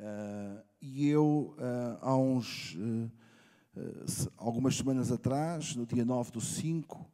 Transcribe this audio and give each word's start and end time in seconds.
Uh, 0.00 0.62
e 0.80 1.08
eu, 1.08 1.54
uh, 1.56 1.98
há 2.00 2.16
uns, 2.16 2.74
uh, 2.74 3.10
algumas 4.36 4.76
semanas 4.76 5.12
atrás, 5.12 5.76
no 5.76 5.86
dia 5.86 6.04
9 6.04 6.32
do 6.32 6.40
5, 6.40 7.08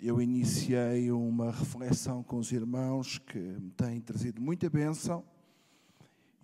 eu 0.00 0.20
iniciei 0.20 1.12
uma 1.12 1.52
reflexão 1.52 2.22
com 2.22 2.38
os 2.38 2.50
irmãos 2.50 3.18
que 3.18 3.38
me 3.38 3.70
têm 3.70 4.00
trazido 4.00 4.40
muita 4.40 4.68
bênção 4.68 5.24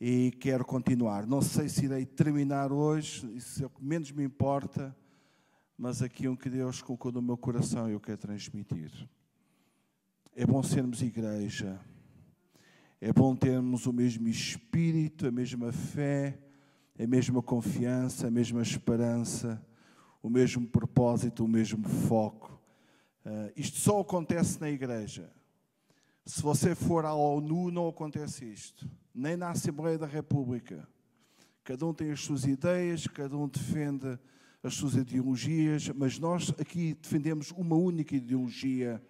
e 0.01 0.31
quero 0.39 0.65
continuar. 0.65 1.27
Não 1.27 1.43
sei 1.43 1.69
se 1.69 1.87
irei 1.87 2.05
terminar 2.07 2.71
hoje, 2.71 3.27
isso 3.35 3.63
é 3.63 3.67
o 3.67 3.71
que 3.71 3.83
menos 3.83 4.13
me 4.13 4.23
importa, 4.23 4.97
mas 5.77 6.01
aqui 6.01 6.29
um 6.29 6.37
que 6.37 6.49
Deus 6.49 6.81
colocou 6.81 7.11
no 7.11 7.23
meu 7.23 7.37
coração 7.37 7.89
eu 7.89 7.99
quero 7.99 8.19
transmitir. 8.19 8.93
É 10.35 10.47
bom 10.47 10.63
sermos 10.63 11.03
igreja 11.03 11.81
é 13.01 13.13
bom 13.13 13.37
termos 13.37 13.87
o 13.87 13.93
mesmo 13.93 14.27
espírito, 14.29 15.27
a 15.27 15.31
mesma 15.31 15.71
fé, 15.73 16.39
a 16.99 17.07
mesma 17.07 17.43
confiança, 17.43 18.29
a 18.29 18.31
mesma 18.31 18.63
esperança, 18.63 19.65
o 20.23 20.31
mesmo 20.31 20.67
propósito, 20.67 21.45
o 21.45 21.49
mesmo 21.49 21.87
foco. 21.87 22.59
Uh, 23.25 23.53
isto 23.55 23.79
só 23.79 24.01
acontece 24.01 24.61
na 24.61 24.71
igreja. 24.71 25.31
Se 26.25 26.41
você 26.41 26.75
for 26.75 27.05
à 27.05 27.15
ONU, 27.15 27.71
não 27.71 27.89
acontece 27.89 28.45
isto. 28.45 28.89
Nem 29.15 29.37
na 29.37 29.51
Assembleia 29.51 29.99
da 29.99 30.07
República. 30.07 30.89
Cada 31.63 31.85
um 31.87 31.93
tem 31.93 32.11
as 32.11 32.21
suas 32.21 32.45
ideias, 32.45 33.07
cada 33.07 33.37
um 33.37 33.47
defende 33.47 34.19
as 34.63 34.75
suas 34.75 34.95
ideologias, 34.95 35.89
mas 35.91 36.19
nós 36.19 36.51
aqui 36.59 36.95
defendemos 36.95 37.51
uma 37.53 37.77
única 37.77 38.17
ideologia 38.17 39.03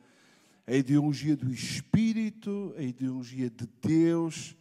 a 0.67 0.75
ideologia 0.75 1.37
do 1.37 1.53
Espírito, 1.53 2.75
a 2.77 2.83
ideologia 2.83 3.49
de 3.49 3.69
Deus, 3.81 4.57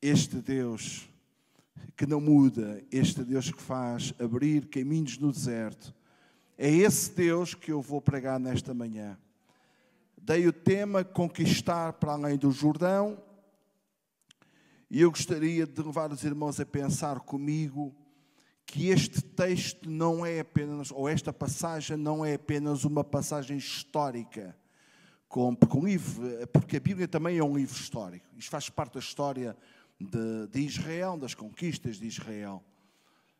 este 0.00 0.36
Deus 0.36 1.08
que 1.94 2.06
não 2.06 2.20
muda, 2.20 2.82
este 2.90 3.22
Deus 3.22 3.50
que 3.50 3.60
faz 3.60 4.14
abrir 4.18 4.66
caminhos 4.68 5.18
no 5.18 5.30
deserto. 5.30 5.94
É 6.56 6.70
esse 6.70 7.12
Deus 7.12 7.54
que 7.54 7.70
eu 7.70 7.82
vou 7.82 8.00
pregar 8.00 8.40
nesta 8.40 8.72
manhã. 8.72 9.18
Dei 10.16 10.46
o 10.46 10.52
tema 10.52 11.04
Conquistar 11.04 11.92
para 11.94 12.12
além 12.12 12.38
do 12.38 12.50
Jordão. 12.50 13.22
E 14.90 15.02
eu 15.02 15.10
gostaria 15.10 15.66
de 15.66 15.82
levar 15.82 16.12
os 16.12 16.24
irmãos 16.24 16.60
a 16.60 16.66
pensar 16.66 17.20
comigo 17.20 17.94
que 18.64 18.88
este 18.88 19.20
texto 19.20 19.90
não 19.90 20.24
é 20.24 20.40
apenas, 20.40 20.90
ou 20.90 21.08
esta 21.08 21.32
passagem 21.32 21.96
não 21.96 22.24
é 22.24 22.34
apenas 22.34 22.84
uma 22.84 23.04
passagem 23.04 23.58
histórica 23.58 24.56
com, 25.32 25.54
porque, 25.54 25.80
livro, 25.80 26.46
porque 26.48 26.76
a 26.76 26.80
Bíblia 26.80 27.08
também 27.08 27.38
é 27.38 27.42
um 27.42 27.56
livro 27.56 27.74
histórico. 27.74 28.26
Isto 28.36 28.50
faz 28.50 28.68
parte 28.68 28.92
da 28.92 29.00
história 29.00 29.56
de, 29.98 30.46
de 30.48 30.60
Israel, 30.60 31.16
das 31.16 31.34
conquistas 31.34 31.96
de 31.96 32.06
Israel. 32.06 32.62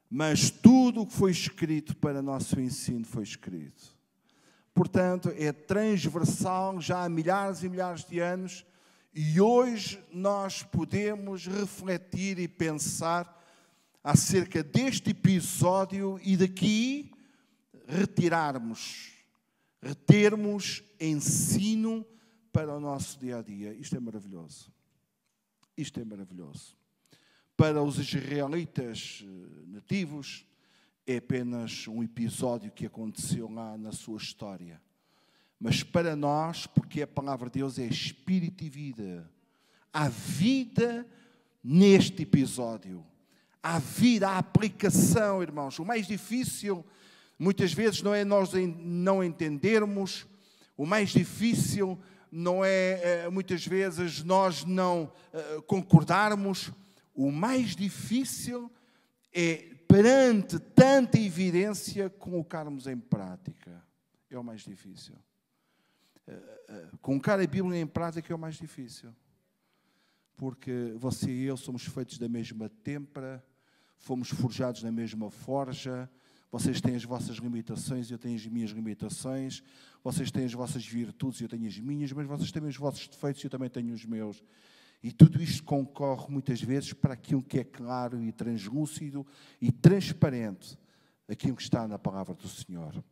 Mas 0.08 0.48
tudo 0.48 1.02
o 1.02 1.06
que 1.06 1.12
foi 1.12 1.30
escrito 1.30 1.94
para 1.94 2.22
nosso 2.22 2.58
ensino 2.58 3.04
foi 3.04 3.24
escrito. 3.24 3.94
Portanto, 4.72 5.34
é 5.36 5.52
transversal 5.52 6.80
já 6.80 7.04
há 7.04 7.08
milhares 7.10 7.62
e 7.62 7.68
milhares 7.68 8.06
de 8.06 8.20
anos 8.20 8.64
e 9.14 9.38
hoje 9.38 10.02
nós 10.10 10.62
podemos 10.62 11.46
refletir 11.46 12.38
e 12.38 12.48
pensar 12.48 13.38
acerca 14.02 14.62
deste 14.62 15.10
episódio 15.10 16.18
e 16.22 16.38
daqui 16.38 17.12
retirarmos 17.86 19.11
retermos 19.82 20.84
ensino 21.00 22.06
para 22.52 22.74
o 22.74 22.80
nosso 22.80 23.18
dia 23.18 23.38
a 23.38 23.42
dia. 23.42 23.74
Isto 23.74 23.96
é 23.96 24.00
maravilhoso. 24.00 24.72
Isto 25.76 26.00
é 26.00 26.04
maravilhoso. 26.04 26.76
Para 27.56 27.82
os 27.82 27.98
israelitas 27.98 29.24
eh, 29.24 29.64
nativos, 29.66 30.46
é 31.06 31.16
apenas 31.16 31.88
um 31.88 32.02
episódio 32.02 32.70
que 32.70 32.86
aconteceu 32.86 33.50
lá 33.50 33.76
na 33.76 33.90
sua 33.90 34.18
história. 34.18 34.80
Mas 35.58 35.82
para 35.82 36.14
nós, 36.14 36.66
porque 36.66 37.02
a 37.02 37.06
palavra 37.06 37.48
de 37.48 37.58
Deus 37.58 37.78
é 37.78 37.86
espírito 37.86 38.64
e 38.64 38.70
vida, 38.70 39.30
há 39.92 40.08
vida 40.08 41.06
neste 41.62 42.22
episódio. 42.22 43.04
Há 43.62 43.78
vida, 43.78 44.28
há 44.28 44.38
aplicação, 44.38 45.40
irmãos. 45.40 45.78
O 45.78 45.84
mais 45.84 46.06
difícil 46.06 46.84
Muitas 47.42 47.72
vezes 47.72 48.02
não 48.02 48.14
é 48.14 48.24
nós 48.24 48.52
não 48.52 49.24
entendermos, 49.24 50.28
o 50.76 50.86
mais 50.86 51.08
difícil 51.08 52.00
não 52.30 52.64
é 52.64 53.24
eh, 53.24 53.30
muitas 53.30 53.66
vezes 53.66 54.22
nós 54.22 54.64
não 54.64 55.12
eh, 55.32 55.60
concordarmos, 55.66 56.70
o 57.12 57.32
mais 57.32 57.74
difícil 57.74 58.70
é 59.34 59.74
perante 59.88 60.60
tanta 60.60 61.18
evidência 61.18 62.08
colocarmos 62.08 62.86
em 62.86 62.96
prática. 62.96 63.82
É 64.30 64.38
o 64.38 64.44
mais 64.44 64.60
difícil. 64.60 65.16
Eh, 66.28 66.86
colocar 67.00 67.40
a 67.40 67.46
Bíblia 67.48 67.80
em 67.80 67.88
prática 67.88 68.32
é 68.32 68.36
o 68.36 68.38
mais 68.38 68.54
difícil. 68.54 69.12
Porque 70.36 70.94
você 70.94 71.28
e 71.28 71.42
eu 71.42 71.56
somos 71.56 71.84
feitos 71.86 72.18
da 72.18 72.28
mesma 72.28 72.68
têmpera, 72.68 73.44
fomos 73.98 74.28
forjados 74.28 74.84
na 74.84 74.92
mesma 74.92 75.28
forja, 75.28 76.08
vocês 76.52 76.82
têm 76.82 76.94
as 76.94 77.02
vossas 77.02 77.36
limitações, 77.36 78.10
eu 78.10 78.18
tenho 78.18 78.36
as 78.36 78.46
minhas 78.46 78.70
limitações. 78.72 79.62
Vocês 80.04 80.30
têm 80.30 80.44
as 80.44 80.52
vossas 80.52 80.86
virtudes, 80.86 81.40
eu 81.40 81.48
tenho 81.48 81.66
as 81.66 81.78
minhas, 81.78 82.12
mas 82.12 82.26
vocês 82.26 82.52
têm 82.52 82.62
os 82.62 82.76
vossos 82.76 83.08
defeitos, 83.08 83.42
eu 83.42 83.48
também 83.48 83.70
tenho 83.70 83.94
os 83.94 84.04
meus. 84.04 84.44
E 85.02 85.10
tudo 85.10 85.42
isto 85.42 85.64
concorre 85.64 86.26
muitas 86.28 86.60
vezes 86.60 86.92
para 86.92 87.14
aquilo 87.14 87.42
que 87.42 87.60
é 87.60 87.64
claro 87.64 88.22
e 88.22 88.30
translúcido 88.30 89.26
e 89.62 89.72
transparente, 89.72 90.78
aquilo 91.26 91.56
que 91.56 91.62
está 91.62 91.88
na 91.88 91.98
palavra 91.98 92.34
do 92.34 92.46
Senhor. 92.46 93.02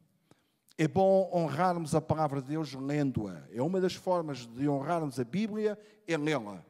É 0.77 0.87
bom 0.87 1.31
honrarmos 1.33 1.95
a 1.95 2.01
palavra 2.01 2.43
de 2.43 2.49
Deus 2.49 2.75
lendo-a. 2.75 3.43
É 3.51 3.63
uma 3.63 3.81
das 3.81 3.95
formas 3.95 4.47
de 4.47 4.69
honrarmos 4.69 5.19
a 5.19 5.25
Bíblia, 5.25 5.79
é 6.07 6.15
lê-la. 6.15 6.63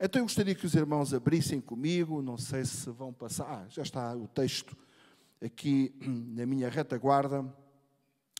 Então 0.00 0.20
eu 0.20 0.24
gostaria 0.24 0.54
que 0.54 0.66
os 0.66 0.74
irmãos 0.74 1.14
abrissem 1.14 1.60
comigo, 1.60 2.20
não 2.20 2.36
sei 2.36 2.64
se 2.64 2.90
vão 2.90 3.12
passar. 3.12 3.46
Ah, 3.48 3.68
já 3.68 3.82
está 3.82 4.16
o 4.16 4.26
texto 4.26 4.76
aqui 5.44 5.94
na 6.00 6.46
minha 6.46 6.68
retaguarda, 6.68 7.44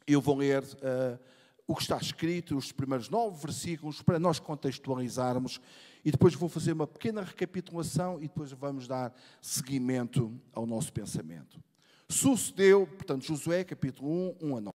eu 0.06 0.20
vou 0.20 0.36
ler 0.36 0.62
uh, 0.62 1.18
o 1.66 1.74
que 1.74 1.82
está 1.82 1.96
escrito, 1.96 2.56
os 2.56 2.72
primeiros 2.72 3.08
nove 3.08 3.40
versículos, 3.40 4.02
para 4.02 4.18
nós 4.18 4.38
contextualizarmos, 4.38 5.60
e 6.04 6.10
depois 6.10 6.34
vou 6.34 6.48
fazer 6.48 6.72
uma 6.72 6.86
pequena 6.86 7.22
recapitulação 7.22 8.18
e 8.18 8.22
depois 8.22 8.52
vamos 8.52 8.88
dar 8.88 9.14
seguimento 9.40 10.32
ao 10.52 10.66
nosso 10.66 10.92
pensamento. 10.92 11.62
Sucedeu, 12.08 12.86
portanto, 12.86 13.24
Josué, 13.24 13.64
capítulo 13.64 14.10
1, 14.42 14.48
1 14.48 14.56
a 14.56 14.60
9. 14.60 14.72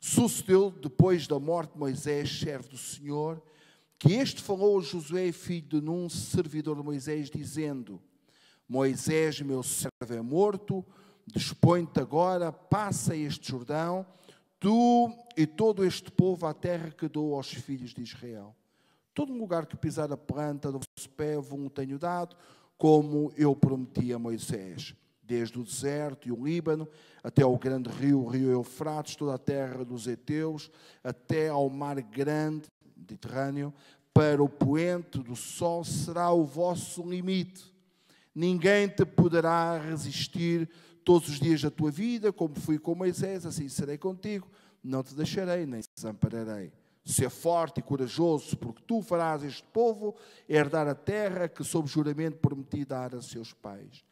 Sucedeu, 0.00 0.70
depois 0.70 1.26
da 1.26 1.38
morte 1.38 1.72
de 1.72 1.78
Moisés, 1.78 2.38
servo 2.38 2.68
do 2.68 2.78
Senhor, 2.78 3.42
que 3.98 4.12
este 4.12 4.42
falou 4.42 4.78
a 4.78 4.82
Josué, 4.82 5.32
filho 5.32 5.66
de 5.66 5.80
Num, 5.80 6.08
servidor 6.08 6.76
de 6.76 6.82
Moisés, 6.82 7.30
dizendo: 7.30 8.00
Moisés, 8.68 9.40
meu 9.40 9.62
servo, 9.62 9.90
é 10.08 10.20
morto, 10.20 10.84
Dispõe-te 11.26 12.00
agora, 12.00 12.52
passa 12.52 13.16
este 13.16 13.50
Jordão, 13.50 14.04
tu 14.58 15.12
e 15.36 15.46
todo 15.46 15.84
este 15.84 16.10
povo 16.10 16.46
à 16.46 16.54
terra 16.54 16.90
que 16.90 17.08
dou 17.08 17.34
aos 17.34 17.52
filhos 17.52 17.94
de 17.94 18.02
Israel. 18.02 18.54
Todo 19.14 19.32
lugar 19.32 19.66
que 19.66 19.76
pisar 19.76 20.10
a 20.12 20.16
planta 20.16 20.72
do 20.72 20.78
vosso 20.78 21.10
pé 21.10 21.36
vos 21.36 21.70
tenho 21.72 21.98
dado, 21.98 22.36
como 22.78 23.32
eu 23.36 23.54
prometi 23.54 24.12
a 24.12 24.18
Moisés. 24.18 24.94
Desde 25.22 25.58
o 25.58 25.62
deserto 25.62 26.28
e 26.28 26.32
o 26.32 26.44
Líbano, 26.44 26.88
até 27.22 27.42
ao 27.42 27.56
grande 27.56 27.88
rio, 27.88 28.20
o 28.20 28.28
rio 28.28 28.50
Eufrates, 28.50 29.14
toda 29.14 29.34
a 29.34 29.38
terra 29.38 29.84
dos 29.84 30.06
heteus, 30.08 30.70
até 31.02 31.48
ao 31.48 31.70
mar 31.70 32.00
grande, 32.02 32.66
Mediterrâneo, 32.96 33.72
para 34.12 34.42
o 34.42 34.48
poente 34.48 35.18
do 35.18 35.36
sol 35.36 35.84
será 35.84 36.30
o 36.32 36.44
vosso 36.44 37.02
limite. 37.08 37.72
Ninguém 38.34 38.88
te 38.88 39.04
poderá 39.04 39.78
resistir 39.78 40.68
todos 41.04 41.28
os 41.28 41.38
dias 41.38 41.62
da 41.62 41.70
tua 41.70 41.90
vida, 41.90 42.32
como 42.32 42.54
fui 42.54 42.78
com 42.78 42.94
Moisés, 42.94 43.44
assim 43.46 43.68
serei 43.68 43.98
contigo, 43.98 44.48
não 44.82 45.02
te 45.02 45.14
deixarei, 45.14 45.66
nem 45.66 45.80
te 45.80 45.88
desampararei. 45.94 46.72
Ser 47.04 47.30
forte 47.30 47.78
e 47.78 47.82
corajoso, 47.82 48.56
porque 48.56 48.82
tu 48.86 49.02
farás 49.02 49.42
este 49.42 49.64
povo 49.72 50.14
herdar 50.48 50.86
a 50.86 50.94
terra 50.94 51.48
que, 51.48 51.64
sob 51.64 51.88
juramento, 51.88 52.38
prometi 52.38 52.84
dar 52.84 53.14
a 53.14 53.20
seus 53.20 53.52
pais. 53.52 54.04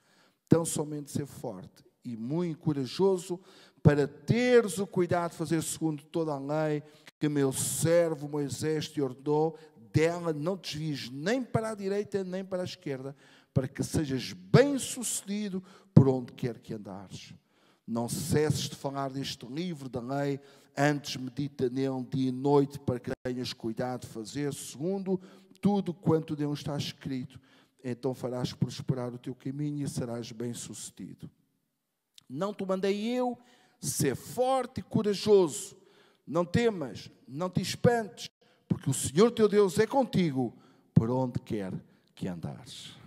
Tão 0.49 0.65
somente 0.65 1.11
ser 1.11 1.27
forte 1.27 1.85
e 2.05 2.17
muito 2.17 2.59
corajoso, 2.59 3.39
para 3.83 4.07
teres 4.07 4.79
o 4.79 4.87
cuidado 4.87 5.33
de 5.33 5.37
fazer 5.37 5.63
segundo 5.63 6.03
toda 6.05 6.33
a 6.33 6.39
lei 6.39 6.83
que 7.19 7.29
meu 7.29 7.53
servo 7.53 8.29
Moisés 8.29 8.89
te 8.89 9.01
ordenou, 9.01 9.57
dela 9.93 10.33
não 10.33 10.57
te 10.57 10.79
desvies 10.79 11.11
nem 11.11 11.43
para 11.43 11.71
a 11.71 11.75
direita 11.75 12.25
nem 12.25 12.45
para 12.45 12.63
a 12.63 12.65
esquerda, 12.65 13.15
para 13.53 13.69
que 13.69 13.83
sejas 13.83 14.33
bem-sucedido 14.33 15.63
por 15.95 16.09
onde 16.09 16.33
quer 16.33 16.59
que 16.59 16.75
andares. 16.75 17.35
Não 17.87 18.09
cesses 18.09 18.69
de 18.69 18.77
falar 18.77 19.11
deste 19.11 19.47
livro 19.47 19.89
da 19.89 20.01
lei, 20.01 20.41
antes 20.77 21.17
medita 21.17 21.69
nele 21.69 22.07
dia 22.09 22.29
e 22.29 22.33
noite, 22.33 22.79
para 22.79 23.01
que 23.01 23.11
tenhas 23.23 23.53
cuidado 23.53 24.03
de 24.03 24.09
fazer 24.09 24.55
segundo 24.55 25.21
tudo 25.61 25.93
quanto 25.93 26.37
Deus 26.37 26.61
está 26.61 26.77
escrito. 26.77 27.39
então 27.83 28.15
farás 28.15 28.53
prosperar 28.53 29.13
o 29.13 29.19
teu 29.19 29.35
caminho 29.35 29.85
e 29.85 29.89
serás 29.89 30.33
bem-sucedido. 30.33 31.31
Não 32.29 32.53
te 32.55 32.65
mandei 32.65 33.07
eu, 33.07 33.39
ser 33.81 34.15
forte 34.15 34.81
e 34.81 34.83
corajoso. 34.83 35.77
Não 36.27 36.45
temas, 36.45 37.11
não 37.27 37.51
te 37.51 37.61
espantes, 37.61 38.31
porque 38.69 38.89
o 38.89 38.95
Senhor 38.95 39.33
teu 39.33 39.49
Deus 39.49 39.79
é 39.79 39.87
contigo 39.87 40.55
por 40.95 41.11
onde 41.11 41.41
quer 41.41 41.73
que 42.15 42.29
andares. 42.29 43.00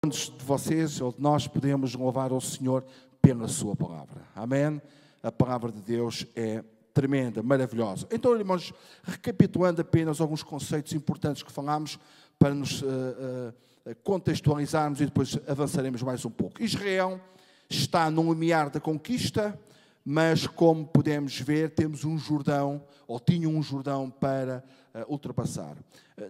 Quantos 0.00 0.30
de 0.30 0.44
vocês 0.44 1.00
ou 1.00 1.12
de 1.12 1.20
nós 1.20 1.46
podemos 1.46 1.94
louvar 1.94 2.32
ao 2.32 2.40
Senhor 2.40 2.84
pela 3.20 3.46
Sua 3.46 3.76
palavra? 3.76 4.22
Amém? 4.34 4.80
A 5.22 5.30
palavra 5.30 5.70
de 5.70 5.80
Deus 5.80 6.26
é 6.34 6.64
tremenda, 6.92 7.42
maravilhosa. 7.42 8.06
Então, 8.10 8.34
irmãos, 8.34 8.72
recapitulando 9.02 9.80
apenas 9.80 10.20
alguns 10.20 10.42
conceitos 10.42 10.92
importantes 10.92 11.42
que 11.42 11.52
falámos 11.52 11.98
para 12.38 12.54
nos 12.54 12.82
uh, 12.82 12.86
uh, 12.86 13.94
contextualizarmos 14.02 15.00
e 15.00 15.06
depois 15.06 15.38
avançaremos 15.46 16.02
mais 16.02 16.24
um 16.24 16.30
pouco. 16.30 16.62
Israel 16.62 17.20
está 17.68 18.10
no 18.10 18.32
limiar 18.32 18.70
da 18.70 18.80
conquista, 18.80 19.58
mas 20.04 20.46
como 20.46 20.86
podemos 20.86 21.38
ver, 21.40 21.70
temos 21.70 22.04
um 22.04 22.18
Jordão, 22.18 22.82
ou 23.06 23.20
tinha 23.20 23.48
um 23.48 23.62
Jordão 23.62 24.10
para 24.10 24.64
uh, 24.94 25.12
ultrapassar. 25.12 25.76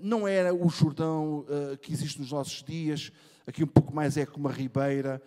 não 0.01 0.27
era 0.27 0.55
o 0.55 0.69
Jordão 0.69 1.45
que 1.83 1.93
existe 1.93 2.21
nos 2.21 2.33
nossos 2.33 2.63
dias, 2.63 3.13
aqui 3.47 3.63
um 3.65 3.69
pouco 3.69 3.95
mais 3.95 4.17
é 4.17 4.27
como 4.27 4.47
uma 4.47 4.55
ribeira, 4.55 5.21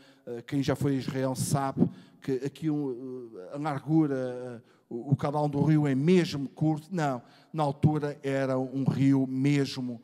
quem 0.46 0.62
já 0.62 0.75
foi 0.75 0.96
a 0.96 1.00
Israel 1.00 1.36
sabe 1.36 1.90
que 2.22 2.34
aqui 2.46 2.69
um, 2.69 3.30
a 3.54 3.58
largura, 3.58 4.64
o, 4.90 5.12
o 5.12 5.16
canal 5.16 5.48
do 5.48 5.62
rio 5.64 5.88
é 5.88 5.96
mesmo 5.96 6.50
curto. 6.50 6.90
Não, 6.92 7.22
na 7.54 7.64
altura 7.64 8.18
era 8.22 8.58
um 8.58 8.84
rio 8.84 9.25
mesmo 9.28 10.02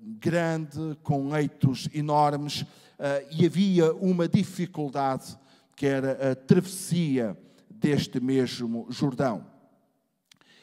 grande, 0.00 0.96
com 1.02 1.28
leitos 1.28 1.88
enormes, 1.92 2.64
e 3.30 3.44
havia 3.44 3.92
uma 3.92 4.26
dificuldade 4.26 5.36
que 5.76 5.86
era 5.86 6.32
a 6.32 6.34
travessia 6.34 7.36
deste 7.68 8.20
mesmo 8.20 8.86
Jordão. 8.88 9.44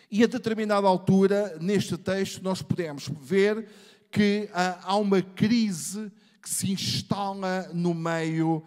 E 0.09 0.23
a 0.23 0.27
determinada 0.27 0.87
altura, 0.87 1.57
neste 1.61 1.97
texto, 1.97 2.41
nós 2.41 2.61
podemos 2.61 3.07
ver 3.21 3.67
que 4.09 4.49
uh, 4.51 4.79
há 4.81 4.95
uma 4.95 5.21
crise 5.21 6.11
que 6.41 6.49
se 6.49 6.71
instala 6.71 7.69
no 7.73 7.93
meio 7.93 8.63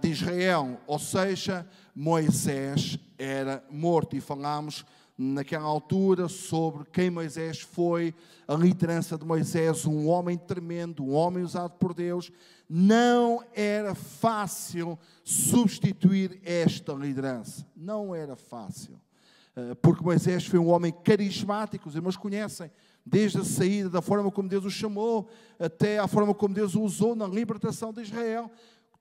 de 0.00 0.08
Israel, 0.08 0.80
ou 0.88 0.98
seja, 0.98 1.64
Moisés 1.94 2.98
era 3.16 3.62
morto. 3.70 4.16
E 4.16 4.20
falámos 4.20 4.84
naquela 5.16 5.64
altura 5.64 6.28
sobre 6.28 6.84
quem 6.90 7.10
Moisés 7.10 7.60
foi, 7.60 8.14
a 8.48 8.54
liderança 8.54 9.16
de 9.16 9.24
Moisés, 9.24 9.86
um 9.86 10.08
homem 10.08 10.36
tremendo, 10.36 11.04
um 11.04 11.12
homem 11.12 11.44
usado 11.44 11.72
por 11.78 11.94
Deus. 11.94 12.32
Não 12.68 13.44
era 13.54 13.94
fácil 13.94 14.98
substituir 15.22 16.40
esta 16.44 16.92
liderança. 16.92 17.66
Não 17.76 18.14
era 18.14 18.34
fácil. 18.34 18.98
Eh, 19.54 19.74
porque 19.76 20.02
Moisés 20.02 20.46
foi 20.46 20.58
um 20.58 20.68
homem 20.68 20.92
carismático, 21.04 21.88
os 21.88 21.94
irmãos 21.94 22.16
conhecem, 22.16 22.70
desde 23.04 23.38
a 23.38 23.44
saída, 23.44 23.90
da 23.90 24.02
forma 24.02 24.30
como 24.30 24.48
Deus 24.48 24.64
o 24.64 24.70
chamou, 24.70 25.28
até 25.58 25.98
a 25.98 26.06
forma 26.06 26.34
como 26.34 26.54
Deus 26.54 26.74
o 26.74 26.82
usou 26.82 27.14
na 27.14 27.26
libertação 27.26 27.92
de 27.92 28.02
Israel. 28.02 28.50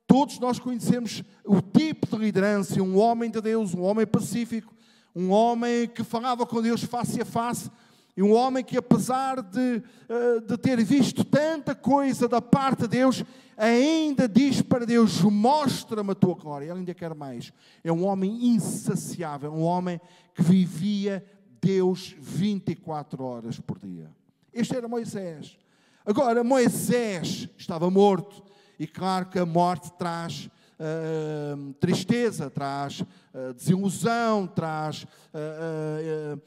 Todos 0.08 0.40
nós 0.40 0.60
conhecemos 0.60 1.24
o 1.46 1.62
tipo 1.62 2.08
de 2.08 2.18
liderança, 2.18 2.82
um 2.82 2.98
homem 2.98 3.30
de 3.30 3.40
Deus, 3.40 3.74
um 3.74 3.82
homem 3.82 4.06
pacífico, 4.06 4.74
um 5.16 5.32
homem 5.32 5.88
que 5.88 6.04
falava 6.04 6.46
com 6.46 6.62
Deus 6.62 6.84
face 6.84 7.22
a 7.22 7.26
face, 7.26 7.70
e 8.16 8.22
um 8.22 8.34
homem 8.34 8.64
que, 8.64 8.78
apesar 8.78 9.42
de, 9.42 9.82
eh, 10.10 10.40
de 10.46 10.58
ter 10.58 10.84
visto 10.84 11.24
tanta 11.24 11.74
coisa 11.74 12.28
da 12.28 12.42
parte 12.42 12.82
de 12.82 12.90
Deus, 12.90 13.24
ainda 13.56 14.28
diz 14.28 14.62
para 14.62 14.86
Deus: 14.86 15.22
Mostra-me 15.22 16.12
a 16.12 16.16
tua 16.16 16.36
glória. 16.36 16.66
Ele 16.66 16.80
ainda 16.80 16.94
quer 16.94 17.16
mais. 17.16 17.54
É 17.84 17.92
um 17.92 18.06
homem 18.06 18.48
insaciável, 18.48 19.54
um 19.54 19.62
homem 19.62 20.00
que 20.36 20.42
vivia 20.42 21.26
Deus 21.62 22.16
24 22.20 23.24
horas 23.24 23.60
por 23.60 23.78
dia. 23.78 24.10
Este 24.52 24.76
era 24.76 24.88
Moisés. 24.88 25.58
Agora, 26.06 26.44
Moisés 26.44 27.48
estava 27.58 27.90
morto, 27.90 28.44
e 28.80 28.88
claro 28.88 29.28
que 29.28 29.38
a 29.38 29.46
morte 29.46 29.92
traz 29.94 30.50
uh, 30.80 31.74
tristeza, 31.74 32.50
traz 32.50 33.02
uh, 33.02 33.54
desilusão, 33.56 34.48
traz, 34.48 35.04
uh, 35.04 36.42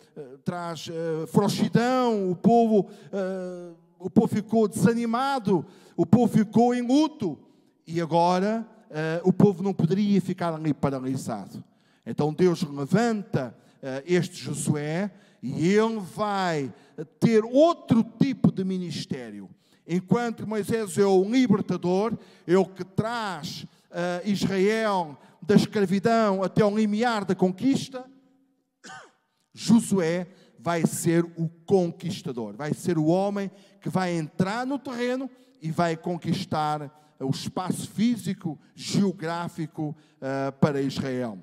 traz 0.45 0.89
frouxidão. 1.29 2.31
O 2.31 2.35
povo, 2.35 2.91
o 4.01 4.11
povo 4.11 4.27
ficou 4.27 4.67
desanimado, 4.67 5.65
o 5.97 6.05
povo 6.05 6.33
ficou 6.33 6.75
em 6.75 6.83
luto. 6.83 7.39
E 7.87 8.01
agora 8.01 8.67
o 9.25 9.33
povo 9.33 9.63
não 9.63 9.75
poderia 9.75 10.21
ficar 10.21 10.55
ali 10.55 10.73
paralisado. 10.73 11.63
Então 12.07 12.33
Deus 12.33 12.63
levanta 12.63 13.55
este 14.07 14.37
Josué 14.37 15.11
e 15.43 15.69
ele 15.69 15.99
vai 15.99 16.73
ter 17.21 17.45
outro 17.45 18.03
tipo 18.03 18.51
de 18.51 18.65
ministério. 18.65 19.51
Enquanto 19.87 20.47
Moisés 20.47 20.97
é 20.97 21.05
o 21.05 21.23
libertador, 21.23 22.17
é 22.47 22.57
o 22.57 22.65
que 22.65 22.83
traz 22.83 23.67
uh, 23.91 24.27
Israel 24.27 25.19
da 25.43 25.55
escravidão 25.55 26.43
até 26.43 26.65
o 26.65 26.75
limiar 26.75 27.27
da 27.27 27.35
conquista, 27.35 28.11
Josué 29.53 30.27
vai 30.59 30.87
ser 30.87 31.23
o 31.37 31.49
conquistador, 31.67 32.57
vai 32.57 32.73
ser 32.73 32.97
o 32.97 33.05
homem 33.05 33.51
que 33.83 33.91
vai 33.91 34.17
entrar 34.17 34.67
no 34.67 34.79
terreno 34.79 35.31
e 35.61 35.71
vai 35.71 35.95
conquistar 35.95 37.15
o 37.21 37.31
espaço 37.31 37.89
físico, 37.91 38.59
geográfico 38.75 39.95
uh, 40.17 40.51
para 40.59 40.81
Israel. 40.81 41.39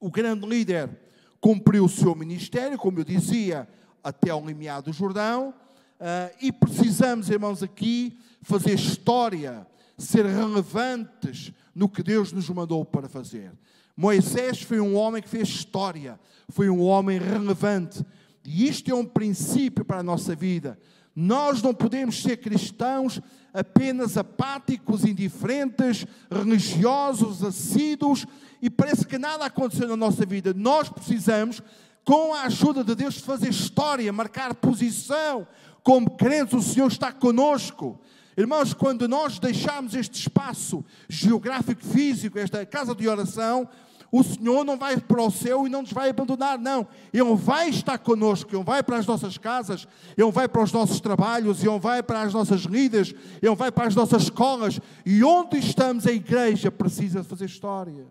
O 0.00 0.10
grande 0.10 0.46
líder 0.46 1.03
cumpriu 1.44 1.84
o 1.84 1.90
seu 1.90 2.14
ministério, 2.14 2.78
como 2.78 3.00
eu 3.00 3.04
dizia, 3.04 3.68
até 4.02 4.32
o 4.34 4.42
limiar 4.42 4.80
do 4.80 4.94
Jordão, 4.94 5.52
Uh, 5.94 6.28
e 6.42 6.52
precisamos, 6.52 7.30
irmãos, 7.30 7.62
aqui 7.62 8.18
fazer 8.42 8.74
história, 8.74 9.64
ser 9.96 10.26
relevantes 10.26 11.52
no 11.72 11.88
que 11.88 12.02
Deus 12.02 12.32
nos 12.32 12.50
mandou 12.50 12.84
para 12.84 13.08
fazer. 13.08 13.52
Moisés 13.96 14.60
foi 14.60 14.80
um 14.80 14.96
homem 14.96 15.22
que 15.22 15.28
fez 15.28 15.48
história, 15.48 16.18
foi 16.48 16.68
um 16.68 16.82
homem 16.82 17.18
relevante. 17.18 18.04
E 18.44 18.68
isto 18.68 18.90
é 18.90 18.94
um 18.94 19.04
princípio 19.04 19.84
para 19.84 20.00
a 20.00 20.02
nossa 20.02 20.34
vida. 20.34 20.76
Nós 21.14 21.62
não 21.62 21.72
podemos 21.72 22.20
ser 22.20 22.38
cristãos 22.38 23.20
apenas 23.54 24.18
apáticos, 24.18 25.04
indiferentes, 25.04 26.04
religiosos, 26.28 27.44
assíduos 27.44 28.26
e 28.64 28.70
parece 28.70 29.06
que 29.06 29.18
nada 29.18 29.44
aconteceu 29.44 29.86
na 29.86 29.94
nossa 29.94 30.24
vida. 30.24 30.54
Nós 30.54 30.88
precisamos, 30.88 31.60
com 32.02 32.32
a 32.32 32.44
ajuda 32.44 32.82
de 32.82 32.94
Deus, 32.94 33.18
fazer 33.18 33.50
história, 33.50 34.10
marcar 34.10 34.54
posição, 34.54 35.46
como 35.82 36.12
crentes, 36.12 36.54
o 36.54 36.62
Senhor 36.62 36.90
está 36.90 37.12
conosco. 37.12 38.00
Irmãos, 38.34 38.72
quando 38.72 39.06
nós 39.06 39.38
deixamos 39.38 39.94
este 39.94 40.18
espaço 40.18 40.82
geográfico, 41.10 41.84
físico, 41.84 42.38
esta 42.38 42.64
casa 42.64 42.94
de 42.94 43.06
oração, 43.06 43.68
o 44.10 44.22
Senhor 44.22 44.64
não 44.64 44.78
vai 44.78 44.96
para 44.96 45.20
o 45.20 45.30
céu 45.30 45.66
e 45.66 45.68
não 45.68 45.82
nos 45.82 45.92
vai 45.92 46.08
abandonar, 46.08 46.58
não. 46.58 46.88
Ele 47.12 47.34
vai 47.34 47.68
estar 47.68 47.98
conosco, 47.98 48.56
Ele 48.56 48.64
vai 48.64 48.82
para 48.82 48.96
as 48.96 49.06
nossas 49.06 49.36
casas, 49.36 49.86
Ele 50.16 50.32
vai 50.32 50.48
para 50.48 50.62
os 50.62 50.72
nossos 50.72 51.02
trabalhos, 51.02 51.62
Ele 51.62 51.78
vai 51.78 52.02
para 52.02 52.22
as 52.22 52.32
nossas 52.32 52.62
lidas, 52.62 53.14
Ele 53.42 53.54
vai 53.54 53.70
para 53.70 53.88
as 53.88 53.94
nossas 53.94 54.22
escolas. 54.22 54.80
E 55.04 55.22
onde 55.22 55.58
estamos, 55.58 56.06
a 56.06 56.12
igreja 56.12 56.70
precisa 56.70 57.22
fazer 57.22 57.44
história. 57.44 58.06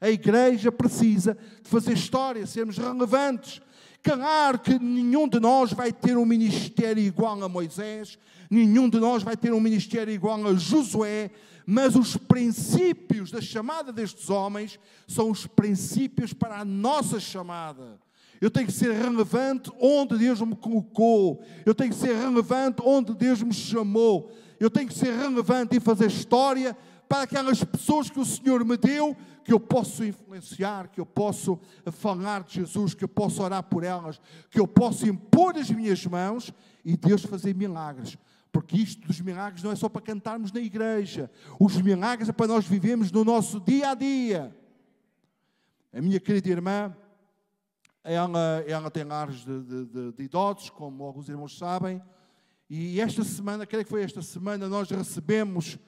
A 0.00 0.10
igreja 0.10 0.70
precisa 0.70 1.36
de 1.62 1.68
fazer 1.68 1.94
história, 1.94 2.46
sermos 2.46 2.76
relevantes. 2.76 3.60
Claro 4.02 4.58
que 4.58 4.78
nenhum 4.78 5.28
de 5.28 5.40
nós 5.40 5.72
vai 5.72 5.92
ter 5.92 6.16
um 6.16 6.24
ministério 6.24 7.02
igual 7.02 7.42
a 7.42 7.48
Moisés, 7.48 8.18
nenhum 8.48 8.88
de 8.88 9.00
nós 9.00 9.22
vai 9.22 9.36
ter 9.36 9.52
um 9.52 9.60
ministério 9.60 10.14
igual 10.14 10.46
a 10.46 10.54
Josué, 10.54 11.30
mas 11.66 11.96
os 11.96 12.16
princípios 12.16 13.32
da 13.32 13.40
chamada 13.40 13.92
destes 13.92 14.30
homens 14.30 14.78
são 15.08 15.30
os 15.30 15.46
princípios 15.46 16.32
para 16.32 16.60
a 16.60 16.64
nossa 16.64 17.18
chamada. 17.18 17.98
Eu 18.40 18.50
tenho 18.50 18.66
que 18.66 18.72
ser 18.72 18.92
relevante 18.92 19.72
onde 19.80 20.18
Deus 20.18 20.40
me 20.42 20.54
colocou. 20.54 21.42
Eu 21.64 21.74
tenho 21.74 21.90
que 21.90 21.96
ser 21.96 22.14
relevante 22.14 22.82
onde 22.84 23.14
Deus 23.14 23.42
me 23.42 23.52
chamou. 23.52 24.30
Eu 24.60 24.70
tenho 24.70 24.88
que 24.88 24.94
ser 24.94 25.12
relevante 25.12 25.76
e 25.76 25.80
fazer 25.80 26.06
história 26.06 26.76
para 27.08 27.22
aquelas 27.22 27.62
pessoas 27.62 28.10
que 28.10 28.18
o 28.18 28.24
Senhor 28.24 28.64
me 28.64 28.76
deu, 28.76 29.16
que 29.44 29.52
eu 29.52 29.60
posso 29.60 30.04
influenciar, 30.04 30.88
que 30.88 31.00
eu 31.00 31.06
posso 31.06 31.58
falar 31.92 32.42
de 32.42 32.54
Jesus, 32.54 32.94
que 32.94 33.04
eu 33.04 33.08
posso 33.08 33.42
orar 33.42 33.62
por 33.62 33.84
elas, 33.84 34.20
que 34.50 34.58
eu 34.58 34.66
posso 34.66 35.06
impor 35.06 35.56
as 35.56 35.70
minhas 35.70 36.04
mãos 36.06 36.52
e 36.84 36.96
Deus 36.96 37.22
fazer 37.22 37.54
milagres. 37.54 38.18
Porque 38.50 38.76
isto 38.76 39.06
dos 39.06 39.20
milagres 39.20 39.62
não 39.62 39.70
é 39.70 39.76
só 39.76 39.88
para 39.88 40.00
cantarmos 40.00 40.50
na 40.50 40.60
igreja. 40.60 41.30
Os 41.60 41.80
milagres 41.80 42.28
é 42.28 42.32
para 42.32 42.46
nós 42.46 42.66
vivermos 42.66 43.12
no 43.12 43.24
nosso 43.24 43.60
dia 43.60 43.90
a 43.90 43.94
dia. 43.94 44.56
A 45.92 46.00
minha 46.00 46.18
querida 46.18 46.48
irmã, 46.48 46.96
ela, 48.02 48.64
ela 48.66 48.90
tem 48.90 49.04
lares 49.04 49.44
de, 49.44 49.62
de, 49.62 49.84
de, 49.86 50.12
de 50.12 50.22
idosos, 50.22 50.70
como 50.70 51.04
alguns 51.04 51.28
irmãos 51.28 51.56
sabem, 51.58 52.02
E 52.68 53.00
esta 53.00 53.22
semana, 53.22 53.66
creio 53.66 53.84
que 53.84 53.90
foi 53.90 54.02
esta 54.02 54.22
semana, 54.22 54.68
nós 54.68 54.90
recebemos, 54.90 55.78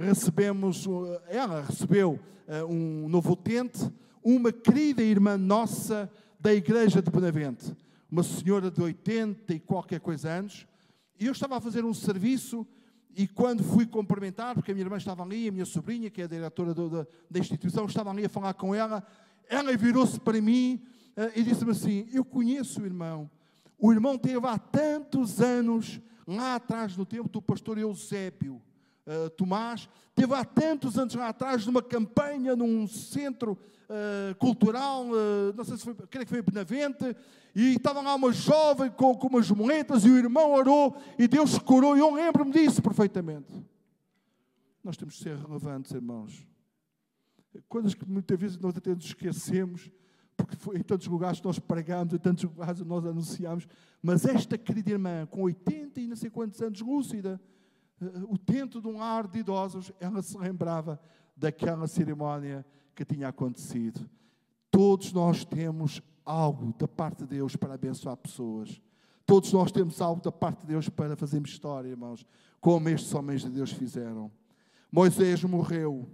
recebemos, 0.00 0.86
ela 1.28 1.60
recebeu 1.62 2.18
uh, 2.48 2.66
um 2.66 3.08
novo 3.08 3.32
utente, 3.32 3.90
uma 4.24 4.50
querida 4.50 5.02
irmã 5.02 5.36
nossa 5.36 6.10
da 6.38 6.54
igreja 6.54 7.02
de 7.02 7.10
Benavente, 7.10 7.76
uma 8.10 8.22
senhora 8.22 8.70
de 8.70 8.80
80 8.80 9.54
e 9.54 9.60
qualquer 9.60 10.00
coisa 10.00 10.30
anos, 10.30 10.66
e 11.18 11.26
eu 11.26 11.32
estava 11.32 11.58
a 11.58 11.60
fazer 11.60 11.84
um 11.84 11.92
serviço 11.92 12.66
e 13.14 13.28
quando 13.28 13.62
fui 13.62 13.84
cumprimentar, 13.84 14.54
porque 14.54 14.70
a 14.70 14.74
minha 14.74 14.86
irmã 14.86 14.96
estava 14.96 15.22
ali, 15.22 15.48
a 15.48 15.52
minha 15.52 15.66
sobrinha, 15.66 16.08
que 16.08 16.22
é 16.22 16.24
a 16.24 16.28
diretora 16.28 16.72
do, 16.72 16.88
da, 16.88 17.06
da, 17.30 17.38
instituição, 17.38 17.84
estava 17.84 18.10
ali 18.10 18.24
a 18.24 18.28
falar 18.28 18.54
com 18.54 18.74
ela, 18.74 19.06
ela 19.48 19.76
virou-se 19.76 20.18
para 20.18 20.40
mim 20.40 20.80
uh, 21.16 21.38
e 21.38 21.42
disse-me 21.42 21.72
assim: 21.72 22.06
Eu 22.12 22.24
conheço 22.24 22.80
o 22.80 22.86
irmão. 22.86 23.30
O 23.78 23.92
irmão 23.92 24.16
teve 24.16 24.46
há 24.46 24.58
tantos 24.58 25.40
anos 25.40 26.00
lá 26.26 26.54
atrás 26.54 26.96
no 26.96 27.04
tempo 27.04 27.28
do 27.28 27.42
pastor 27.42 27.76
Eusébio 27.76 28.62
uh, 29.06 29.30
Tomás, 29.30 29.88
teve 30.14 30.34
há 30.34 30.44
tantos 30.44 30.98
anos 30.98 31.16
atrás 31.16 31.66
numa 31.66 31.82
campanha 31.82 32.56
num 32.56 32.86
centro 32.86 33.52
uh, 33.52 34.34
cultural, 34.36 35.06
uh, 35.06 35.52
não 35.56 35.64
sei 35.64 35.76
se 35.76 35.84
foi, 35.84 35.94
creio 35.94 36.26
que 36.26 36.32
foi 36.32 36.42
Benavente, 36.42 37.16
e 37.54 37.74
estava 37.74 38.00
lá 38.00 38.14
uma 38.14 38.32
jovem 38.32 38.90
com, 38.90 39.14
com 39.16 39.26
umas 39.28 39.50
muletas 39.50 40.04
e 40.04 40.10
o 40.10 40.16
irmão 40.16 40.52
orou 40.52 40.96
e 41.18 41.26
Deus 41.26 41.58
curou, 41.58 41.96
e 41.96 42.00
eu 42.00 42.14
lembro-me 42.14 42.52
disso 42.52 42.80
perfeitamente. 42.80 43.52
Nós 44.82 44.96
temos 44.96 45.14
de 45.14 45.22
ser 45.22 45.36
relevantes, 45.36 45.92
irmãos. 45.92 46.46
Coisas 47.68 47.94
que 47.94 48.08
muitas 48.08 48.38
vezes 48.38 48.58
nós 48.58 48.76
até 48.76 48.94
nos 48.94 49.04
esquecemos, 49.04 49.90
porque 50.36 50.56
foi 50.56 50.78
em 50.78 50.82
tantos 50.82 51.06
lugares 51.06 51.40
que 51.40 51.46
nós 51.46 51.58
pregamos, 51.58 52.14
em 52.14 52.18
tantos 52.18 52.44
lugares 52.44 52.80
nós 52.80 53.04
anunciamos, 53.04 53.66
mas 54.02 54.24
esta 54.24 54.56
querida 54.56 54.92
irmã, 54.92 55.26
com 55.26 55.42
80 55.42 56.00
e 56.00 56.06
não 56.06 56.16
sei 56.16 56.30
quantos 56.30 56.62
anos, 56.62 56.80
lúcida, 56.80 57.40
o 58.28 58.38
tento 58.38 58.80
de 58.80 58.88
um 58.88 59.02
ar 59.02 59.26
de 59.26 59.40
idosos, 59.40 59.92
ela 60.00 60.22
se 60.22 60.36
lembrava 60.38 61.00
daquela 61.36 61.86
cerimónia 61.86 62.64
que 62.94 63.04
tinha 63.04 63.28
acontecido. 63.28 64.08
Todos 64.70 65.12
nós 65.12 65.44
temos 65.44 66.02
algo 66.24 66.74
da 66.78 66.88
parte 66.88 67.24
de 67.24 67.26
Deus 67.26 67.56
para 67.56 67.74
abençoar 67.74 68.16
pessoas. 68.16 68.80
Todos 69.26 69.52
nós 69.52 69.70
temos 69.70 70.00
algo 70.00 70.22
da 70.22 70.32
parte 70.32 70.60
de 70.60 70.68
Deus 70.68 70.88
para 70.88 71.16
fazermos 71.16 71.50
história, 71.50 71.88
irmãos, 71.88 72.26
como 72.60 72.88
estes 72.88 73.12
homens 73.14 73.42
de 73.42 73.50
Deus 73.50 73.72
fizeram. 73.72 74.30
Moisés 74.90 75.42
morreu, 75.44 76.08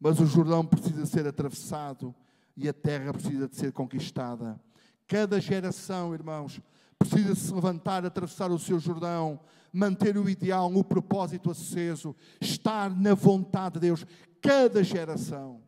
mas 0.00 0.20
o 0.20 0.26
Jordão 0.26 0.64
precisa 0.64 1.04
ser 1.06 1.26
atravessado 1.26 2.14
e 2.56 2.68
a 2.68 2.72
terra 2.72 3.12
precisa 3.12 3.48
de 3.48 3.56
ser 3.56 3.72
conquistada. 3.72 4.58
Cada 5.06 5.40
geração, 5.40 6.14
irmãos, 6.14 6.60
precisa 6.98 7.34
se 7.34 7.52
levantar, 7.52 8.04
atravessar 8.04 8.50
o 8.50 8.58
seu 8.58 8.78
Jordão, 8.78 9.38
manter 9.76 10.16
o 10.16 10.28
ideal, 10.28 10.72
o 10.74 10.82
propósito 10.82 11.50
aceso, 11.50 12.16
estar 12.40 12.88
na 12.98 13.12
vontade 13.12 13.74
de 13.74 13.80
Deus. 13.80 14.06
Cada 14.40 14.82
geração. 14.82 15.60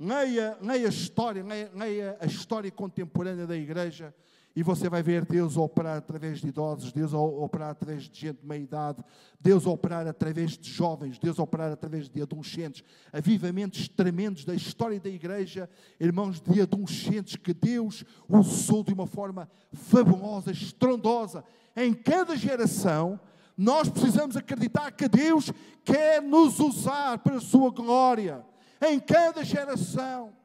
Leia, 0.00 0.56
leia 0.62 0.86
a 0.86 0.90
história, 0.90 1.44
leia, 1.44 1.70
leia 1.74 2.16
a 2.20 2.26
história 2.26 2.70
contemporânea 2.70 3.46
da 3.46 3.56
igreja 3.56 4.14
e 4.58 4.62
você 4.62 4.88
vai 4.88 5.04
ver 5.04 5.24
Deus 5.24 5.56
operar 5.56 5.98
através 5.98 6.40
de 6.40 6.48
idosos, 6.48 6.92
Deus 6.92 7.12
operar 7.12 7.70
através 7.70 8.08
de 8.08 8.20
gente 8.20 8.40
de 8.40 8.46
meia 8.46 8.60
idade, 8.60 9.04
Deus 9.40 9.66
operar 9.66 10.06
através 10.08 10.58
de 10.58 10.68
jovens, 10.68 11.16
Deus 11.16 11.38
operar 11.38 11.70
através 11.70 12.08
de 12.08 12.20
adolescentes, 12.20 12.82
avivamentos 13.12 13.86
tremendos 13.86 14.44
da 14.44 14.54
história 14.56 14.98
da 14.98 15.08
igreja, 15.08 15.70
irmãos 16.00 16.40
de 16.40 16.60
adolescentes 16.60 17.36
que 17.36 17.54
Deus 17.54 18.04
usou 18.28 18.82
de 18.82 18.92
uma 18.92 19.06
forma 19.06 19.48
fabulosa, 19.72 20.50
estrondosa. 20.50 21.44
Em 21.80 21.94
cada 21.94 22.36
geração, 22.36 23.20
nós 23.56 23.88
precisamos 23.88 24.36
acreditar 24.36 24.90
que 24.90 25.08
Deus 25.08 25.52
quer 25.84 26.20
nos 26.20 26.58
usar 26.58 27.18
para 27.18 27.36
a 27.36 27.40
sua 27.40 27.70
glória. 27.70 28.44
Em 28.80 28.98
cada 28.98 29.44
geração. 29.44 30.36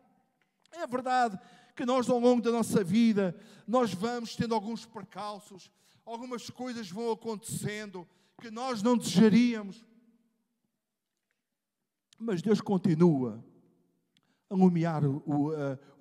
É 0.72 0.86
verdade 0.86 1.40
que 1.76 1.88
nós 1.88 2.08
ao 2.08 2.20
longo 2.20 2.40
da 2.40 2.52
nossa 2.52 2.84
vida, 2.84 3.36
nós 3.68 3.94
vamos 3.94 4.36
tendo 4.36 4.54
alguns 4.54 4.86
percalços, 4.86 5.72
algumas 6.06 6.52
coisas 6.52 6.90
vão 6.92 7.12
acontecendo 7.12 8.08
que 8.40 8.52
nós 8.52 8.84
não 8.84 8.96
desejaríamos. 8.96 9.84
Mas 12.20 12.44
Deus 12.44 12.62
continua 12.62 13.44
a 14.52 14.56
iluminar 14.56 15.02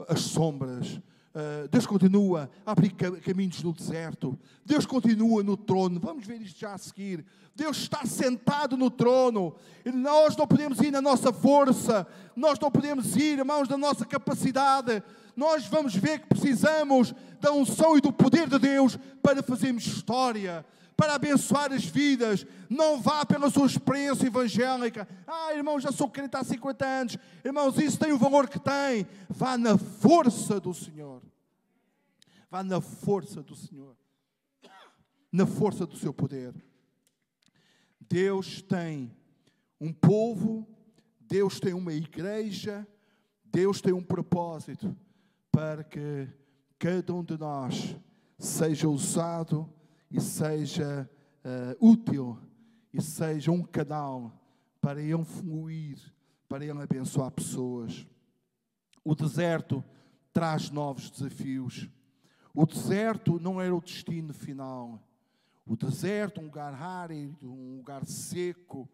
as 0.08 0.20
sombras, 0.20 1.00
Uh, 1.34 1.66
Deus 1.68 1.86
continua 1.86 2.50
a 2.66 2.72
abrir 2.72 2.90
caminhos 2.90 3.62
no 3.62 3.72
deserto. 3.72 4.38
Deus 4.64 4.84
continua 4.84 5.42
no 5.42 5.56
trono. 5.56 5.98
Vamos 5.98 6.26
ver 6.26 6.42
isto 6.42 6.60
já 6.60 6.74
a 6.74 6.78
seguir. 6.78 7.24
Deus 7.54 7.78
está 7.78 8.04
sentado 8.04 8.76
no 8.76 8.90
trono. 8.90 9.54
E 9.84 9.90
nós 9.90 10.36
não 10.36 10.46
podemos 10.46 10.78
ir 10.80 10.90
na 10.90 11.00
nossa 11.00 11.32
força. 11.32 12.06
Nós 12.36 12.58
não 12.58 12.70
podemos 12.70 13.16
ir, 13.16 13.38
irmãos, 13.38 13.66
na 13.66 13.78
nossa 13.78 14.04
capacidade. 14.04 15.02
Nós 15.34 15.66
vamos 15.66 15.94
ver 15.94 16.20
que 16.20 16.26
precisamos 16.26 17.14
da 17.40 17.50
unção 17.50 17.96
e 17.96 18.02
do 18.02 18.12
poder 18.12 18.46
de 18.46 18.58
Deus 18.58 18.98
para 19.22 19.42
fazermos 19.42 19.86
história 19.86 20.64
para 21.02 21.16
abençoar 21.16 21.72
as 21.72 21.84
vidas. 21.84 22.46
Não 22.70 23.00
vá 23.00 23.26
pela 23.26 23.50
sua 23.50 23.66
experiência 23.66 24.24
evangélica. 24.24 25.08
Ah, 25.26 25.52
irmão, 25.52 25.80
já 25.80 25.90
sou 25.90 26.08
crente 26.08 26.36
há 26.36 26.44
50 26.44 26.86
anos. 26.86 27.18
Irmãos, 27.44 27.76
isso 27.76 27.98
tem 27.98 28.12
o 28.12 28.18
valor 28.18 28.48
que 28.48 28.60
tem. 28.60 29.04
Vá 29.28 29.58
na 29.58 29.76
força 29.76 30.60
do 30.60 30.72
Senhor. 30.72 31.20
Vá 32.48 32.62
na 32.62 32.80
força 32.80 33.42
do 33.42 33.56
Senhor. 33.56 33.96
Na 35.32 35.44
força 35.44 35.84
do 35.84 35.96
seu 35.96 36.14
poder. 36.14 36.54
Deus 38.00 38.62
tem 38.62 39.10
um 39.80 39.92
povo, 39.92 40.64
Deus 41.18 41.58
tem 41.58 41.74
uma 41.74 41.92
igreja, 41.92 42.86
Deus 43.44 43.80
tem 43.80 43.92
um 43.92 44.04
propósito 44.04 44.96
para 45.50 45.82
que 45.82 46.28
cada 46.78 47.12
um 47.12 47.24
de 47.24 47.36
nós 47.36 47.96
seja 48.38 48.88
usado 48.88 49.68
e 50.12 50.20
seja 50.20 51.10
uh, 51.42 51.86
útil 51.88 52.38
e 52.92 53.00
seja 53.00 53.50
um 53.50 53.62
canal 53.62 54.38
para 54.80 55.00
ele 55.00 55.24
fluir, 55.24 55.98
para 56.46 56.64
ele 56.64 56.82
abençoar 56.82 57.30
pessoas. 57.30 58.06
O 59.02 59.14
deserto 59.14 59.82
traz 60.32 60.70
novos 60.70 61.10
desafios. 61.10 61.88
O 62.54 62.66
deserto 62.66 63.40
não 63.40 63.58
era 63.58 63.74
o 63.74 63.80
destino 63.80 64.34
final. 64.34 65.02
O 65.64 65.74
deserto, 65.76 66.40
um 66.40 66.44
lugar 66.44 66.74
árido, 66.74 67.50
um 67.50 67.78
lugar 67.78 68.04
seco, 68.04 68.86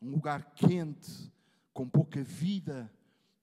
um 0.00 0.10
lugar 0.12 0.52
quente, 0.54 1.32
com 1.72 1.88
pouca 1.88 2.22
vida, 2.22 2.92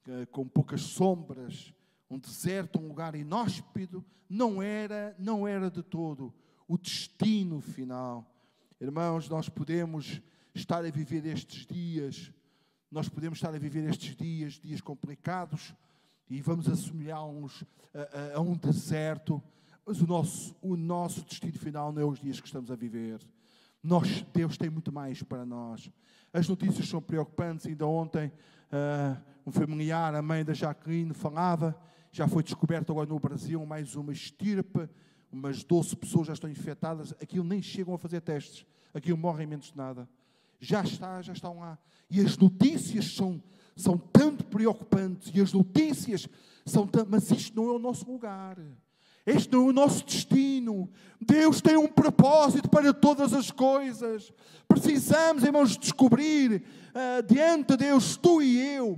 eh, 0.07 0.25
com 0.27 0.48
poucas 0.48 0.81
sombras, 0.81 1.74
um 2.10 2.17
deserto, 2.19 2.79
um 2.79 2.88
lugar 2.88 3.15
inóspito, 3.15 4.05
não 4.29 4.62
era, 4.62 5.15
não 5.19 5.48
era 5.48 5.69
de 5.69 5.84
todo 5.84 6.34
o 6.67 6.77
destino 6.77 7.62
final. 7.62 8.25
Irmãos, 8.79 9.29
nós 9.29 9.47
podemos 9.47 10.21
estar 10.53 10.83
a 10.83 10.91
viver 10.91 11.25
estes 11.25 11.65
dias, 11.65 12.31
nós 12.91 13.07
podemos 13.07 13.38
estar 13.38 13.53
a 13.53 13.59
viver 13.59 13.89
estes 13.89 14.15
dias, 14.15 14.53
dias 14.53 14.81
complicados, 14.81 15.74
e 16.29 16.41
vamos 16.41 16.67
assemelhá-los 16.67 17.63
a, 17.93 18.36
a, 18.36 18.38
a, 18.38 18.41
um 18.41 18.55
deserto, 18.55 19.41
mas 19.86 20.01
o 20.01 20.07
nosso, 20.07 20.55
o 20.62 20.75
nosso 20.75 21.24
destino 21.24 21.57
final 21.57 21.91
não 21.91 22.01
é 22.01 22.05
os 22.05 22.19
dias 22.19 22.39
que 22.41 22.47
estamos 22.47 22.69
a 22.69 22.75
viver. 22.75 23.19
Nós, 23.81 24.25
Deus 24.33 24.57
tem 24.57 24.69
muito 24.69 24.91
mais 24.91 25.24
para 25.24 25.45
nós. 25.45 25.89
As 26.33 26.50
notícias 26.50 26.89
são 26.89 27.01
preocupantes. 27.01 27.65
Ainda 27.67 27.88
ontem, 27.88 28.27
uh, 28.27 29.17
um 29.45 29.51
familiar, 29.51 30.13
a 30.13 30.21
mãe 30.21 30.43
da 30.43 30.53
Jacqueline, 30.53 31.13
falava, 31.13 31.79
já 32.12 32.27
foi 32.27 32.43
descoberto 32.43 32.91
agora 32.91 33.07
no 33.07 33.19
Brasil 33.19 33.65
mais 33.65 33.95
uma 33.95 34.12
estirpe 34.12 34.89
umas 35.31 35.63
12 35.63 35.96
pessoas 35.96 36.27
já 36.27 36.34
estão 36.34 36.50
infectadas, 36.50 37.13
aquilo 37.22 37.43
nem 37.43 37.62
chegam 37.62 37.93
a 37.93 37.98
fazer 37.98 38.22
testes, 38.22 38.65
aquilo 38.93 39.17
morrem 39.17 39.48
menos 39.48 39.67
de 39.67 39.77
nada. 39.77 40.07
Já 40.60 40.81
está, 40.81 41.22
já 41.22 41.34
estão 41.34 41.60
lá. 41.60 41.77
E 42.10 42.19
as 42.19 42.38
notícias 42.38 43.13
são, 43.13 43.41
são 43.75 43.98
tanto 43.98 44.46
preocupantes, 44.46 45.31
e 45.34 45.41
as 45.41 45.53
notícias 45.53 46.27
são 46.65 46.88
tanto, 46.88 47.10
mas 47.10 47.29
isto 47.31 47.55
não 47.55 47.69
é 47.69 47.74
o 47.74 47.79
nosso 47.79 48.10
lugar. 48.10 48.57
Este 49.25 49.51
não 49.51 49.67
é 49.67 49.69
o 49.69 49.74
nosso 49.74 50.05
destino. 50.05 50.89
Deus 51.19 51.60
tem 51.60 51.75
um 51.75 51.89
propósito 51.89 52.69
para 52.69 52.93
todas 52.93 53.34
as 53.34 53.51
coisas. 53.51 54.31
Precisamos, 54.67 55.43
irmãos, 55.43 55.77
descobrir 55.77 56.63
uh, 56.63 57.22
diante 57.27 57.75
de 57.75 57.86
Deus, 57.86 58.15
tu 58.15 58.41
e 58.41 58.57
eu. 58.57 58.98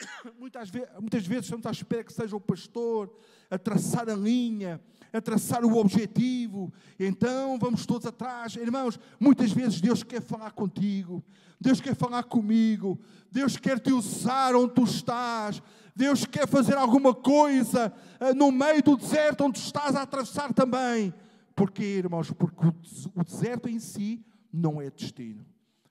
Muitas 0.40 0.70
vezes, 0.70 0.88
muitas 0.98 1.26
vezes 1.26 1.44
estamos 1.44 1.66
à 1.66 1.70
espera 1.70 2.02
que 2.02 2.12
seja 2.12 2.34
o 2.34 2.40
pastor 2.40 3.14
a 3.50 3.58
traçar 3.58 4.08
a 4.08 4.14
linha, 4.14 4.80
a 5.12 5.20
traçar 5.20 5.64
o 5.64 5.76
objetivo. 5.76 6.72
Então 6.98 7.58
vamos 7.58 7.86
todos 7.86 8.06
atrás. 8.06 8.56
Irmãos, 8.56 8.98
muitas 9.18 9.52
vezes 9.52 9.80
Deus 9.80 10.02
quer 10.02 10.22
falar 10.22 10.52
contigo, 10.52 11.22
Deus 11.60 11.80
quer 11.80 11.94
falar 11.94 12.24
comigo, 12.24 12.98
Deus 13.30 13.56
quer 13.56 13.78
te 13.78 13.92
usar 13.92 14.54
onde 14.54 14.74
tu 14.74 14.84
estás. 14.84 15.62
Deus 15.94 16.24
quer 16.24 16.46
fazer 16.46 16.76
alguma 16.76 17.12
coisa 17.12 17.92
uh, 18.20 18.34
no 18.34 18.50
meio 18.50 18.82
do 18.82 18.96
deserto 18.96 19.44
onde 19.44 19.60
tu 19.60 19.64
estás 19.64 19.94
a 19.96 20.02
atravessar 20.02 20.52
também, 20.54 21.12
Porquê, 21.60 21.84
irmãos? 21.98 22.32
Porque 22.32 22.66
o 23.14 23.22
deserto 23.22 23.68
em 23.68 23.78
si 23.78 24.24
não 24.50 24.80
é 24.80 24.90
destino. 24.90 25.44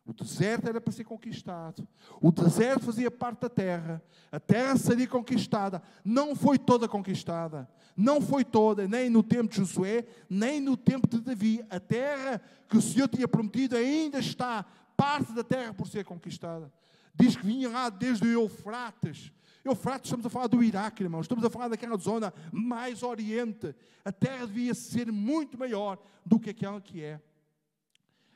O 0.10 0.14
deserto 0.14 0.68
era 0.68 0.82
para 0.82 0.92
ser 0.92 1.04
conquistado. 1.04 1.88
O 2.20 2.32
deserto 2.32 2.86
fazia 2.86 3.12
parte 3.12 3.42
da 3.42 3.50
terra. 3.50 4.02
A 4.32 4.40
terra 4.40 4.76
seria 4.76 5.08
conquistada. 5.08 5.84
Não 6.04 6.36
foi 6.36 6.58
toda 6.58 6.88
conquistada. 6.88 7.70
Não 7.96 8.20
foi 8.20 8.44
toda, 8.44 8.88
nem 8.88 9.08
no 9.08 9.22
tempo 9.22 9.52
de 9.52 9.58
Josué, 9.58 10.08
nem 10.28 10.60
no 10.60 10.76
tempo 10.76 11.08
de 11.08 11.22
Davi. 11.22 11.64
A 11.70 11.80
terra 11.80 12.42
que 12.68 12.76
o 12.76 12.82
Senhor 12.82 13.08
tinha 13.08 13.28
prometido 13.28 13.78
ainda 13.78 14.18
está 14.18 14.66
parte 14.98 15.32
da 15.32 15.44
terra 15.44 15.76
por 15.76 15.88
ser 15.88 16.04
conquistada. 16.04 16.74
Diz 17.14 17.36
que 17.36 17.46
vinha 17.46 17.70
lá 17.70 17.88
desde 17.92 18.26
o 18.26 18.32
Eufrates. 18.32 19.32
Eufrates, 19.64 20.08
estamos 20.08 20.26
a 20.26 20.30
falar 20.32 20.48
do 20.48 20.64
Iraque, 20.64 21.04
irmãos. 21.04 21.26
Estamos 21.26 21.46
a 21.46 21.52
falar 21.52 21.68
daquela 21.68 21.98
zona 21.98 22.34
mais 22.52 23.04
oriente. 23.04 23.76
A 24.04 24.12
terra 24.12 24.48
devia 24.48 24.74
ser 24.74 25.12
muito 25.12 25.56
maior 25.56 26.00
do 26.26 26.40
que 26.40 26.50
aquela 26.50 26.82
que 26.82 27.04
é. 27.04 27.22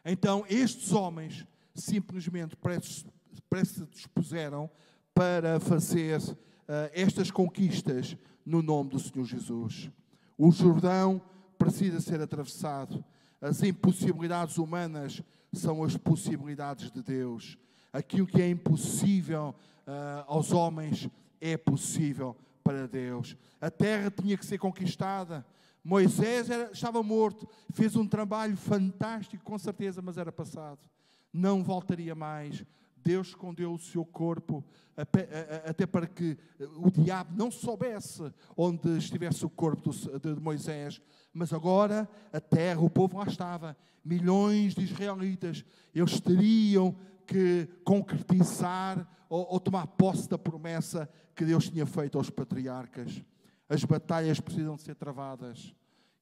Então, 0.05 0.45
estes 0.47 0.91
homens 0.91 1.47
simplesmente 1.75 2.55
predispuseram 3.49 4.69
para 5.13 5.59
fazer 5.59 6.19
uh, 6.19 6.35
estas 6.93 7.31
conquistas 7.31 8.17
no 8.45 8.61
nome 8.61 8.91
do 8.91 8.99
Senhor 8.99 9.25
Jesus. 9.25 9.89
O 10.37 10.51
Jordão 10.51 11.21
precisa 11.57 11.99
ser 12.01 12.21
atravessado. 12.21 13.03
As 13.39 13.61
impossibilidades 13.63 14.57
humanas 14.57 15.21
são 15.51 15.83
as 15.83 15.97
possibilidades 15.97 16.91
de 16.91 17.01
Deus. 17.01 17.57
Aquilo 17.91 18.27
que 18.27 18.41
é 18.41 18.49
impossível 18.49 19.53
uh, 19.87 20.23
aos 20.27 20.51
homens 20.51 21.09
é 21.39 21.57
possível 21.57 22.35
para 22.63 22.87
Deus. 22.87 23.37
A 23.59 23.69
terra 23.69 24.09
tinha 24.09 24.37
que 24.37 24.45
ser 24.45 24.57
conquistada. 24.57 25.45
Moisés 25.83 26.49
era, 26.49 26.71
estava 26.71 27.03
morto, 27.03 27.47
fez 27.73 27.95
um 27.95 28.07
trabalho 28.07 28.55
fantástico, 28.55 29.43
com 29.43 29.59
certeza, 29.59 30.01
mas 30.01 30.17
era 30.17 30.31
passado 30.31 30.79
não 31.33 31.63
voltaria 31.63 32.13
mais. 32.13 32.63
Deus 33.03 33.29
escondeu 33.29 33.73
o 33.73 33.79
seu 33.79 34.05
corpo 34.05 34.63
até 34.95 35.85
para 35.85 36.07
que 36.07 36.37
o 36.77 36.89
diabo 36.89 37.35
não 37.35 37.51
soubesse 37.51 38.31
onde 38.55 38.97
estivesse 38.97 39.45
o 39.45 39.49
corpo 39.49 39.91
de 39.91 40.39
Moisés. 40.39 41.01
Mas 41.33 41.51
agora 41.51 42.07
a 42.31 42.39
terra, 42.39 42.79
o 42.79 42.89
povo 42.89 43.17
lá 43.17 43.25
estava, 43.25 43.75
milhões 44.05 44.75
de 44.75 44.83
israelitas, 44.83 45.65
eles 45.93 46.19
teriam 46.21 46.95
que 47.25 47.67
concretizar 47.83 49.07
ou, 49.27 49.53
ou 49.53 49.59
tomar 49.59 49.87
posse 49.87 50.29
da 50.29 50.37
promessa 50.37 51.09
que 51.35 51.43
Deus 51.43 51.69
tinha 51.69 51.85
feito 51.85 52.17
aos 52.17 52.29
patriarcas. 52.29 53.23
As 53.67 53.83
batalhas 53.83 54.39
precisam 54.39 54.77
ser 54.77 54.95
travadas. 54.95 55.73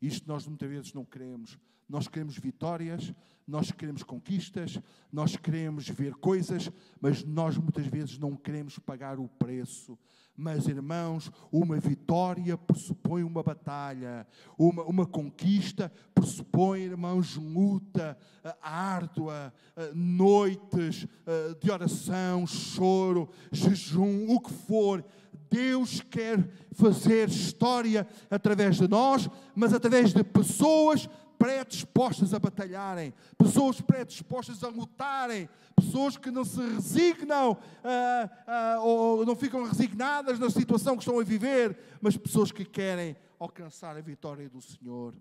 Isto 0.01 0.27
nós 0.27 0.47
muitas 0.47 0.69
vezes 0.69 0.93
não 0.93 1.03
queremos. 1.03 1.59
Nós 1.91 2.07
queremos 2.07 2.37
vitórias, 2.37 3.13
nós 3.45 3.69
queremos 3.69 4.01
conquistas, 4.01 4.79
nós 5.11 5.35
queremos 5.35 5.89
ver 5.89 6.13
coisas, 6.13 6.71
mas 7.01 7.21
nós 7.21 7.57
muitas 7.57 7.85
vezes 7.85 8.17
não 8.17 8.33
queremos 8.33 8.79
pagar 8.79 9.19
o 9.19 9.27
preço. 9.27 9.99
Mas, 10.37 10.69
irmãos, 10.69 11.29
uma 11.51 11.77
vitória 11.77 12.57
pressupõe 12.57 13.23
uma 13.23 13.43
batalha, 13.43 14.25
uma, 14.57 14.83
uma 14.83 15.05
conquista 15.05 15.91
pressupõe, 16.15 16.83
irmãos, 16.83 17.35
luta 17.35 18.17
uh, 18.45 18.53
árdua, 18.61 19.53
uh, 19.75 19.93
noites 19.93 21.03
uh, 21.03 21.53
de 21.61 21.69
oração, 21.69 22.47
choro, 22.47 23.29
jejum, 23.51 24.29
o 24.29 24.39
que 24.39 24.53
for. 24.53 25.03
Deus 25.49 25.99
quer 25.99 26.49
fazer 26.71 27.27
história 27.27 28.07
através 28.29 28.77
de 28.77 28.87
nós, 28.87 29.29
mas 29.53 29.73
através 29.73 30.13
de 30.13 30.23
pessoas 30.23 31.09
predispostas 31.41 32.35
a 32.35 32.39
batalharem, 32.39 33.11
pessoas 33.35 33.81
predispostas 33.81 34.63
a 34.63 34.67
lutarem, 34.67 35.49
pessoas 35.75 36.15
que 36.15 36.29
não 36.29 36.45
se 36.45 36.61
resignam 36.61 37.53
uh, 37.53 38.77
uh, 38.77 38.85
ou 38.85 39.25
não 39.25 39.35
ficam 39.35 39.63
resignadas 39.63 40.37
na 40.37 40.51
situação 40.51 40.95
que 40.95 41.01
estão 41.01 41.19
a 41.19 41.23
viver, 41.23 41.97
mas 41.99 42.15
pessoas 42.15 42.51
que 42.51 42.63
querem 42.63 43.17
alcançar 43.39 43.97
a 43.97 44.01
vitória 44.01 44.47
do 44.47 44.61
Senhor. 44.61 45.15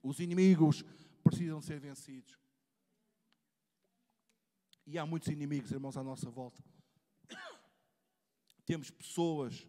Os 0.00 0.20
inimigos 0.20 0.84
precisam 1.24 1.60
ser 1.60 1.80
vencidos. 1.80 2.38
E 4.86 4.96
há 4.96 5.04
muitos 5.04 5.28
inimigos, 5.30 5.72
irmãos, 5.72 5.96
à 5.96 6.04
nossa 6.04 6.30
volta. 6.30 6.62
Temos 8.64 8.88
pessoas, 8.88 9.66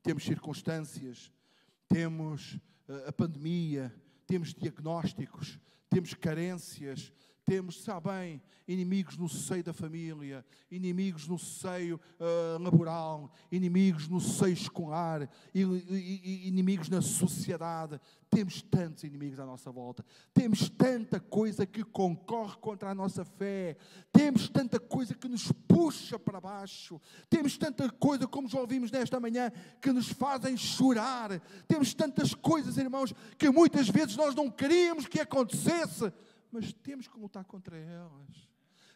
temos 0.00 0.22
circunstâncias, 0.22 1.32
temos 1.88 2.54
uh, 2.88 3.08
a 3.08 3.12
pandemia, 3.12 3.92
temos 4.28 4.54
diagnósticos, 4.54 5.58
temos 5.88 6.12
carências, 6.12 7.10
temos, 7.48 7.82
sabe 7.82 8.10
bem, 8.10 8.42
inimigos 8.66 9.16
no 9.16 9.26
seio 9.26 9.64
da 9.64 9.72
família, 9.72 10.44
inimigos 10.70 11.26
no 11.26 11.38
seio 11.38 11.98
uh, 12.20 12.62
laboral, 12.62 13.32
inimigos 13.50 14.06
no 14.06 14.20
seio 14.20 14.52
escolar, 14.52 15.26
inimigos 15.54 16.90
na 16.90 17.00
sociedade. 17.00 17.98
Temos 18.28 18.60
tantos 18.60 19.04
inimigos 19.04 19.40
à 19.40 19.46
nossa 19.46 19.72
volta. 19.72 20.04
Temos 20.34 20.68
tanta 20.68 21.18
coisa 21.18 21.64
que 21.64 21.82
concorre 21.82 22.58
contra 22.58 22.90
a 22.90 22.94
nossa 22.94 23.24
fé. 23.24 23.78
Temos 24.12 24.50
tanta 24.50 24.78
coisa 24.78 25.14
que 25.14 25.26
nos 25.26 25.50
puxa 25.50 26.18
para 26.18 26.38
baixo. 26.38 27.00
Temos 27.30 27.56
tanta 27.56 27.88
coisa, 27.90 28.28
como 28.28 28.46
já 28.46 28.60
ouvimos 28.60 28.90
nesta 28.90 29.18
manhã, 29.18 29.50
que 29.80 29.90
nos 29.90 30.10
fazem 30.10 30.54
chorar. 30.58 31.40
Temos 31.66 31.94
tantas 31.94 32.34
coisas, 32.34 32.76
irmãos, 32.76 33.14
que 33.38 33.48
muitas 33.48 33.88
vezes 33.88 34.14
nós 34.16 34.34
não 34.34 34.50
queríamos 34.50 35.06
que 35.06 35.20
acontecesse 35.20 36.12
mas 36.50 36.72
temos 36.72 37.06
que 37.06 37.18
lutar 37.18 37.44
contra 37.44 37.76
elas. 37.76 38.48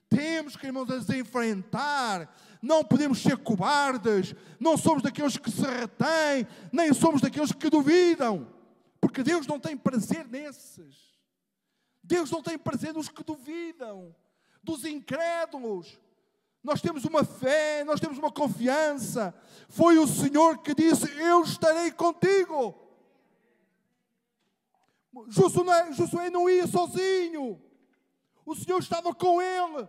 Temos 0.09 0.57
que, 0.57 0.67
irmãos, 0.67 0.91
as 0.91 1.09
enfrentar. 1.09 2.35
Não 2.61 2.85
podemos 2.85 3.21
ser 3.23 3.37
cobardes. 3.39 4.35
Não 4.61 4.77
somos 4.77 5.03
daqueles 5.03 5.37
que 5.37 5.51
se 5.51 5.63
retêm, 5.63 6.47
nem 6.71 6.93
somos 6.93 7.21
daqueles 7.21 7.53
que 7.53 7.71
duvidam. 7.71 8.47
Porque 9.01 9.23
Deus 9.23 9.47
não 9.47 9.59
tem 9.59 9.77
prazer 9.77 10.29
nesses. 10.29 11.13
Deus 12.03 12.31
não 12.31 12.43
tem 12.43 12.59
prazer 12.59 12.93
nos 12.93 13.09
que 13.09 13.23
duvidam, 13.23 14.15
dos 14.63 14.85
incrédulos. 14.85 16.01
Nós 16.63 16.81
temos 16.81 17.05
uma 17.05 17.25
fé, 17.25 17.85
nós 17.85 18.01
temos 18.01 18.19
uma 18.19 18.31
confiança. 18.31 19.35
Foi 19.69 19.99
o 19.99 20.07
Senhor 20.07 20.59
que 20.59 20.75
disse: 20.75 21.11
Eu 21.19 21.43
estarei 21.43 21.91
contigo. 21.91 22.82
Josué, 25.29 25.93
Josué 25.93 26.31
não 26.31 26.49
ia 26.49 26.67
sozinho. 26.67 27.61
O 28.45 28.55
Senhor 28.55 28.79
estava 28.79 29.15
com 29.15 29.41
ele. 29.41 29.89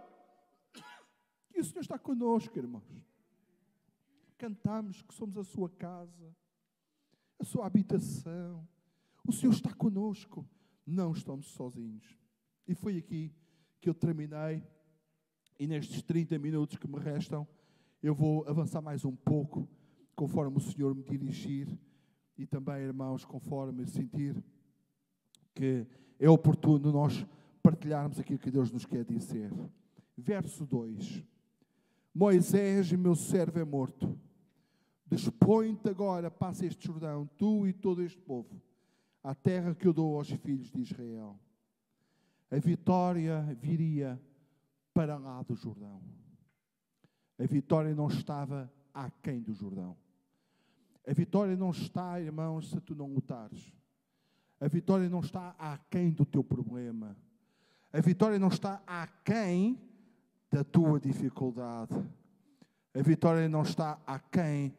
E 1.56 1.60
o 1.62 1.64
Senhor 1.64 1.82
está 1.82 1.98
conosco, 1.98 2.58
irmãos. 2.58 2.84
Cantamos 4.38 5.02
que 5.02 5.14
somos 5.14 5.38
a 5.38 5.44
sua 5.44 5.70
casa, 5.70 6.36
a 7.40 7.44
sua 7.46 7.66
habitação. 7.66 8.68
O 9.26 9.32
Senhor 9.32 9.54
está 9.54 9.74
conosco. 9.74 10.48
Não 10.86 11.14
estamos 11.14 11.48
sozinhos. 11.48 12.18
E 12.68 12.76
foi 12.76 12.98
aqui 12.98 13.34
que 13.80 13.90
eu 13.90 13.94
terminei. 13.94 14.64
E 15.58 15.68
nestes 15.68 16.02
30 16.02 16.38
minutos 16.40 16.78
que 16.78 16.88
me 16.88 17.00
restam, 17.00 17.48
eu 18.02 18.14
vou 18.14 18.46
avançar 18.48 18.82
mais 18.82 19.06
um 19.06 19.16
pouco, 19.16 19.70
conforme 20.16 20.58
o 20.58 20.60
Senhor 20.60 20.94
me 20.94 21.04
dirigir. 21.04 21.68
E 22.38 22.46
também, 22.46 22.82
irmãos, 22.82 23.24
conforme 23.24 23.86
sentir 23.86 24.44
que 25.54 25.86
é 26.20 26.30
oportuno 26.30 26.92
nós 26.92 27.26
partilharmos 27.62 28.20
aquilo 28.20 28.40
que 28.40 28.52
Deus 28.52 28.72
nos 28.72 28.86
quer 28.86 29.06
dizer. 29.06 29.52
Verso 30.18 30.66
2: 30.66 31.24
Moisés, 32.14 32.92
meu 32.92 33.16
servo, 33.16 33.60
é 33.60 33.64
morto. 33.64 34.18
Dispõe-te 35.06 35.90
agora, 35.90 36.32
passa 36.32 36.66
este 36.66 36.88
Jordão, 36.88 37.30
tu 37.38 37.68
e 37.68 37.74
todo 37.74 38.02
este 38.02 38.20
povo, 38.20 38.62
à 39.24 39.36
terra 39.36 39.76
que 39.76 39.88
eu 39.88 39.94
dou 39.94 40.18
aos 40.18 40.30
filhos 40.30 40.72
de 40.72 40.82
Israel. 40.82 41.40
A 42.50 42.58
vitória 42.58 43.42
viria 43.60 44.22
para 44.94 45.18
lá 45.18 45.42
do 45.42 45.56
Jordão. 45.56 46.02
A 47.40 47.46
vitória 47.46 47.96
não 47.96 48.08
estava 48.08 48.72
aquém 48.94 49.42
do 49.42 49.54
Jordão. 49.54 49.98
A 51.08 51.14
vitória 51.14 51.58
não 51.58 51.72
está, 51.72 52.22
irmãos, 52.22 52.70
se 52.70 52.80
tu 52.80 52.96
não 52.96 53.08
lutares. 53.08 53.74
A 54.64 54.68
vitória 54.70 55.10
não 55.10 55.20
está 55.20 55.54
aquém 55.60 56.10
do 56.10 56.24
teu 56.24 56.42
problema. 56.42 57.18
A 57.92 58.00
vitória 58.00 58.40
não 58.40 58.48
está 58.48 58.82
aquém 58.88 59.78
da 60.50 60.64
tua 60.64 61.02
dificuldade. 61.02 61.94
A 62.94 63.02
vitória 63.02 63.50
não 63.50 63.64
está 63.64 64.00
aquém 64.08 64.74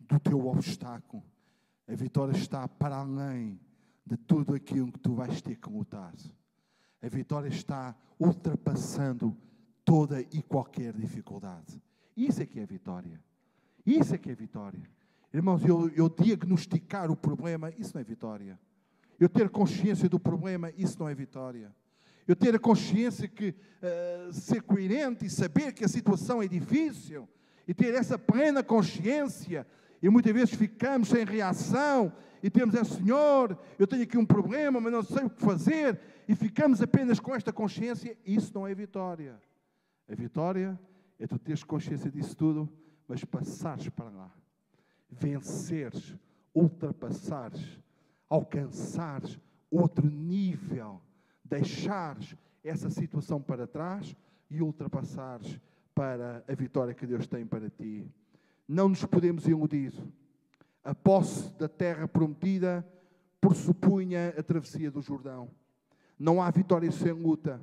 do 0.00 0.18
teu 0.18 0.48
obstáculo. 0.48 1.22
A 1.86 1.94
vitória 1.94 2.36
está 2.36 2.66
para 2.66 2.96
além 2.96 3.60
de 4.04 4.16
tudo 4.16 4.52
aquilo 4.52 4.90
que 4.90 4.98
tu 4.98 5.14
vais 5.14 5.40
ter 5.40 5.54
que 5.54 5.70
lutar. 5.70 6.12
A 7.00 7.08
vitória 7.08 7.48
está 7.48 7.94
ultrapassando 8.18 9.36
toda 9.84 10.20
e 10.20 10.42
qualquer 10.42 10.92
dificuldade. 10.92 11.80
Isso 12.16 12.42
é 12.42 12.46
que 12.46 12.58
é 12.58 12.66
vitória. 12.66 13.22
Isso 13.86 14.12
é 14.12 14.18
que 14.18 14.28
é 14.28 14.34
vitória. 14.34 14.90
Irmãos, 15.32 15.64
eu, 15.64 15.88
eu 15.90 16.08
diagnosticar 16.08 17.12
o 17.12 17.16
problema, 17.16 17.70
isso 17.78 17.92
não 17.94 18.00
é 18.00 18.04
vitória. 18.04 18.58
Eu 19.20 19.28
ter 19.28 19.50
consciência 19.50 20.08
do 20.08 20.18
problema, 20.18 20.72
isso 20.78 20.98
não 20.98 21.08
é 21.08 21.14
vitória. 21.14 21.70
Eu 22.26 22.34
ter 22.34 22.54
a 22.54 22.58
consciência 22.58 23.28
que 23.28 23.50
uh, 23.50 24.32
ser 24.32 24.62
coerente 24.62 25.26
e 25.26 25.30
saber 25.30 25.74
que 25.74 25.84
a 25.84 25.88
situação 25.88 26.42
é 26.42 26.48
difícil 26.48 27.28
e 27.68 27.74
ter 27.74 27.94
essa 27.94 28.18
plena 28.18 28.62
consciência 28.62 29.66
e 30.02 30.08
muitas 30.08 30.32
vezes 30.32 30.54
ficamos 30.54 31.08
sem 31.08 31.24
reação 31.24 32.12
e 32.42 32.48
temos 32.48 32.74
é 32.74 32.82
Senhor, 32.82 33.58
eu 33.78 33.86
tenho 33.86 34.02
aqui 34.02 34.16
um 34.16 34.24
problema, 34.24 34.80
mas 34.80 34.92
não 34.92 35.02
sei 35.02 35.24
o 35.24 35.30
que 35.30 35.42
fazer 35.42 36.00
e 36.26 36.34
ficamos 36.34 36.80
apenas 36.80 37.20
com 37.20 37.34
esta 37.34 37.52
consciência, 37.52 38.16
isso 38.24 38.52
não 38.54 38.66
é 38.66 38.74
vitória. 38.74 39.38
A 40.08 40.14
vitória 40.14 40.80
é 41.18 41.26
tu 41.26 41.38
teres 41.38 41.62
consciência 41.62 42.10
disso 42.10 42.34
tudo, 42.34 42.68
mas 43.06 43.24
passares 43.24 43.88
para 43.90 44.08
lá, 44.08 44.34
venceres, 45.10 46.14
ultrapassares, 46.54 47.78
alcançares 48.30 49.38
outro 49.70 50.08
nível, 50.08 51.02
deixares 51.44 52.36
essa 52.62 52.88
situação 52.88 53.42
para 53.42 53.66
trás 53.66 54.16
e 54.48 54.62
ultrapassares 54.62 55.58
para 55.94 56.44
a 56.48 56.54
vitória 56.54 56.94
que 56.94 57.06
Deus 57.06 57.26
tem 57.26 57.44
para 57.44 57.68
ti. 57.68 58.08
Não 58.66 58.88
nos 58.88 59.04
podemos 59.04 59.46
iludir. 59.48 59.92
A 60.82 60.94
posse 60.94 61.50
da 61.58 61.68
terra 61.68 62.06
prometida 62.08 62.86
pressupunha 63.40 64.28
a 64.38 64.42
travessia 64.42 64.90
do 64.90 65.02
Jordão. 65.02 65.50
Não 66.18 66.40
há 66.40 66.50
vitória 66.50 66.90
sem 66.92 67.12
luta. 67.12 67.60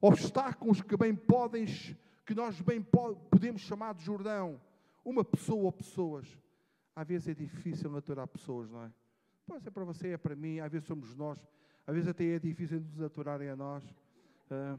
Obstáculos 0.00 0.80
que 0.80 0.96
bem 0.96 1.14
podem, 1.14 1.66
que 2.24 2.34
nós 2.34 2.60
bem 2.60 2.80
podemos 3.30 3.60
chamar 3.60 3.94
de 3.94 4.04
Jordão. 4.04 4.60
Uma 5.04 5.24
pessoa 5.24 5.64
ou 5.64 5.72
pessoas. 5.72 6.26
Às 6.94 7.06
vezes 7.06 7.28
é 7.28 7.34
difícil 7.34 7.96
aturar 7.96 8.26
pessoas, 8.26 8.70
não 8.70 8.84
é? 8.84 8.90
Pode 9.48 9.64
ser 9.64 9.70
para 9.70 9.84
você, 9.84 10.08
é 10.08 10.18
para 10.18 10.36
mim, 10.36 10.60
às 10.60 10.70
vezes 10.70 10.86
somos 10.86 11.14
nós. 11.16 11.38
Às 11.86 11.94
vezes 11.94 12.10
até 12.10 12.24
é 12.34 12.38
difícil 12.38 12.80
nos 12.80 13.00
aturarem 13.00 13.48
a 13.48 13.56
nós. 13.56 13.82
Uh, 14.50 14.78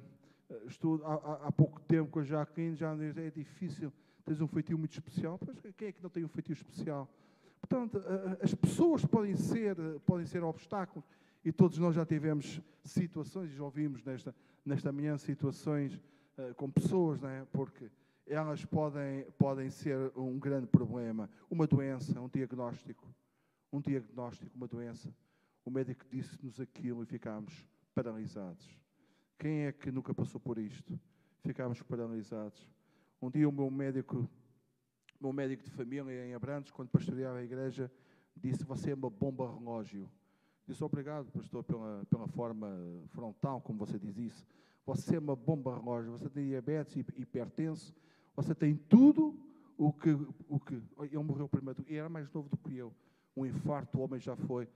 estou 0.68 1.04
há, 1.04 1.48
há, 1.48 1.52
pouco 1.52 1.80
tempo 1.82 2.12
com 2.12 2.20
a 2.20 2.24
Jaqueline, 2.24 2.76
já 2.76 2.96
é 2.96 3.32
difícil. 3.32 3.92
Tens 4.24 4.40
um 4.40 4.48
feitio 4.48 4.78
muito 4.78 4.92
especial. 4.92 5.40
Quem 5.76 5.88
é 5.88 5.92
que 5.92 6.04
não 6.04 6.10
tem 6.12 6.24
um 6.24 6.28
feitio 6.28 6.54
especial? 6.54 7.10
Portanto, 7.60 8.00
as 8.42 8.54
pessoas 8.54 9.04
podem 9.06 9.36
ser, 9.36 9.76
podem 10.06 10.28
ser 10.28 10.44
obstáculos. 10.44 11.04
E 11.44 11.52
todos 11.52 11.80
nós 11.80 11.96
já 11.96 12.06
tivemos 12.06 12.62
situações, 12.84 13.50
já 13.50 13.64
ouvimos 13.64 14.04
nesta, 14.04 14.36
nesta 14.64 14.92
manhã 14.92 15.18
situações 15.18 16.00
uh, 16.38 16.54
com 16.54 16.70
pessoas, 16.70 17.20
não 17.20 17.30
é? 17.30 17.44
porque 17.52 17.90
elas 18.28 18.64
podem, 18.66 19.26
podem 19.36 19.72
ser 19.72 20.12
um 20.16 20.38
grande 20.38 20.68
problema. 20.68 21.28
Uma 21.50 21.66
doença, 21.66 22.22
um 22.22 22.30
diagnóstico. 22.30 23.08
Um 23.72 23.80
diagnóstico, 23.80 24.56
uma 24.56 24.68
doença. 24.68 25.14
O 25.64 25.70
médico 25.70 26.06
disse-nos 26.10 26.60
aquilo 26.60 27.04
e 27.04 27.06
ficámos 27.06 27.68
paralisados. 27.94 28.68
Quem 29.38 29.66
é 29.66 29.72
que 29.72 29.92
nunca 29.92 30.14
passou 30.14 30.40
por 30.40 30.58
isto? 30.58 31.00
Ficámos 31.42 31.82
paralisados. 31.82 32.68
Um 33.22 33.30
dia 33.30 33.48
o 33.48 33.52
meu 33.52 33.70
médico, 33.70 34.28
meu 35.20 35.32
médico 35.32 35.64
de 35.64 35.72
família 35.72 36.26
em 36.26 36.34
Abrantes, 36.34 36.72
quando 36.72 36.90
pastoreava 36.90 37.38
a 37.38 37.44
igreja, 37.44 37.92
disse: 38.36 38.64
Você 38.64 38.92
é 38.92 38.96
uma 38.96 39.10
bomba 39.10 39.50
relógio. 39.54 40.10
Disse: 40.68 40.84
Obrigado, 40.84 41.32
pastor, 41.32 41.64
pela, 41.64 42.06
pela 42.10 42.28
forma 42.28 42.68
frontal, 43.10 43.62
como 43.62 43.80
você 43.80 44.00
diz 44.00 44.18
isso. 44.18 44.46
Você 44.86 45.18
é 45.18 45.20
uma 45.20 45.36
bomba 45.36 45.76
relógio. 45.76 46.12
Você 46.12 46.30
tem 46.30 46.48
diabetes, 46.48 46.96
hipertenso. 47.16 47.94
Você 48.36 48.56
tem 48.56 48.76
tudo 48.76 49.38
o 49.78 49.94
que. 49.94 50.10
O 50.48 50.60
que 50.60 50.82
ele 51.00 51.18
morreu 51.20 51.48
primeiro. 51.48 51.84
E 51.88 51.96
era 51.96 52.10
mais 52.10 52.32
novo 52.32 52.50
do 52.50 52.58
que 52.58 52.76
eu. 52.76 52.94
Um 53.40 53.46
infarto, 53.46 53.98
o 53.98 54.02
homem 54.02 54.20
já 54.20 54.36
foi. 54.36 54.68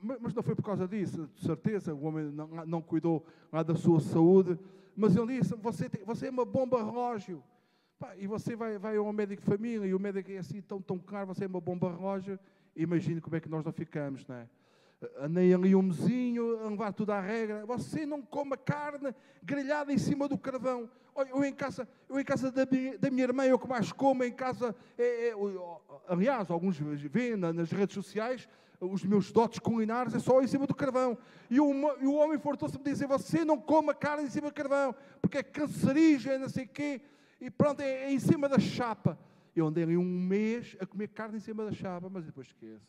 Mas 0.00 0.34
não 0.34 0.42
foi 0.42 0.54
por 0.54 0.64
causa 0.64 0.88
disso, 0.88 1.28
de 1.34 1.42
certeza, 1.42 1.94
o 1.94 2.04
homem 2.04 2.24
não, 2.32 2.48
não 2.66 2.82
cuidou 2.82 3.24
da 3.66 3.74
sua 3.74 4.00
saúde. 4.00 4.58
Mas 4.96 5.14
ele 5.14 5.38
disse: 5.38 5.54
Você, 5.56 5.88
tem, 5.88 6.02
você 6.04 6.26
é 6.28 6.30
uma 6.30 6.44
bomba 6.44 6.82
relógio. 6.82 7.42
Pá, 7.98 8.16
e 8.16 8.26
você 8.26 8.56
vai, 8.56 8.78
vai 8.78 8.96
a 8.96 9.02
um 9.02 9.12
médico 9.12 9.42
de 9.42 9.48
família 9.48 9.86
e 9.86 9.94
o 9.94 10.00
médico 10.00 10.30
é 10.30 10.38
assim 10.38 10.60
tão, 10.60 10.80
tão 10.80 10.98
caro, 10.98 11.28
você 11.28 11.44
é 11.44 11.46
uma 11.46 11.60
bomba 11.60 11.90
relógio. 11.90 12.38
Imagine 12.74 13.20
como 13.20 13.36
é 13.36 13.40
que 13.40 13.48
nós 13.48 13.64
não 13.64 13.72
ficamos, 13.72 14.26
não 14.26 14.36
é? 14.36 14.48
Andei 15.18 15.52
ali 15.52 15.74
um 15.74 15.82
mesinho, 15.82 16.58
a 16.64 16.68
levar 16.68 16.92
tudo 16.92 17.12
à 17.12 17.20
regra. 17.20 17.66
Você 17.66 18.06
não 18.06 18.22
come 18.22 18.56
carne 18.56 19.14
grelhada 19.42 19.92
em 19.92 19.98
cima 19.98 20.26
do 20.26 20.38
carvão. 20.38 20.88
Eu 21.30 21.44
em 21.44 21.52
casa, 21.52 21.88
eu 22.08 22.18
em 22.18 22.24
casa 22.24 22.50
da, 22.50 22.66
minha, 22.66 22.98
da 22.98 23.10
minha 23.10 23.24
irmã, 23.24 23.44
eu 23.44 23.58
que 23.58 23.68
mais 23.68 23.92
como 23.92 24.24
em 24.24 24.32
casa. 24.32 24.74
É, 24.98 25.28
é, 25.28 25.34
aliás, 26.08 26.50
alguns 26.50 26.78
veem 26.78 27.36
nas 27.36 27.70
redes 27.70 27.94
sociais 27.94 28.48
os 28.80 29.04
meus 29.04 29.32
dotes 29.32 29.58
culinários 29.58 30.14
é 30.14 30.18
só 30.18 30.42
em 30.42 30.46
cima 30.46 30.66
do 30.66 30.74
carvão. 30.74 31.16
E 31.50 31.60
o, 31.60 31.72
e 32.00 32.06
o 32.06 32.14
homem 32.14 32.38
forçou-se 32.38 32.76
a 32.76 32.82
dizer: 32.82 33.06
Você 33.06 33.44
não 33.44 33.58
come 33.58 33.94
carne 33.94 34.24
em 34.24 34.30
cima 34.30 34.48
do 34.48 34.54
carvão, 34.54 34.94
porque 35.20 35.38
é 35.38 35.42
cancerígeno, 35.42 36.40
não 36.40 36.48
sei 36.48 36.64
o 36.64 36.68
quê. 36.68 37.00
E 37.40 37.50
pronto, 37.50 37.80
é, 37.80 38.04
é, 38.04 38.12
em 38.12 38.18
cima 38.18 38.48
da 38.48 38.58
chapa. 38.58 39.18
Eu 39.54 39.66
andei 39.66 39.84
ali 39.84 39.96
um 39.96 40.04
mês 40.04 40.76
a 40.80 40.86
comer 40.86 41.08
carne 41.08 41.38
em 41.38 41.40
cima 41.40 41.64
da 41.64 41.72
chapa, 41.72 42.10
mas 42.10 42.26
depois 42.26 42.46
esqueço. 42.48 42.86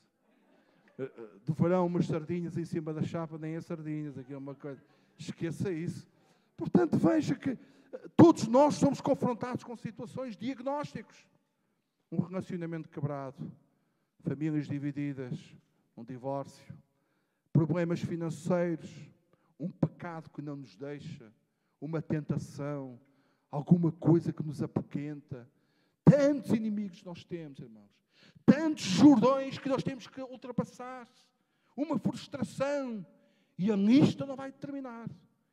Eh, 0.97 1.03
eh, 1.03 1.29
do 1.45 1.53
verão, 1.53 1.86
umas 1.86 2.07
sardinhas 2.07 2.57
em 2.57 2.65
cima 2.65 2.93
da 2.93 3.03
chapa, 3.03 3.38
nem 3.38 3.55
as 3.55 3.65
sardinhas, 3.65 4.17
aqui 4.17 4.33
é 4.33 4.38
uma 4.38 4.55
coisa. 4.55 4.81
Esqueça 5.17 5.71
isso. 5.71 6.07
Portanto, 6.55 6.97
veja 6.97 7.36
que 7.36 7.51
eh, 7.51 7.57
todos 8.15 8.47
nós 8.47 8.75
somos 8.75 8.99
confrontados 8.99 9.63
com 9.63 9.75
situações, 9.75 10.36
diagnósticos. 10.36 11.27
Um 12.12 12.21
relacionamento 12.21 12.89
quebrado, 12.89 13.51
famílias 14.21 14.67
divididas, 14.67 15.38
um 15.95 16.03
divórcio, 16.03 16.73
problemas 17.53 17.99
financeiros, 17.99 18.89
um 19.60 19.69
pecado 19.69 20.29
que 20.29 20.41
não 20.41 20.55
nos 20.55 20.75
deixa, 20.75 21.31
uma 21.81 22.01
tentação, 22.01 22.99
alguma 23.51 23.91
coisa 23.91 24.31
que 24.33 24.43
nos 24.43 24.63
apoquenta. 24.63 25.47
Tantos 26.03 26.51
inimigos 26.51 27.03
nós 27.03 27.23
temos, 27.23 27.60
irmãos. 27.60 27.91
Tantos 28.47 28.86
jordões 28.86 29.60
que 29.60 29.67
nós 29.67 29.83
temos 29.83 30.07
que 30.07 30.21
ultrapassar. 30.21 31.05
Uma 31.75 31.99
frustração. 31.99 33.05
E 33.57 33.69
a 33.69 33.75
lista 33.75 34.25
não 34.25 34.38
vai 34.38 34.53
terminar. 34.53 35.10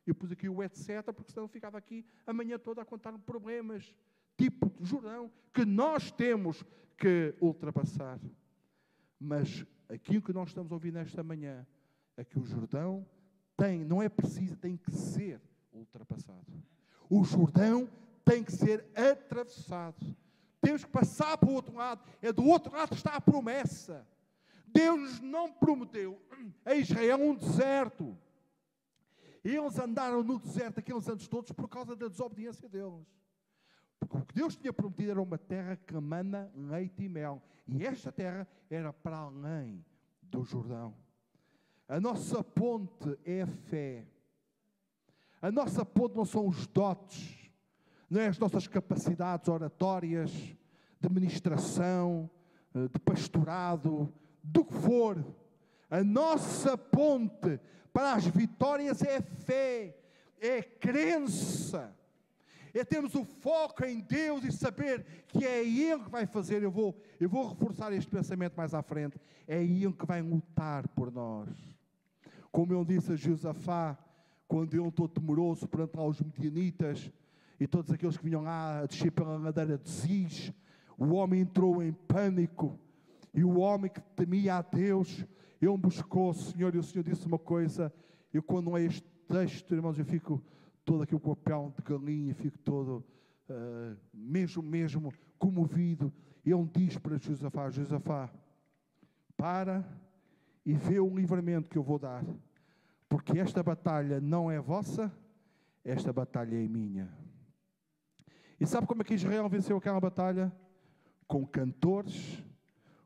Eu 0.06 0.14
pus 0.14 0.30
aqui 0.30 0.48
o 0.48 0.62
etc, 0.62 1.02
porque 1.12 1.32
senão 1.32 1.48
ficava 1.48 1.76
aqui 1.76 2.06
a 2.24 2.32
manhã 2.32 2.56
toda 2.56 2.82
a 2.82 2.84
contar 2.84 3.18
problemas, 3.18 3.92
tipo 4.38 4.70
de 4.78 4.88
Jordão, 4.88 5.30
que 5.52 5.64
nós 5.64 6.12
temos 6.12 6.62
que 6.96 7.34
ultrapassar. 7.40 8.20
Mas 9.18 9.66
aquilo 9.88 10.22
que 10.22 10.32
nós 10.32 10.50
estamos 10.50 10.70
a 10.70 10.74
ouvir 10.74 10.92
nesta 10.92 11.22
manhã 11.22 11.66
é 12.16 12.24
que 12.24 12.38
o 12.38 12.44
Jordão 12.44 13.04
tem, 13.56 13.84
não 13.84 14.00
é 14.00 14.08
preciso, 14.08 14.56
tem 14.56 14.76
que 14.76 14.92
ser 14.92 15.40
ultrapassado. 15.72 16.46
O 17.10 17.24
Jordão 17.24 17.88
tem 18.24 18.44
que 18.44 18.52
ser 18.52 18.86
atravessado. 18.94 20.16
Temos 20.64 20.82
que 20.82 20.90
passar 20.90 21.36
para 21.36 21.48
o 21.48 21.52
outro 21.52 21.74
lado. 21.74 22.02
É 22.22 22.32
do 22.32 22.46
outro 22.46 22.74
lado 22.74 22.94
está 22.94 23.16
a 23.16 23.20
promessa. 23.20 24.06
Deus 24.66 25.20
não 25.20 25.52
prometeu 25.52 26.18
a 26.64 26.74
Israel 26.74 27.18
um 27.18 27.34
deserto. 27.34 28.16
Eles 29.44 29.78
andaram 29.78 30.22
no 30.22 30.38
deserto 30.38 30.78
aqueles 30.78 31.06
anos 31.06 31.28
todos 31.28 31.52
por 31.52 31.68
causa 31.68 31.94
da 31.94 32.08
desobediência 32.08 32.66
deles. 32.66 33.06
Porque 34.00 34.16
o 34.16 34.24
que 34.24 34.34
Deus 34.34 34.56
tinha 34.56 34.72
prometido 34.72 35.10
era 35.10 35.20
uma 35.20 35.36
terra 35.36 35.76
que 35.76 35.94
mana 35.94 36.50
leite 36.56 37.04
e 37.04 37.08
mel. 37.10 37.42
E 37.66 37.84
esta 37.84 38.10
terra 38.10 38.48
era 38.70 38.90
para 38.90 39.18
além 39.18 39.84
do 40.22 40.44
Jordão. 40.44 40.94
A 41.86 42.00
nossa 42.00 42.42
ponte 42.42 43.18
é 43.22 43.42
a 43.42 43.46
fé. 43.46 44.06
A 45.42 45.52
nossa 45.52 45.84
ponte 45.84 46.16
não 46.16 46.24
são 46.24 46.48
os 46.48 46.66
dotes, 46.66 47.43
não 48.08 48.20
é 48.20 48.28
as 48.28 48.38
nossas 48.38 48.66
capacidades 48.66 49.48
oratórias, 49.48 50.30
de 51.00 51.08
ministração, 51.10 52.30
eh, 52.74 52.88
de 52.92 52.98
pastorado, 53.00 54.12
do 54.42 54.64
que 54.64 54.74
for. 54.74 55.24
A 55.90 56.02
nossa 56.02 56.76
ponte 56.78 57.60
para 57.92 58.14
as 58.14 58.26
vitórias 58.26 59.02
é 59.02 59.20
fé, 59.20 59.96
é 60.40 60.62
crença 60.62 61.94
é 62.74 62.84
termos 62.84 63.14
o 63.14 63.24
foco 63.24 63.84
em 63.84 64.00
Deus 64.00 64.42
e 64.44 64.50
saber 64.50 65.04
que 65.28 65.46
é 65.46 65.64
Ele 65.64 66.02
que 66.02 66.10
vai 66.10 66.26
fazer. 66.26 66.62
Eu 66.62 66.72
vou, 66.72 67.00
eu 67.20 67.28
vou 67.28 67.48
reforçar 67.48 67.92
este 67.92 68.10
pensamento 68.10 68.54
mais 68.56 68.74
à 68.74 68.82
frente. 68.82 69.18
É 69.46 69.62
Ele 69.62 69.92
que 69.92 70.04
vai 70.04 70.20
lutar 70.20 70.88
por 70.88 71.12
nós. 71.12 71.48
Como 72.50 72.74
ele 72.74 72.84
disse 72.84 73.12
a 73.12 73.16
Josafá, 73.16 73.96
quando 74.46 74.74
ele 74.74 74.90
todo 74.90 75.08
temeroso 75.08 75.68
perante 75.68 75.96
lá 75.96 76.04
os 76.04 76.20
medianitas 76.20 77.10
e 77.64 77.66
todos 77.66 77.90
aqueles 77.90 78.18
que 78.18 78.24
vinham 78.24 78.42
lá 78.42 78.80
a 78.80 78.86
descer 78.86 79.10
pela 79.10 79.38
ladeira 79.38 79.78
de 79.78 79.88
Ziz, 79.88 80.52
o 80.98 81.14
homem 81.14 81.40
entrou 81.40 81.82
em 81.82 81.94
pânico 81.94 82.78
e 83.32 83.42
o 83.42 83.58
homem 83.58 83.90
que 83.90 84.02
temia 84.14 84.56
a 84.56 84.62
Deus, 84.62 85.24
ele 85.62 85.78
buscou 85.78 86.28
o 86.28 86.34
Senhor 86.34 86.74
e 86.74 86.78
o 86.78 86.82
Senhor 86.82 87.02
disse 87.02 87.26
uma 87.26 87.38
coisa. 87.38 87.90
Eu, 88.34 88.42
quando 88.42 88.70
leio 88.70 88.88
este 88.88 89.02
texto, 89.26 89.74
irmãos, 89.74 89.98
eu 89.98 90.04
fico 90.04 90.44
todo 90.84 91.04
aquele 91.04 91.22
papel 91.22 91.72
de 91.74 91.82
galinha, 91.82 92.34
fico 92.34 92.58
todo, 92.58 93.02
uh, 93.48 93.96
mesmo, 94.12 94.62
mesmo 94.62 95.10
comovido. 95.38 96.12
Ele 96.44 96.68
diz 96.70 96.98
para 96.98 97.16
Josafá: 97.16 97.70
Josafá, 97.70 98.30
para 99.38 99.88
e 100.66 100.74
vê 100.74 101.00
o 101.00 101.08
livramento 101.08 101.70
que 101.70 101.78
eu 101.78 101.82
vou 101.82 101.98
dar, 101.98 102.26
porque 103.08 103.38
esta 103.38 103.62
batalha 103.62 104.20
não 104.20 104.50
é 104.50 104.60
vossa, 104.60 105.10
esta 105.82 106.12
batalha 106.12 106.62
é 106.62 106.68
minha. 106.68 107.23
E 108.64 108.66
sabe 108.66 108.86
como 108.86 109.02
é 109.02 109.04
que 109.04 109.12
Israel 109.12 109.46
venceu 109.46 109.76
aquela 109.76 110.00
batalha? 110.00 110.50
Com 111.28 111.46
cantores, 111.46 112.42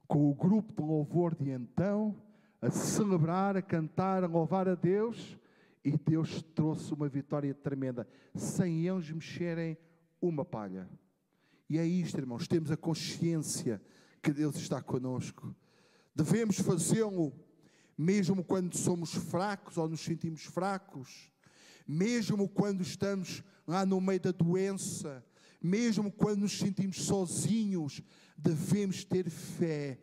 com 0.06 0.30
o 0.30 0.32
grupo 0.32 0.72
de 0.72 0.88
louvor 0.88 1.34
de 1.34 1.50
então, 1.50 2.14
a 2.62 2.70
celebrar, 2.70 3.56
a 3.56 3.60
cantar, 3.60 4.22
a 4.22 4.28
louvar 4.28 4.68
a 4.68 4.76
Deus, 4.76 5.36
e 5.84 5.98
Deus 5.98 6.44
trouxe 6.54 6.94
uma 6.94 7.08
vitória 7.08 7.52
tremenda, 7.52 8.06
sem 8.36 8.86
eles 8.86 9.10
mexerem 9.10 9.76
uma 10.22 10.44
palha. 10.44 10.88
E 11.68 11.76
é 11.76 11.84
isto, 11.84 12.18
irmãos, 12.18 12.46
temos 12.46 12.70
a 12.70 12.76
consciência 12.76 13.82
que 14.22 14.32
Deus 14.32 14.54
está 14.54 14.80
conosco. 14.80 15.52
Devemos 16.14 16.60
fazê-lo 16.60 17.32
mesmo 17.96 18.44
quando 18.44 18.76
somos 18.76 19.12
fracos 19.12 19.76
ou 19.76 19.88
nos 19.88 20.02
sentimos 20.02 20.44
fracos, 20.44 21.32
mesmo 21.84 22.48
quando 22.48 22.80
estamos 22.80 23.42
lá 23.66 23.84
no 23.84 24.00
meio 24.00 24.20
da 24.20 24.30
doença, 24.30 25.24
mesmo 25.60 26.10
quando 26.10 26.40
nos 26.40 26.58
sentimos 26.58 27.02
sozinhos, 27.04 28.02
devemos 28.36 29.04
ter 29.04 29.28
fé, 29.28 29.98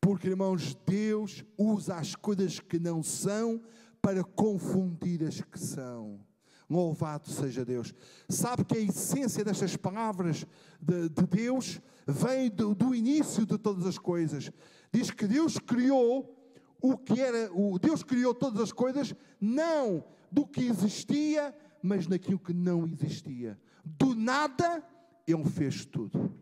porque, 0.00 0.28
irmãos, 0.28 0.76
Deus 0.86 1.44
usa 1.56 1.96
as 1.96 2.14
coisas 2.14 2.60
que 2.60 2.78
não 2.78 3.02
são 3.02 3.60
para 4.00 4.22
confundir 4.22 5.24
as 5.24 5.40
que 5.40 5.58
são. 5.58 6.20
Louvado 6.68 7.28
seja 7.30 7.64
Deus. 7.64 7.94
Sabe 8.28 8.64
que 8.64 8.76
a 8.76 8.80
essência 8.80 9.44
destas 9.44 9.76
palavras 9.76 10.44
de, 10.80 11.08
de 11.08 11.26
Deus 11.26 11.80
vem 12.06 12.50
do, 12.50 12.74
do, 12.74 12.94
início 12.94 13.46
de 13.46 13.56
todas 13.56 13.86
as 13.86 13.98
coisas. 13.98 14.50
Diz 14.92 15.10
que 15.10 15.26
Deus 15.26 15.58
criou 15.58 16.36
o 16.80 16.96
que 16.96 17.20
era, 17.20 17.50
o 17.52 17.78
Deus 17.78 18.02
criou 18.02 18.34
todas 18.34 18.60
as 18.60 18.72
coisas 18.72 19.14
não 19.40 20.04
do 20.30 20.46
que 20.46 20.62
existia, 20.62 21.54
mas 21.82 22.06
naquilo 22.08 22.38
que 22.38 22.52
não 22.52 22.86
existia. 22.86 23.58
Do 23.84 24.14
nada, 24.14 24.82
Ele 25.26 25.44
fez 25.44 25.84
tudo. 25.84 26.32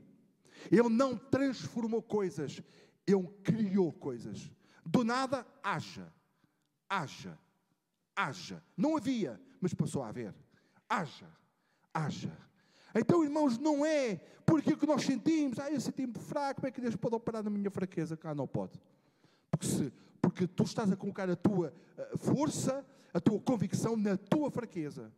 Ele 0.70 0.88
não 0.88 1.16
transformou 1.16 2.02
coisas, 2.02 2.62
Ele 3.06 3.26
criou 3.42 3.92
coisas. 3.92 4.50
Do 4.84 5.04
nada, 5.04 5.46
haja, 5.62 6.12
haja, 6.88 7.38
haja. 8.14 8.62
Não 8.76 8.96
havia, 8.96 9.40
mas 9.60 9.74
passou 9.74 10.02
a 10.02 10.08
haver. 10.08 10.34
Haja, 10.88 11.28
haja. 11.92 12.36
Então, 12.94 13.24
irmãos, 13.24 13.58
não 13.58 13.84
é 13.84 14.16
por 14.46 14.60
aquilo 14.60 14.76
que 14.76 14.86
nós 14.86 15.02
sentimos, 15.02 15.58
ah, 15.58 15.70
eu 15.70 15.80
senti-me 15.80 16.14
fraco, 16.14 16.60
como 16.60 16.68
é 16.68 16.70
que 16.70 16.80
Deus 16.80 16.94
pode 16.96 17.14
operar 17.14 17.42
na 17.42 17.50
minha 17.50 17.70
fraqueza? 17.70 18.16
Cá 18.16 18.34
não 18.34 18.46
pode. 18.46 18.80
Porque, 19.50 19.66
se, 19.66 19.92
porque 20.20 20.46
tu 20.46 20.62
estás 20.64 20.90
a 20.92 20.96
colocar 20.96 21.28
a 21.28 21.34
tua 21.34 21.72
eh, 21.96 22.16
força, 22.16 22.84
a 23.12 23.20
tua 23.20 23.40
convicção 23.40 23.96
na 23.96 24.16
tua 24.16 24.50
fraqueza. 24.50 25.12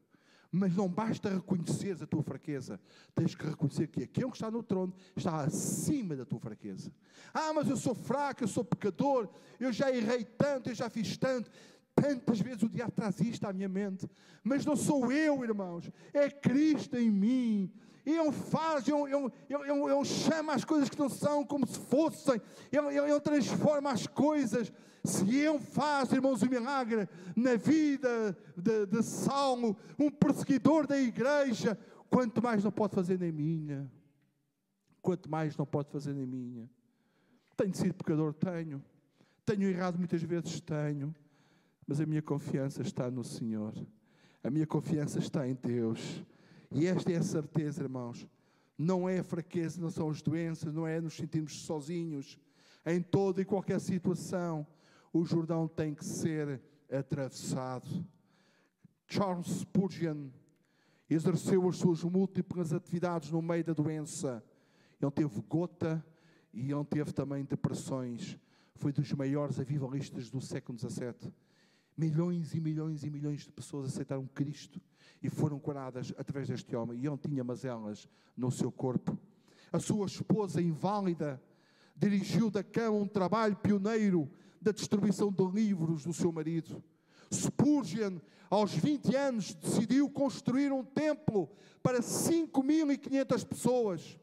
Mas 0.57 0.75
não 0.75 0.88
basta 0.88 1.29
reconheceres 1.29 2.01
a 2.01 2.07
tua 2.07 2.23
fraqueza, 2.23 2.81
tens 3.14 3.35
que 3.35 3.47
reconhecer 3.47 3.88
que 3.88 4.05
aquele 4.05 4.31
que 4.31 4.37
está 4.37 4.51
no 4.51 4.62
trono 4.62 4.95
está 5.14 5.42
acima 5.42 6.16
da 6.16 6.25
tua 6.25 6.40
fraqueza. 6.40 6.90
Ah, 7.35 7.53
mas 7.53 7.69
eu 7.69 7.77
sou 7.77 7.95
fraco, 7.95 8.42
eu 8.42 8.49
sou 8.49 8.64
pecador, 8.64 9.29
eu 9.61 9.71
já 9.71 9.95
errei 9.95 10.25
tanto, 10.25 10.71
eu 10.71 10.75
já 10.75 10.88
fiz 10.88 11.14
tanto. 11.19 11.51
Tantas 11.95 12.40
vezes 12.40 12.62
o 12.62 12.71
diabo 12.71 12.92
traz 12.92 13.21
isto 13.21 13.45
à 13.45 13.53
minha 13.53 13.69
mente, 13.69 14.09
mas 14.42 14.64
não 14.64 14.77
sou 14.77 15.12
eu, 15.12 15.45
irmãos, 15.45 15.90
é 16.14 16.31
Cristo 16.31 16.97
em 16.97 17.11
mim. 17.11 17.71
Ele 18.07 18.33
faz, 18.33 18.88
ele, 18.88 19.03
ele, 19.03 19.33
ele, 19.51 19.92
ele, 19.92 20.05
chama 20.05 20.55
as 20.55 20.64
coisas 20.64 20.88
que 20.88 20.99
não 20.99 21.11
são 21.11 21.45
como 21.45 21.66
se 21.66 21.79
fossem, 21.79 22.40
ele, 22.73 22.99
ele 22.99 23.21
transforma 23.21 23.90
as 23.90 24.07
coisas. 24.07 24.73
Se 25.07 25.37
Ele 25.37 25.59
faz, 25.59 26.12
irmãos, 26.12 26.42
um 26.42 26.49
milagre 26.49 27.09
na 27.35 27.57
vida 27.57 28.37
de, 28.57 28.87
de 28.87 29.03
Salmo, 29.03 29.77
um 29.99 30.11
perseguidor 30.11 30.87
da 30.87 30.99
igreja, 30.99 31.79
quanto 32.11 32.42
mais 32.42 32.64
não 32.64 32.73
pode 32.73 32.95
fazer 32.95 33.19
na 33.19 33.31
minha. 33.31 33.90
Quanto 35.01 35.31
mais 35.31 35.57
não 35.57 35.64
pode 35.64 35.90
fazer 35.90 36.12
na 36.12 36.27
minha. 36.27 36.69
Tenho 37.57 37.75
sido 37.75 37.95
pecador? 37.95 38.35
Tenho. 38.35 38.83
Tenho 39.45 39.69
errado 39.69 39.97
muitas 39.97 40.23
vezes? 40.23 40.61
Tenho 40.61 41.14
mas 41.87 42.01
a 42.01 42.07
minha 42.07 42.23
confiança 42.23 42.83
está 42.83 43.11
no 43.11 43.23
Senhor. 43.23 43.73
A 44.42 44.51
minha 44.51 44.66
confiança 44.66 45.19
está 45.19 45.47
em 45.49 45.55
Deus. 45.55 46.25
E 46.73 46.87
esta 46.87 47.12
é 47.12 47.16
a 47.16 47.23
certeza, 47.23 47.83
irmãos. 47.83 48.27
Não 48.77 49.09
é 49.09 49.21
a 49.21 49.25
fraqueza, 49.25 49.81
não 49.81 49.90
são 49.90 50.11
as 50.11 50.21
doenças, 50.21 50.75
não 50.75 50.87
é 50.87 51.01
nos 51.01 51.14
sentirmos 51.14 51.61
sozinhos. 51.62 52.38
Em 52.85 53.01
toda 53.01 53.40
e 53.40 53.45
qualquer 53.45 53.81
situação, 53.81 54.66
o 55.19 55.25
Jordão 55.25 55.67
tem 55.67 55.95
que 55.95 56.05
ser 56.05 56.61
atravessado. 56.91 57.89
Charles 59.07 59.47
Spurgeon 59.47 60.29
exerceu 61.09 61.67
as 61.69 61.77
suas 61.77 62.03
múltiplas 62.05 62.73
atividades 62.73 63.31
no 63.31 63.41
meio 63.41 63.65
da 63.65 63.73
doença. 63.73 64.45
Ele 65.01 65.11
teve 65.11 65.41
gota 65.43 66.05
e 66.53 66.71
ele 66.71 66.85
teve 66.85 67.13
também 67.13 67.45
depressões. 67.45 68.39
Foi 68.75 68.93
dos 68.93 69.11
maiores 69.13 69.59
avivalistas 69.59 70.31
do 70.31 70.41
século 70.41 70.79
XVII 70.79 71.33
Milhões 71.97 72.53
e 72.53 72.61
milhões 72.61 73.05
e 73.05 73.11
milhões 73.11 73.45
de 73.45 73.53
pessoas 73.53 73.87
aceitaram 73.87 74.27
Cristo 74.27 74.79
e 75.23 75.31
foram 75.31 75.59
curadas 75.59 76.13
através 76.19 76.47
deste 76.47 76.77
homem. 76.77 77.01
E 77.01 77.07
ele 77.07 77.17
tinha 77.17 77.43
mazelas 77.43 78.07
no 78.37 78.51
seu 78.51 78.71
corpo. 78.71 79.19
A 79.73 79.79
sua 79.79 80.05
esposa 80.05 80.61
inválida 80.61 81.43
dirigiu 81.97 82.51
da 82.51 82.63
cama 82.63 82.99
um 82.99 83.09
trabalho 83.09 83.57
pioneiro 83.57 84.31
da 84.67 84.73
distribuição 84.73 85.31
de 85.31 85.47
livros 85.47 86.03
do 86.03 86.13
seu 86.13 86.33
marido. 86.33 86.83
Spurgeon, 87.33 88.19
aos 88.51 88.75
20 88.75 89.15
anos, 89.15 89.55
decidiu 89.55 90.11
construir 90.11 90.73
um 90.73 90.83
templo 90.83 91.49
para 91.81 92.01
5.500 92.01 93.47
pessoas. 93.47 94.19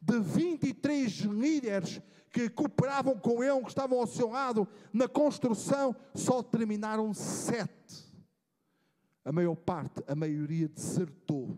De 0.00 0.18
23 0.18 1.12
líderes 1.20 2.00
que 2.30 2.48
cooperavam 2.48 3.18
com 3.18 3.44
ele, 3.44 3.60
que 3.60 3.68
estavam 3.68 4.00
ao 4.00 4.06
seu 4.06 4.30
lado 4.30 4.66
na 4.92 5.06
construção, 5.06 5.94
só 6.14 6.42
terminaram 6.42 7.12
sete. 7.12 8.10
A 9.24 9.30
maior 9.30 9.54
parte, 9.54 10.02
a 10.08 10.14
maioria 10.14 10.68
desertou. 10.68 11.56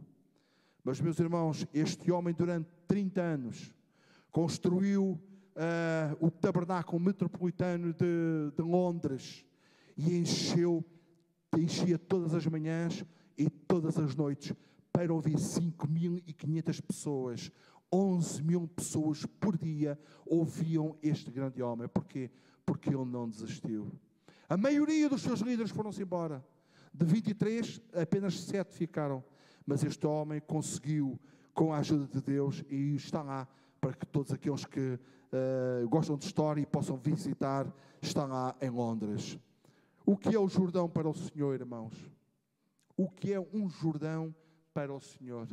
Mas, 0.83 1.01
meus 1.01 1.19
irmãos, 1.21 1.67
este 1.73 2.11
homem, 2.11 2.35
durante 2.35 2.69
30 2.89 3.23
anos, 3.23 3.73
construiu 4.31 5.19
uh, 5.57 6.27
o 6.27 6.31
tabernáculo 6.31 7.01
metropolitano 7.01 7.93
de, 7.93 8.53
de 8.57 8.63
Londres 8.63 9.45
e 9.97 10.17
encheu, 10.17 10.85
enchia 11.57 11.99
todas 11.99 12.35
as 12.35 12.47
manhãs 12.47 13.05
e 13.37 13.49
todas 13.49 13.99
as 13.99 14.15
noites 14.15 14.53
para 14.93 15.13
ouvir 15.13 15.35
5.500 15.35 16.83
pessoas 16.83 17.53
11 17.95 18.43
mil 18.43 18.67
pessoas 18.67 19.25
por 19.25 19.57
dia 19.57 19.97
ouviam 20.27 20.97
este 21.01 21.31
grande 21.31 21.63
homem. 21.63 21.87
Porquê? 21.87 22.29
Porque 22.67 22.89
ele 22.89 23.05
não 23.05 23.29
desistiu. 23.29 23.93
A 24.49 24.57
maioria 24.57 25.09
dos 25.09 25.23
seus 25.23 25.41
líderes 25.41 25.71
foram-se 25.71 26.03
embora. 26.03 26.45
De 26.93 27.05
23, 27.05 27.81
apenas 27.95 28.41
7 28.41 28.75
ficaram. 28.75 29.23
Mas 29.65 29.85
este 29.85 30.07
homem 30.07 30.41
conseguiu, 30.41 31.19
com 31.55 31.73
a 31.73 31.79
ajuda 31.79 32.07
de 32.07 32.21
Deus, 32.21 32.65
e 32.69 32.97
está 32.97 33.23
lá 33.23 33.49
para 33.81 33.95
que 33.95 34.07
todos 34.07 34.33
aqueles 34.33 34.65
que 34.65 34.99
uh, 35.33 35.89
gostam 35.89 36.17
de 36.17 36.25
história 36.25 36.61
e 36.61 36.67
possam 36.67 36.97
visitar, 36.97 37.67
está 38.01 38.27
lá 38.27 38.55
em 38.61 38.71
Londres. 38.71 39.39
O 40.07 40.17
que 40.17 40.35
é 40.35 40.39
o 40.39 40.49
Jordão 40.49 40.89
para 40.89 41.09
o 41.09 41.15
Senhor, 41.15 41.55
irmãos? 41.55 41.95
O 42.97 43.09
que 43.09 43.33
é 43.33 43.41
um 43.41 43.69
Jordão 43.69 44.35
para 44.73 44.93
o 44.93 45.01
Senhor? 45.01 45.49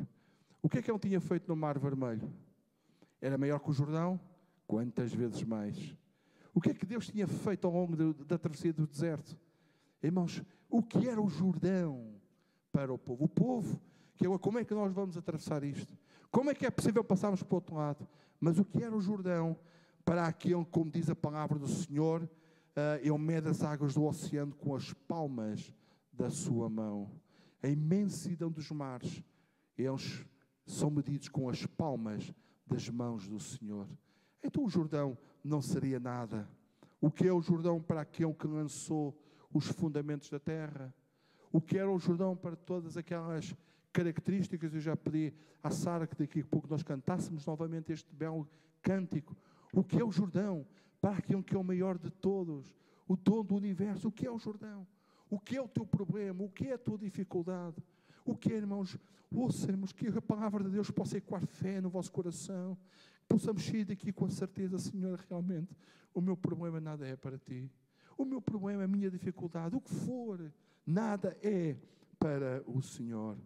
O 0.62 0.70
que 0.70 0.80
é 0.80 0.82
que 0.82 0.92
ele 0.92 1.00
tinha 1.00 1.20
feito 1.20 1.48
no 1.48 1.56
Mar 1.56 1.80
Vermelho? 1.80 2.32
Era 3.22 3.38
maior 3.38 3.60
que 3.60 3.70
o 3.70 3.74
Jordão? 3.74 4.20
Quantas 4.68 5.14
vezes 5.14 5.44
mais? 5.44 5.96
O 6.54 6.60
que 6.60 6.72
é 6.72 6.74
que 6.74 6.86
Deus 6.86 7.08
tinha 7.08 7.28
feito 7.28 7.66
ao 7.66 7.74
longo 7.74 8.14
da 8.26 8.38
travessia 8.38 8.74
do 8.74 8.86
deserto? 8.86 9.38
Irmãos, 10.04 10.44
o 10.70 10.82
que 10.82 11.08
era 11.08 11.22
o 11.22 11.30
Jordão 11.30 12.14
para 12.72 12.94
o 12.94 12.98
povo? 12.98 13.24
O 13.24 13.28
povo, 13.28 13.82
que 14.16 14.26
é, 14.26 14.38
como 14.38 14.60
é 14.60 14.66
que 14.66 14.74
nós 14.74 14.92
vamos 14.94 15.18
atravessar 15.18 15.64
isto? 15.64 15.98
Como 16.32 16.50
é 16.50 16.56
que 16.56 16.66
é 16.66 16.72
possível 16.72 17.04
passarmos 17.04 17.44
para 17.44 17.54
o 17.54 17.58
outro 17.58 17.76
lado? 17.76 18.08
Mas 18.40 18.58
o 18.58 18.64
que 18.64 18.82
era 18.82 18.96
o 18.96 19.02
Jordão 19.02 19.58
para 20.06 20.26
aquele, 20.26 20.64
como 20.66 20.90
diz 20.90 21.10
a 21.10 21.16
palavra 21.16 21.60
do 21.60 21.68
Senhor, 21.68 22.24
uh, 22.24 23.00
ele 23.02 23.18
mede 23.18 23.50
as 23.50 23.62
águas 23.62 23.94
do 23.94 24.06
oceano 24.06 24.56
com 24.56 24.74
as 24.74 24.94
palmas 24.94 25.74
da 26.12 26.30
sua 26.30 26.70
mão. 26.70 27.12
A 27.62 27.68
imensidão 27.68 28.50
dos 28.50 28.72
mares, 28.72 29.22
eles 29.78 30.26
são 30.66 30.90
medidos 30.90 31.28
com 31.28 31.50
as 31.50 31.66
palmas 31.66 32.34
das 32.66 32.90
mãos 32.90 33.28
do 33.28 33.40
Senhor. 33.40 33.88
Então 34.42 34.64
o 34.64 34.70
Jordão 34.70 35.18
não 35.44 35.62
seria 35.62 36.00
nada. 36.00 36.50
O 37.00 37.12
que 37.12 37.28
é 37.28 37.34
o 37.34 37.42
Jordão 37.42 37.82
para 37.82 38.02
aquele 38.02 38.34
que 38.34 38.48
lançou 38.48 39.20
os 39.54 39.68
fundamentos 39.68 40.30
da 40.30 40.40
terra? 40.40 40.94
O 41.52 41.60
que 41.60 41.78
era 41.78 41.92
o 41.92 42.00
Jordão 42.00 42.36
para 42.38 42.56
todas 42.56 42.96
aquelas 42.96 43.54
características? 43.92 44.74
Eu 44.74 44.82
já 44.82 44.96
pedi 44.96 45.34
à 45.64 45.70
Sara 45.70 46.08
que 46.08 46.16
daqui 46.16 46.42
a 46.42 46.46
pouco 46.46 46.68
nós 46.70 46.84
cantássemos 46.84 47.46
novamente 47.46 47.92
este 47.92 48.14
belo 48.14 48.48
cântico. 48.82 49.36
O 49.74 49.84
que 49.84 50.00
é 50.00 50.04
o 50.04 50.12
Jordão 50.12 50.66
para 51.00 51.18
aquele 51.18 51.44
que 51.44 51.56
é 51.56 51.60
o 51.60 51.64
maior 51.64 51.98
de 51.98 52.10
todos? 52.10 52.76
o 53.12 53.16
dono 53.18 53.44
do 53.44 53.56
universo, 53.56 54.08
o 54.08 54.12
que 54.12 54.26
é 54.26 54.32
o 54.32 54.40
Jordão? 54.40 54.88
O 55.30 55.38
que 55.38 55.58
é 55.58 55.62
o 55.62 55.68
teu 55.68 55.86
problema? 55.86 56.44
O 56.44 56.50
que 56.50 56.68
é 56.68 56.74
a 56.74 56.78
tua 56.78 56.98
dificuldade? 56.98 57.76
O 58.24 58.36
que 58.36 58.54
é, 58.54 58.58
irmãos? 58.58 58.98
Ouça, 59.34 59.70
irmãos, 59.70 59.92
que 59.92 60.08
a 60.08 60.22
palavra 60.22 60.64
de 60.64 60.70
Deus 60.70 60.90
possa 60.92 61.18
ecoar 61.18 61.46
fé 61.46 61.82
no 61.82 61.90
vosso 61.90 62.12
coração. 62.12 62.78
Possamos 63.28 63.64
sair 63.66 63.86
daqui 63.86 64.12
com 64.12 64.26
a 64.26 64.30
certeza, 64.30 64.78
Senhor, 64.78 65.24
realmente, 65.30 65.76
o 66.14 66.22
meu 66.22 66.38
problema 66.38 66.80
nada 66.80 67.06
é 67.06 67.16
para 67.16 67.38
ti. 67.38 67.70
O 68.18 68.26
meu 68.26 68.42
problema, 68.42 68.84
a 68.84 68.88
minha 68.88 69.10
dificuldade, 69.10 69.76
o 69.76 69.82
que 69.82 69.94
for, 69.94 70.52
nada 70.86 71.38
é 71.42 71.78
para 72.20 72.64
o 72.66 72.82
Senhor. 72.82 73.38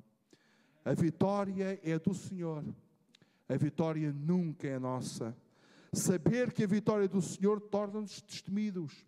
A 0.86 0.94
vitória 0.94 1.80
é 1.84 1.98
do 1.98 2.14
Senhor. 2.14 2.64
A 3.50 3.58
vitória 3.58 4.14
nunca 4.14 4.68
é 4.68 4.78
nossa. 4.78 5.36
Saber 5.92 6.54
que 6.54 6.64
a 6.64 6.68
vitória 6.68 7.08
do 7.08 7.22
Senhor 7.24 7.60
torna-nos 7.60 8.22
destemidos. 8.22 9.04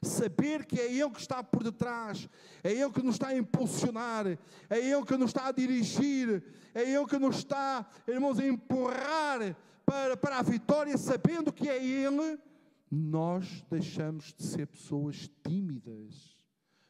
Saber 0.00 0.64
que 0.64 0.80
é 0.80 0.90
Ele 0.90 1.10
que 1.10 1.20
está 1.20 1.42
por 1.42 1.62
detrás, 1.62 2.28
é 2.62 2.72
Ele 2.72 2.90
que 2.90 3.02
nos 3.02 3.16
está 3.16 3.28
a 3.28 3.36
impulsionar, 3.36 4.26
é 4.26 4.78
Ele 4.78 5.04
que 5.04 5.16
nos 5.16 5.30
está 5.30 5.48
a 5.48 5.52
dirigir, 5.52 6.42
é 6.74 6.82
Ele 6.82 7.06
que 7.06 7.18
nos 7.18 7.38
está, 7.38 7.86
irmãos, 8.06 8.38
a 8.38 8.46
empurrar 8.46 9.56
para, 9.84 10.16
para 10.16 10.38
a 10.38 10.42
vitória, 10.42 10.96
sabendo 10.96 11.52
que 11.52 11.68
é 11.68 11.84
Ele, 11.84 12.38
nós 12.90 13.64
deixamos 13.70 14.32
de 14.32 14.44
ser 14.44 14.66
pessoas 14.66 15.28
tímidas, 15.42 16.36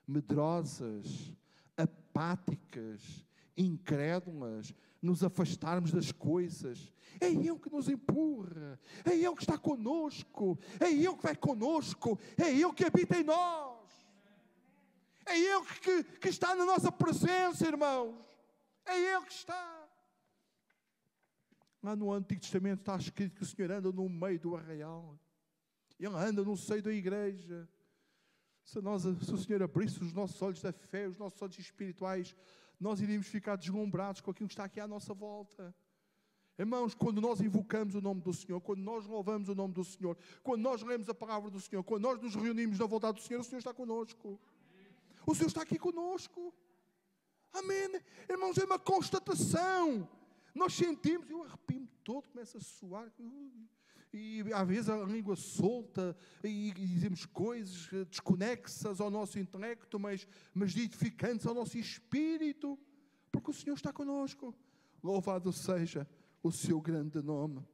medrosas, 0.06 1.32
apáticas, 1.76 3.24
incrédulas, 3.56 4.74
nos 5.00 5.22
afastarmos 5.22 5.92
das 5.92 6.10
coisas. 6.10 6.92
É 7.20 7.28
Ele 7.28 7.58
que 7.58 7.70
nos 7.70 7.88
empurra, 7.88 8.78
é 9.04 9.14
Ele 9.14 9.34
que 9.34 9.42
está 9.42 9.58
conosco, 9.58 10.58
é 10.80 10.90
Ele 10.90 11.14
que 11.14 11.22
vai 11.22 11.36
conosco, 11.36 12.18
é 12.36 12.50
Ele 12.50 12.72
que 12.72 12.84
habita 12.84 13.18
em 13.18 13.24
nós. 13.24 13.74
É 15.26 15.38
Ele 15.38 15.64
que, 15.80 16.04
que 16.18 16.28
está 16.28 16.54
na 16.54 16.64
nossa 16.64 16.90
presença, 16.90 17.66
irmãos. 17.66 18.14
É 18.84 18.98
Ele 18.98 19.24
que 19.24 19.32
está. 19.32 19.88
Lá 21.82 21.94
no 21.94 22.12
Antigo 22.12 22.40
Testamento 22.40 22.80
está 22.80 22.96
escrito 22.96 23.36
que 23.36 23.42
o 23.42 23.46
Senhor 23.46 23.70
anda 23.70 23.92
no 23.92 24.08
meio 24.08 24.38
do 24.38 24.56
arraial. 24.56 25.18
Ele 25.98 26.14
anda 26.14 26.42
no 26.42 26.56
seio 26.56 26.82
da 26.82 26.92
igreja. 26.92 27.68
Se, 28.64 28.80
nós, 28.80 29.02
se 29.02 29.32
o 29.32 29.38
Senhor 29.38 29.62
abrisse 29.62 30.02
os 30.02 30.12
nossos 30.12 30.40
olhos 30.40 30.62
da 30.62 30.72
fé, 30.72 31.06
os 31.06 31.18
nossos 31.18 31.40
olhos 31.42 31.58
espirituais, 31.58 32.34
nós 32.78 33.00
iríamos 33.00 33.26
ficar 33.26 33.56
deslumbrados 33.56 34.20
com 34.20 34.30
aquilo 34.30 34.48
que 34.48 34.54
está 34.54 34.64
aqui 34.64 34.80
à 34.80 34.86
nossa 34.86 35.14
volta. 35.14 35.74
Irmãos, 36.58 36.94
quando 36.94 37.20
nós 37.20 37.40
invocamos 37.40 37.94
o 37.94 38.00
nome 38.00 38.20
do 38.20 38.32
Senhor, 38.32 38.60
quando 38.60 38.80
nós 38.80 39.06
louvamos 39.06 39.48
o 39.48 39.54
nome 39.54 39.74
do 39.74 39.84
Senhor, 39.84 40.16
quando 40.42 40.62
nós 40.62 40.82
lemos 40.82 41.08
a 41.08 41.14
palavra 41.14 41.50
do 41.50 41.60
Senhor, 41.60 41.82
quando 41.82 42.02
nós 42.02 42.20
nos 42.20 42.34
reunimos 42.34 42.78
na 42.78 42.86
vontade 42.86 43.18
do 43.18 43.24
Senhor, 43.24 43.40
o 43.40 43.44
Senhor 43.44 43.58
está 43.58 43.74
conosco. 43.74 44.40
O 45.26 45.34
Senhor 45.34 45.48
está 45.48 45.62
aqui 45.62 45.78
conosco. 45.78 46.54
Amém. 47.52 48.00
Irmãos, 48.28 48.56
é 48.58 48.64
uma 48.64 48.78
constatação. 48.78 50.08
Nós 50.54 50.74
sentimos, 50.74 51.28
eu 51.28 51.42
arrepio-me 51.42 51.88
todo, 52.04 52.28
começa 52.28 52.58
a 52.58 52.60
suar 52.60 53.10
e 54.14 54.44
às 54.52 54.68
vezes 54.68 54.88
a 54.88 54.96
língua 55.04 55.34
solta 55.34 56.16
e, 56.42 56.72
dizemos 56.72 57.26
coisas 57.26 57.88
desconexas 58.08 59.00
ao 59.00 59.10
nosso 59.10 59.40
intelecto, 59.40 59.98
mas, 59.98 60.26
mas 60.54 60.76
edificantes 60.76 61.46
ao 61.46 61.54
nosso 61.54 61.76
espírito, 61.76 62.78
porque 63.32 63.50
o 63.50 63.54
Senhor 63.54 63.74
está 63.74 63.92
conosco. 63.92 64.54
Louvado 65.02 65.52
seja 65.52 66.08
o 66.42 66.52
seu 66.52 66.80
grande 66.80 67.20
nome. 67.20 67.66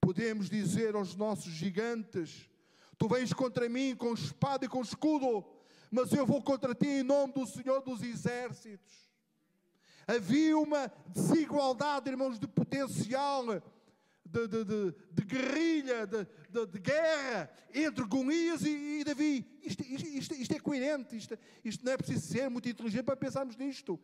Podemos 0.00 0.48
dizer 0.48 0.94
aos 0.94 1.14
nossos 1.14 1.52
gigantes: 1.52 2.48
Tu 2.96 3.06
vens 3.06 3.32
contra 3.34 3.68
mim 3.68 3.94
com 3.94 4.14
espada 4.14 4.64
e 4.64 4.68
com 4.68 4.80
escudo, 4.80 5.44
mas 5.90 6.12
eu 6.12 6.24
vou 6.24 6.42
contra 6.42 6.74
ti 6.74 6.88
em 6.88 7.02
nome 7.02 7.34
do 7.34 7.46
Senhor 7.46 7.82
dos 7.82 8.02
Exércitos. 8.02 9.12
Havia 10.06 10.56
uma 10.56 10.90
desigualdade, 11.08 12.10
irmãos, 12.10 12.38
de 12.38 12.48
potencial 12.48 13.44
de, 14.32 14.48
de, 14.48 14.64
de, 14.64 14.94
de 15.12 15.24
guerrilha, 15.24 16.06
de, 16.06 16.78
guerra 16.80 17.50
entre 17.74 18.04
Golias 18.04 18.62
e, 18.62 19.00
e 19.00 19.04
Davi. 19.04 19.46
Isto, 19.62 19.82
isto, 19.82 20.34
isto, 20.34 20.54
é 20.54 20.58
coerente, 20.58 21.16
isto, 21.16 21.38
isto 21.62 21.84
não 21.84 21.92
é 21.92 21.96
preciso 21.96 22.26
ser 22.26 22.48
muito 22.48 22.68
inteligente 22.68 23.04
para 23.04 23.16
pensarmos 23.16 23.56
nisto. 23.56 24.00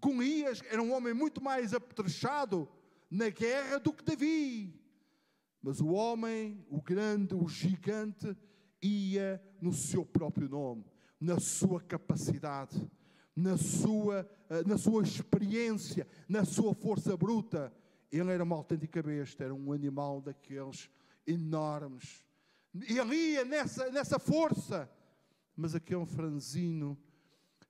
Golias 0.00 0.60
era 0.68 0.82
um 0.82 0.92
homem 0.92 1.14
muito 1.14 1.42
mais 1.42 1.72
apetrechado 1.72 2.68
na 3.08 3.28
guerra 3.28 3.78
do 3.78 3.92
que 3.92 4.04
Davi. 4.04 4.80
Mas 5.62 5.80
o 5.80 5.88
homem, 5.88 6.66
o 6.68 6.82
grande, 6.82 7.34
o 7.34 7.46
gigante, 7.46 8.36
ia 8.82 9.40
no 9.60 9.72
seu 9.72 10.04
próprio 10.04 10.48
nome, 10.48 10.84
na 11.20 11.38
sua 11.38 11.80
capacidade, 11.80 12.90
na 13.36 13.56
sua, 13.56 14.28
eh, 14.50 14.64
na 14.66 14.76
sua 14.76 15.04
experiência, 15.04 16.08
na 16.28 16.44
sua 16.44 16.74
força 16.74 17.16
bruta. 17.16 17.72
Ele 18.12 18.30
era 18.30 18.44
uma 18.44 18.56
autêntica 18.56 19.02
besta, 19.02 19.44
era 19.44 19.54
um 19.54 19.72
animal 19.72 20.20
daqueles 20.20 20.90
enormes. 21.26 22.22
Ele 22.74 23.14
ia 23.14 23.44
nessa, 23.44 23.90
nessa 23.90 24.18
força. 24.18 24.88
Mas 25.56 25.74
aquele 25.74 26.04
franzino, 26.04 26.96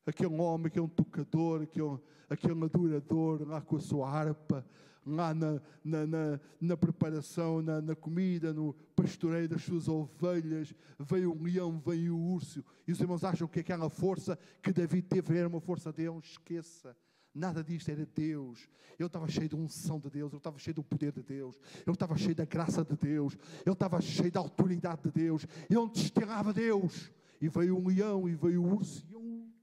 aquele 0.05 0.35
homem, 0.35 0.67
aquele 0.67 0.89
tocador, 0.89 1.63
aquele, 1.63 1.99
aquele 2.29 2.65
adorador 2.65 3.47
lá 3.47 3.61
com 3.61 3.77
a 3.77 3.81
sua 3.81 4.09
harpa, 4.09 4.65
lá 5.05 5.35
na, 5.35 5.61
na, 5.85 6.07
na, 6.07 6.41
na 6.61 6.77
preparação, 6.77 7.61
na, 7.61 7.81
na, 7.81 7.95
comida, 7.95 8.53
no 8.53 8.73
pastoreio 8.95 9.49
das 9.49 9.63
suas 9.63 9.89
ovelhas, 9.89 10.75
veio 10.99 11.33
o 11.33 11.43
leão, 11.43 11.81
veio 11.85 12.17
o 12.17 12.33
urso. 12.35 12.65
E 12.87 12.93
os 12.93 13.01
irmãos 13.01 13.25
acham 13.25 13.49
que 13.49 13.61
aquela 13.61 13.91
força 13.91 14.39
que 14.63 14.73
Davi 14.73 15.03
teve 15.03 15.37
era 15.37 15.49
uma 15.49 15.61
força 15.61 15.91
de 15.91 16.05
Deus. 16.05 16.25
Esqueça. 16.25 16.97
Nada 17.35 17.65
disto 17.65 17.91
era 17.91 18.05
Deus. 18.05 18.69
Eu 18.99 19.07
estava 19.07 19.27
cheio 19.29 19.49
de 19.49 19.57
unção 19.57 19.99
de 19.99 20.11
Deus, 20.11 20.33
eu 20.33 20.39
estava 20.39 20.59
cheio 20.59 20.75
do 20.75 20.83
poder 20.83 21.13
de 21.13 21.23
Deus, 21.23 21.59
eu 21.87 21.93
estava 21.93 22.17
cheio 22.17 22.35
da 22.35 22.45
graça 22.45 22.85
de 22.85 22.95
Deus, 22.95 23.37
eu 23.65 23.73
estava 23.73 24.01
cheio 24.01 24.31
da 24.31 24.41
autoridade 24.41 25.03
de 25.05 25.11
Deus, 25.11 25.47
eu 25.69 25.89
desterrava 25.89 26.53
Deus. 26.53 27.11
E 27.41 27.49
veio 27.49 27.77
um 27.77 27.89
leão 27.89 28.29
e 28.29 28.35
veio 28.35 28.63
o 28.63 28.75
urso 28.75 29.05
e 29.11 29.17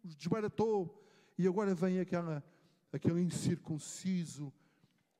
os 0.05 0.15
desbaratou. 0.15 1.01
E 1.37 1.47
agora 1.47 1.73
vem 1.73 1.99
aquela, 1.99 2.43
aquele 2.91 3.21
incircunciso, 3.21 4.51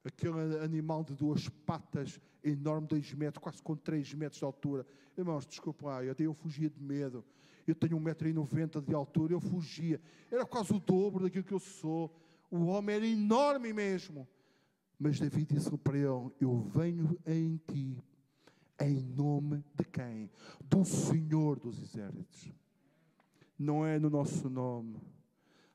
aquele 0.03 0.57
animal 0.61 1.03
de 1.03 1.13
duas 1.13 1.47
patas, 1.47 2.19
enorme, 2.43 2.87
dois 2.87 3.13
metros, 3.13 3.41
quase 3.41 3.61
com 3.61 3.75
três 3.75 4.13
metros 4.13 4.39
de 4.39 4.45
altura. 4.45 4.85
Irmãos, 5.17 5.45
desculpa 5.45 5.85
lá, 5.85 6.03
eu 6.03 6.15
eu 6.19 6.33
fugia 6.33 6.69
de 6.69 6.81
medo. 6.81 7.23
Eu 7.65 7.75
tenho 7.75 7.99
1,90m 7.99 8.81
de 8.81 8.95
altura, 8.95 9.33
eu 9.33 9.39
fugia. 9.39 10.01
Era 10.31 10.45
quase 10.45 10.73
o 10.73 10.79
dobro 10.79 11.23
daquilo 11.23 11.43
que 11.43 11.53
eu 11.53 11.59
sou. 11.59 12.13
O 12.49 12.65
homem 12.65 12.95
era 12.95 13.05
enorme 13.05 13.71
mesmo. 13.73 14.27
Mas 14.97 15.19
Davi 15.19 15.45
disse 15.45 15.77
para 15.77 15.97
ele: 15.97 16.07
Eu 16.39 16.59
venho 16.73 17.17
em 17.25 17.57
ti, 17.67 17.97
em 18.81 19.01
nome 19.01 19.63
de 19.75 19.85
quem? 19.85 20.29
Do 20.63 20.83
Senhor 20.83 21.59
dos 21.59 21.81
Exércitos. 21.81 22.51
Não 23.57 23.85
é 23.85 23.99
no 23.99 24.09
nosso 24.09 24.49
nome. 24.49 24.97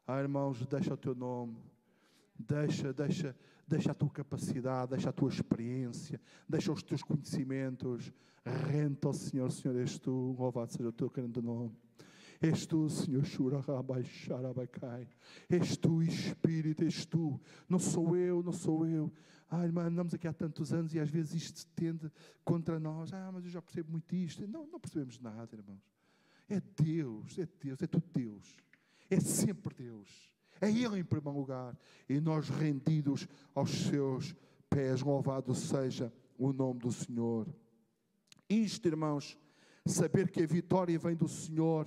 Ah, 0.07 0.21
irmãos, 0.21 0.67
deixa 0.67 0.93
o 0.93 0.97
teu 0.97 1.15
nome. 1.15 1.57
Deixa, 2.39 2.93
deixa, 2.93 3.37
deixa 3.67 3.93
a 3.93 3.95
tua 3.95 4.11
capacidade, 4.11 4.91
deixa 4.91 5.09
a 5.09 5.13
tua 5.13 5.29
experiência, 5.29 6.21
deixa 6.49 6.73
os 6.73 6.83
teus 6.83 7.03
conhecimentos. 7.03 8.13
Renta 8.45 9.09
ao 9.09 9.15
Senhor, 9.15 9.51
Senhor, 9.51 9.77
és 9.79 9.99
tu. 9.99 10.37
Louvado 10.39 10.73
seja 10.73 10.89
o 10.89 10.93
teu 10.93 11.09
grande 11.09 11.41
nome. 11.41 11.73
És 12.45 12.67
tu, 12.67 12.91
Senhor, 12.91 13.25
Shuraharabai 13.25 14.05
És 15.49 15.79
tu, 15.79 16.03
Espírito, 16.03 16.85
és 16.85 17.07
tu. 17.07 17.41
Não 17.67 17.79
sou 17.79 18.15
eu, 18.15 18.43
não 18.43 18.53
sou 18.53 18.87
eu. 18.87 19.11
Ah, 19.49 19.65
irmã, 19.65 19.85
andamos 19.85 20.13
aqui 20.13 20.29
há 20.29 20.33
tantos 20.33 20.71
anos 20.71 20.95
e 20.95 21.01
às 21.01 21.09
vezes 21.09 21.35
isto 21.35 21.61
se 21.61 21.67
tende 21.69 22.13
contra 22.45 22.79
nós. 22.79 23.15
Ah, 23.15 23.31
mas 23.33 23.45
eu 23.45 23.51
já 23.51 23.63
percebo 23.63 23.93
muito 23.93 24.15
isto. 24.15 24.47
Não, 24.47 24.67
não 24.67 24.79
percebemos 24.79 25.19
nada, 25.21 25.57
irmãos. 25.57 25.81
É 26.47 26.61
Deus, 26.61 27.39
é 27.39 27.49
Deus, 27.63 27.81
é 27.81 27.87
tudo 27.87 28.05
Deus. 28.13 28.55
É 29.09 29.19
sempre 29.21 29.75
Deus. 29.75 30.31
É 30.61 30.71
Ele 30.71 30.99
em 30.99 31.05
primeiro 31.05 31.39
lugar. 31.39 31.75
E 32.07 32.21
nós 32.21 32.51
rendidos 32.51 33.27
aos 33.55 33.71
seus 33.71 34.37
pés, 34.69 35.01
louvado 35.01 35.55
seja 35.55 36.13
o 36.37 36.53
nome 36.53 36.81
do 36.81 36.93
Senhor. 36.93 37.49
Isto, 38.51 38.87
irmãos, 38.87 39.39
saber 39.87 40.31
que 40.31 40.43
a 40.43 40.47
vitória 40.47 40.99
vem 40.99 41.17
do 41.17 41.27
Senhor 41.27 41.87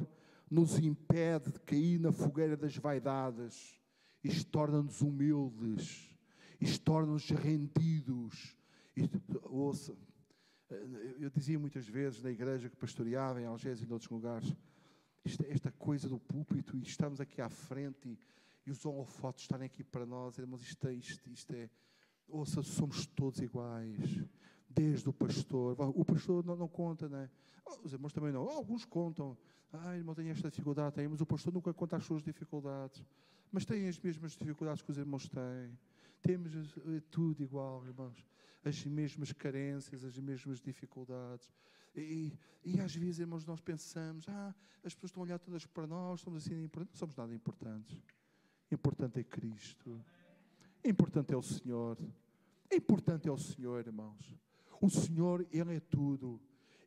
nos 0.49 0.77
impede 0.79 1.51
de 1.51 1.59
cair 1.59 1.99
na 1.99 2.11
fogueira 2.11 2.55
das 2.55 2.75
vaidades. 2.77 3.81
Isto 4.23 4.49
torna-nos 4.51 5.01
humildes. 5.01 6.15
Isto 6.59 6.83
torna-nos 6.83 7.29
rendidos. 7.29 8.55
Isto, 8.95 9.21
ouça, 9.43 9.95
eu 11.19 11.29
dizia 11.29 11.57
muitas 11.57 11.87
vezes 11.87 12.21
na 12.21 12.31
igreja 12.31 12.69
que 12.69 12.75
pastoreava 12.75 13.41
em 13.41 13.45
Algés 13.45 13.81
e 13.81 13.85
em 13.85 13.91
outros 13.91 14.09
lugares, 14.09 14.55
isto, 15.23 15.45
esta 15.47 15.71
coisa 15.71 16.09
do 16.09 16.19
púlpito, 16.19 16.75
e 16.75 16.81
estamos 16.81 17.21
aqui 17.21 17.41
à 17.41 17.49
frente 17.49 18.09
e, 18.09 18.19
e 18.65 18.71
os 18.71 18.85
holofotes 18.85 19.43
estarem 19.43 19.65
aqui 19.65 19.83
para 19.83 20.05
nós, 20.05 20.37
irmãos, 20.37 20.61
isto, 20.61 20.87
é, 20.87 20.93
isto, 20.93 21.29
isto 21.29 21.53
é, 21.53 21.69
ouça, 22.27 22.61
somos 22.63 23.05
todos 23.05 23.39
iguais. 23.39 24.23
Desde 24.69 25.09
o 25.09 25.13
pastor. 25.13 25.75
O 25.95 26.05
pastor 26.05 26.45
não, 26.45 26.55
não 26.55 26.67
conta, 26.67 27.07
não 27.07 27.19
é? 27.19 27.29
Oh, 27.65 27.79
os 27.83 27.93
irmãos 27.93 28.13
também 28.13 28.31
não. 28.31 28.45
Oh, 28.45 28.49
alguns 28.49 28.85
contam. 28.85 29.37
Ah, 29.71 29.95
irmão, 29.95 30.15
tem 30.15 30.29
esta 30.29 30.49
dificuldade, 30.49 30.95
tem, 30.95 31.07
mas 31.07 31.19
o 31.19 31.25
pastor 31.25 31.53
nunca 31.53 31.73
conta 31.73 31.97
as 31.97 32.05
suas 32.05 32.23
dificuldades. 32.23 33.03
Mas 33.51 33.65
tem 33.65 33.87
as 33.87 33.99
mesmas 33.99 34.33
dificuldades 34.33 34.81
que 34.81 34.91
os 34.91 34.97
irmãos 34.97 35.27
têm. 35.27 35.77
Temos 36.21 36.53
eh, 36.55 37.01
tudo 37.11 37.43
igual, 37.43 37.85
irmãos. 37.85 38.25
As 38.63 38.85
mesmas 38.85 39.31
carências, 39.31 40.03
as 40.03 40.17
mesmas 40.17 40.59
dificuldades. 40.59 41.51
E, 41.95 42.33
e 42.63 42.79
às 42.79 42.95
vezes, 42.95 43.19
irmãos, 43.19 43.45
nós 43.45 43.59
pensamos, 43.59 44.27
ah, 44.29 44.53
as 44.83 44.93
pessoas 44.93 45.09
estão 45.09 45.23
a 45.23 45.25
olhar 45.25 45.39
todas 45.39 45.65
para 45.65 45.87
nós, 45.87 46.21
somos 46.21 46.45
assim. 46.45 46.69
Não 46.75 46.87
somos 46.93 47.15
nada 47.15 47.33
importantes. 47.33 48.01
Importante 48.71 49.19
é 49.19 49.23
Cristo. 49.23 50.03
Importante 50.83 51.33
é 51.33 51.37
o 51.37 51.41
Senhor. 51.41 51.97
Importante 52.71 53.27
é 53.27 53.31
o 53.31 53.37
Senhor, 53.37 53.85
irmãos. 53.85 54.37
O 54.79 54.89
Senhor, 54.89 55.45
Ele 55.51 55.75
é 55.75 55.79
tudo. 55.79 56.39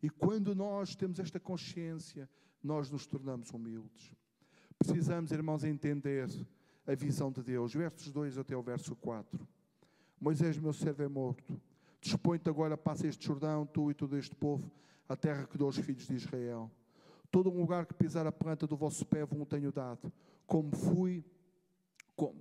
E 0.02 0.08
quando 0.08 0.54
nós 0.54 0.94
temos 0.94 1.18
esta 1.18 1.38
consciência, 1.38 2.28
nós 2.62 2.90
nos 2.90 3.06
tornamos 3.06 3.50
humildes. 3.50 4.14
Precisamos, 4.78 5.32
irmãos, 5.32 5.64
entender 5.64 6.28
a 6.86 6.94
visão 6.94 7.30
de 7.30 7.42
Deus. 7.42 7.74
Versos 7.74 8.10
2 8.10 8.38
até 8.38 8.56
o 8.56 8.62
verso 8.62 8.96
4. 8.96 9.46
Moisés, 10.20 10.58
meu 10.58 10.72
servo, 10.72 11.02
é 11.02 11.08
morto. 11.08 11.60
Dispõe-te 12.00 12.48
agora, 12.48 12.78
passa 12.78 13.06
este 13.06 13.26
Jordão, 13.26 13.66
tu 13.66 13.90
e 13.90 13.94
todo 13.94 14.16
este 14.16 14.34
povo, 14.34 14.70
a 15.08 15.16
terra 15.16 15.46
que 15.46 15.58
dou 15.58 15.66
aos 15.66 15.76
filhos 15.76 16.06
de 16.06 16.14
Israel. 16.14 16.70
Todo 17.30 17.50
um 17.50 17.60
lugar 17.60 17.84
que 17.86 17.94
pisar 17.94 18.26
a 18.26 18.32
planta 18.32 18.66
do 18.66 18.76
vosso 18.76 19.04
pé 19.04 19.24
vos 19.24 19.46
tenho 19.46 19.70
dado, 19.70 20.10
como 20.46 20.74
fui, 20.74 21.24
como 22.16 22.34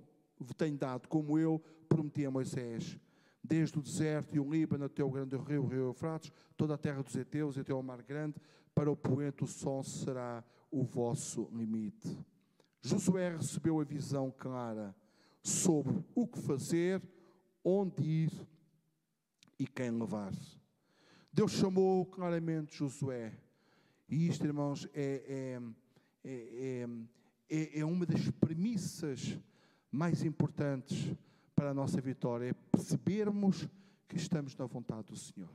tenho 0.56 0.78
dado, 0.78 1.08
como 1.08 1.38
eu 1.38 1.62
prometi 1.88 2.24
a 2.24 2.30
Moisés 2.30 2.98
desde 3.42 3.78
o 3.78 3.82
deserto 3.82 4.34
e 4.34 4.40
o 4.40 4.50
Líbano 4.50 4.84
até 4.84 5.02
o 5.02 5.10
grande 5.10 5.36
rio, 5.36 5.62
o 5.64 5.66
rio 5.66 5.86
Eufrates, 5.86 6.32
toda 6.56 6.74
a 6.74 6.78
terra 6.78 7.02
dos 7.02 7.16
Eteus 7.16 7.56
e 7.56 7.60
até 7.60 7.74
o 7.74 7.82
mar 7.82 8.02
grande, 8.02 8.36
para 8.74 8.90
o 8.90 8.96
poente 8.96 9.44
o 9.44 9.46
sol 9.46 9.82
será 9.82 10.44
o 10.70 10.82
vosso 10.82 11.48
limite. 11.52 12.18
Josué 12.82 13.36
recebeu 13.36 13.80
a 13.80 13.84
visão 13.84 14.32
clara 14.36 14.94
sobre 15.42 16.02
o 16.14 16.26
que 16.26 16.38
fazer, 16.38 17.02
onde 17.64 18.02
ir 18.02 18.48
e 19.58 19.66
quem 19.66 19.90
levar. 19.90 20.32
Deus 21.32 21.52
chamou 21.52 22.06
claramente 22.06 22.76
Josué. 22.76 23.32
E 24.08 24.26
isto, 24.26 24.44
irmãos, 24.44 24.88
é, 24.94 25.60
é, 26.24 26.28
é, 26.28 26.88
é, 27.48 27.80
é 27.80 27.84
uma 27.84 28.04
das 28.04 28.30
premissas 28.32 29.38
mais 29.90 30.24
importantes 30.24 31.14
para 31.60 31.72
a 31.72 31.74
nossa 31.74 32.00
vitória 32.00 32.48
é 32.48 32.52
percebermos 32.54 33.68
que 34.08 34.16
estamos 34.16 34.56
na 34.56 34.64
vontade 34.64 35.08
do 35.08 35.14
Senhor. 35.14 35.50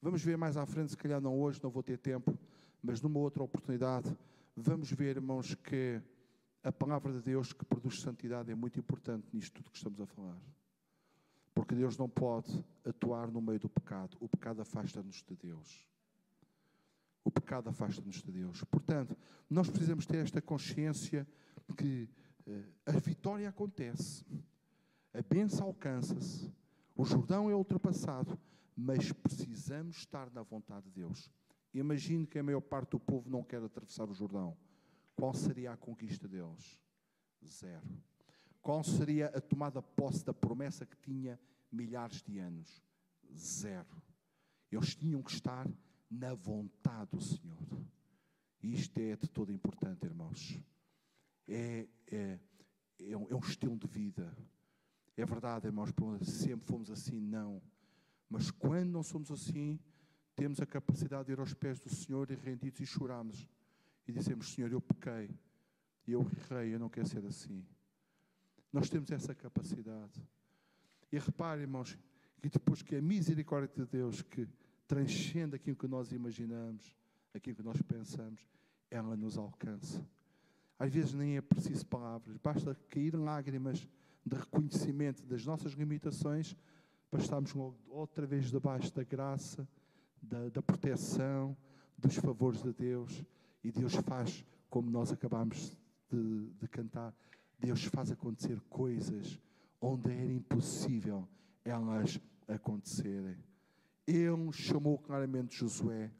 Vamos 0.00 0.22
ver 0.22 0.38
mais 0.38 0.56
à 0.56 0.64
frente, 0.64 0.92
se 0.92 0.96
calhar 0.96 1.20
não 1.20 1.40
hoje, 1.40 1.58
não 1.60 1.70
vou 1.70 1.82
ter 1.82 1.98
tempo, 1.98 2.38
mas 2.80 3.02
numa 3.02 3.18
outra 3.18 3.42
oportunidade, 3.42 4.16
vamos 4.54 4.92
ver, 4.92 5.16
irmãos, 5.16 5.56
que 5.56 6.00
a 6.62 6.70
palavra 6.70 7.12
de 7.12 7.20
Deus 7.20 7.52
que 7.52 7.64
produz 7.64 8.00
santidade 8.00 8.52
é 8.52 8.54
muito 8.54 8.78
importante 8.78 9.26
nisto 9.32 9.54
tudo 9.54 9.72
que 9.72 9.76
estamos 9.76 10.00
a 10.00 10.06
falar. 10.06 10.40
Porque 11.52 11.74
Deus 11.74 11.98
não 11.98 12.08
pode 12.08 12.64
atuar 12.84 13.32
no 13.32 13.42
meio 13.42 13.58
do 13.58 13.68
pecado. 13.68 14.16
O 14.20 14.28
pecado 14.28 14.62
afasta-nos 14.62 15.24
de 15.24 15.34
Deus. 15.34 15.84
O 17.24 17.30
pecado 17.32 17.70
afasta-nos 17.70 18.22
de 18.22 18.30
Deus. 18.30 18.62
Portanto, 18.70 19.16
nós 19.50 19.68
precisamos 19.68 20.06
ter 20.06 20.18
esta 20.18 20.40
consciência 20.40 21.26
que 21.76 22.08
a 22.84 22.92
vitória 22.98 23.48
acontece, 23.48 24.24
a 25.12 25.22
bênção 25.22 25.66
alcança-se, 25.66 26.52
o 26.94 27.04
Jordão 27.04 27.48
é 27.48 27.54
ultrapassado, 27.54 28.38
mas 28.76 29.12
precisamos 29.12 29.96
estar 29.96 30.30
na 30.30 30.42
vontade 30.42 30.86
de 30.86 30.92
Deus. 30.92 31.30
Imagine 31.72 32.26
que 32.26 32.38
a 32.38 32.42
maior 32.42 32.60
parte 32.60 32.90
do 32.90 33.00
povo 33.00 33.30
não 33.30 33.42
quer 33.42 33.62
atravessar 33.62 34.08
o 34.08 34.14
Jordão. 34.14 34.56
Qual 35.16 35.32
seria 35.32 35.72
a 35.72 35.76
conquista 35.76 36.28
deles? 36.28 36.78
Zero. 37.44 37.88
Qual 38.60 38.82
seria 38.84 39.26
a 39.28 39.40
tomada 39.40 39.82
posse 39.82 40.24
da 40.24 40.32
promessa 40.32 40.86
que 40.86 40.96
tinha 40.96 41.38
milhares 41.70 42.22
de 42.22 42.38
anos? 42.38 42.82
Zero. 43.36 44.02
Eles 44.70 44.94
tinham 44.94 45.22
que 45.22 45.32
estar 45.32 45.68
na 46.10 46.34
vontade 46.34 47.10
do 47.12 47.20
Senhor. 47.20 47.58
E 48.62 48.72
isto 48.72 48.98
é 48.98 49.16
de 49.16 49.28
todo 49.28 49.52
importante, 49.52 50.04
irmãos 50.04 50.60
é, 51.48 51.88
é, 52.06 52.38
é, 53.00 53.16
um, 53.16 53.28
é 53.28 53.34
um 53.34 53.40
estilo 53.40 53.76
de 53.76 53.86
vida. 53.86 54.36
É 55.16 55.24
verdade, 55.24 55.66
irmãos, 55.66 55.90
sempre 56.22 56.66
fomos 56.66 56.90
assim, 56.90 57.20
não. 57.20 57.62
Mas 58.28 58.50
quando 58.50 58.90
não 58.90 59.02
somos 59.02 59.30
assim, 59.30 59.78
temos 60.34 60.60
a 60.60 60.66
capacidade 60.66 61.26
de 61.26 61.32
ir 61.32 61.38
aos 61.38 61.54
pés 61.54 61.78
do 61.78 61.88
Senhor 61.88 62.30
e 62.30 62.34
rendidos 62.34 62.80
e 62.80 62.86
choramos. 62.86 63.48
E 64.06 64.12
dizemos, 64.12 64.52
Senhor, 64.52 64.70
eu 64.72 64.80
pequei, 64.80 65.30
eu 66.06 66.20
errei, 66.20 66.74
eu 66.74 66.78
não 66.78 66.88
quero 66.88 67.06
ser 67.06 67.24
assim. 67.24 67.64
Nós 68.72 68.90
temos 68.90 69.10
essa 69.12 69.34
capacidade. 69.34 70.20
E 71.12 71.18
repare, 71.18 71.62
irmãos, 71.62 71.96
que 72.42 72.48
depois 72.48 72.82
que 72.82 72.96
a 72.96 73.00
misericórdia 73.00 73.84
de 73.84 73.90
Deus, 73.90 74.20
que 74.20 74.48
transcende 74.86 75.54
aquilo 75.54 75.76
que 75.76 75.86
nós 75.86 76.10
imaginamos, 76.12 76.94
aquilo 77.32 77.56
que 77.56 77.62
nós 77.62 77.80
pensamos, 77.82 78.46
ela 78.90 79.16
nos 79.16 79.38
alcança. 79.38 80.04
Às 80.78 80.92
vezes 80.92 81.14
nem 81.14 81.36
é 81.36 81.40
preciso 81.40 81.86
palavras, 81.86 82.36
basta 82.38 82.76
cair 82.88 83.14
lágrimas 83.14 83.88
de 84.26 84.36
reconhecimento 84.36 85.24
das 85.24 85.44
nossas 85.44 85.72
limitações 85.72 86.56
para 87.10 87.20
estarmos 87.20 87.54
outra 87.88 88.26
vez 88.26 88.50
debaixo 88.50 88.92
da 88.92 89.04
graça, 89.04 89.68
da, 90.20 90.48
da 90.48 90.62
proteção, 90.62 91.56
dos 91.96 92.16
favores 92.16 92.62
de 92.62 92.72
Deus. 92.72 93.24
E 93.62 93.70
Deus 93.70 93.94
faz, 93.94 94.44
como 94.68 94.90
nós 94.90 95.12
acabamos 95.12 95.76
de, 96.10 96.50
de 96.60 96.68
cantar, 96.68 97.14
Deus 97.58 97.84
faz 97.84 98.10
acontecer 98.10 98.60
coisas 98.68 99.38
onde 99.80 100.10
era 100.10 100.32
impossível 100.32 101.28
elas 101.64 102.20
acontecerem. 102.48 103.36
Ele 104.06 104.52
chamou 104.52 104.98
claramente 104.98 105.56
Josué. 105.56 106.10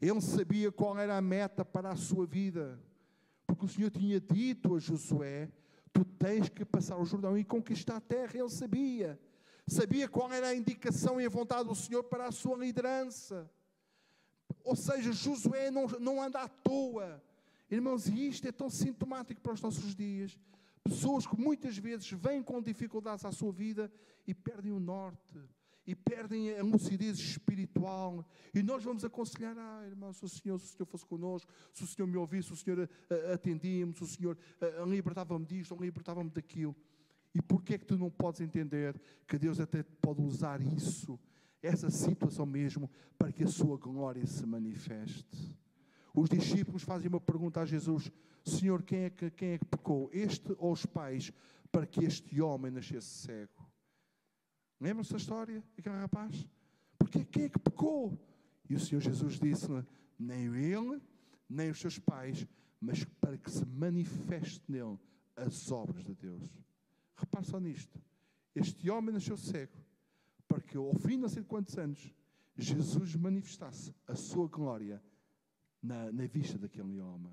Ele 0.00 0.20
sabia 0.20 0.72
qual 0.72 0.98
era 0.98 1.16
a 1.16 1.22
meta 1.22 1.64
para 1.64 1.90
a 1.90 1.96
sua 1.96 2.26
vida 2.26 2.78
porque 3.52 3.66
o 3.66 3.68
Senhor 3.68 3.90
tinha 3.90 4.18
dito 4.18 4.74
a 4.74 4.78
Josué: 4.78 5.50
Tu 5.92 6.02
tens 6.04 6.48
que 6.48 6.64
passar 6.64 6.96
o 6.96 7.04
Jordão 7.04 7.36
e 7.36 7.44
conquistar 7.44 7.96
a 7.96 8.00
terra. 8.00 8.32
Ele 8.34 8.48
sabia, 8.48 9.20
sabia 9.66 10.08
qual 10.08 10.32
era 10.32 10.48
a 10.48 10.54
indicação 10.54 11.20
e 11.20 11.26
a 11.26 11.28
vontade 11.28 11.68
do 11.68 11.74
Senhor 11.74 12.02
para 12.04 12.26
a 12.26 12.32
sua 12.32 12.56
liderança. 12.56 13.50
Ou 14.64 14.74
seja, 14.74 15.12
Josué 15.12 15.70
não, 15.70 15.86
não 16.00 16.22
anda 16.22 16.40
à 16.40 16.48
toa. 16.48 17.22
Irmãos, 17.70 18.06
e 18.06 18.26
isto 18.26 18.48
é 18.48 18.52
tão 18.52 18.70
sintomático 18.70 19.42
para 19.42 19.52
os 19.52 19.60
nossos 19.60 19.94
dias. 19.94 20.38
Pessoas 20.82 21.26
que 21.26 21.38
muitas 21.38 21.76
vezes 21.76 22.10
vêm 22.10 22.42
com 22.42 22.62
dificuldades 22.62 23.24
à 23.26 23.32
sua 23.32 23.52
vida 23.52 23.92
e 24.26 24.32
perdem 24.32 24.72
o 24.72 24.80
norte 24.80 25.38
e 25.86 25.94
perdem 25.94 26.56
a 26.56 26.62
lucidez 26.62 27.18
espiritual. 27.18 28.24
E 28.54 28.62
nós 28.62 28.84
vamos 28.84 29.04
aconselhar, 29.04 29.56
ah, 29.58 29.84
irmão, 29.86 30.12
se 30.12 30.24
o 30.24 30.28
Senhor, 30.28 30.58
se 30.58 30.66
o 30.66 30.68
Senhor 30.68 30.86
fosse 30.86 31.06
connosco, 31.06 31.52
se 31.72 31.82
o 31.82 31.86
Senhor 31.86 32.06
me 32.06 32.16
ouvisse, 32.16 32.48
se 32.48 32.54
o 32.54 32.56
Senhor 32.56 32.78
uh, 32.80 33.32
atendia-me, 33.32 33.92
se 33.94 34.02
o 34.02 34.06
Senhor 34.06 34.36
uh, 34.60 34.84
libertava-me 34.88 35.44
disto, 35.44 35.76
libertava-me 35.80 36.30
daquilo. 36.30 36.76
E 37.34 37.40
porquê 37.40 37.74
é 37.74 37.78
que 37.78 37.86
tu 37.86 37.96
não 37.96 38.10
podes 38.10 38.40
entender 38.40 39.00
que 39.26 39.38
Deus 39.38 39.58
até 39.58 39.82
pode 39.82 40.20
usar 40.20 40.60
isso, 40.60 41.18
essa 41.62 41.90
situação 41.90 42.44
mesmo, 42.44 42.90
para 43.18 43.32
que 43.32 43.42
a 43.42 43.48
sua 43.48 43.76
glória 43.76 44.26
se 44.26 44.44
manifeste? 44.44 45.56
Os 46.14 46.28
discípulos 46.28 46.82
fazem 46.82 47.08
uma 47.08 47.20
pergunta 47.20 47.60
a 47.60 47.64
Jesus: 47.64 48.12
Senhor, 48.44 48.82
quem 48.82 49.04
é 49.04 49.10
que, 49.10 49.30
quem 49.30 49.52
é 49.52 49.58
que 49.58 49.64
pecou? 49.64 50.10
Este 50.12 50.54
ou 50.58 50.72
os 50.72 50.84
pais, 50.84 51.32
para 51.70 51.86
que 51.86 52.04
este 52.04 52.40
homem 52.40 52.70
nascesse 52.70 53.08
cego? 53.08 53.61
Lembram-se 54.82 55.12
da 55.12 55.16
história 55.16 55.62
daquele 55.76 55.94
rapaz? 55.94 56.44
Porque 56.98 57.24
quem 57.24 57.44
é 57.44 57.48
que 57.48 57.58
pecou? 57.60 58.18
E 58.68 58.74
o 58.74 58.80
Senhor 58.80 59.00
Jesus 59.00 59.38
disse 59.38 59.68
nem 60.18 60.52
ele, 60.56 61.00
nem 61.48 61.70
os 61.70 61.78
seus 61.78 62.00
pais, 62.00 62.44
mas 62.80 63.04
para 63.04 63.38
que 63.38 63.48
se 63.48 63.64
manifeste 63.64 64.60
nele 64.68 64.98
as 65.36 65.70
obras 65.70 66.02
de 66.04 66.16
Deus. 66.16 66.42
Repare 67.14 67.46
só 67.46 67.60
nisto. 67.60 68.02
Este 68.56 68.90
homem 68.90 69.14
nasceu 69.14 69.36
cego, 69.36 69.78
para 70.48 70.60
que 70.60 70.76
ao 70.76 70.92
fim 70.96 71.10
de 71.10 71.18
não 71.18 71.28
sei 71.28 71.44
quantos 71.44 71.78
anos, 71.78 72.12
Jesus 72.56 73.14
manifestasse 73.14 73.94
a 74.08 74.16
sua 74.16 74.48
glória 74.48 75.00
na, 75.80 76.10
na 76.10 76.26
vista 76.26 76.58
daquele 76.58 76.98
homem. 76.98 77.32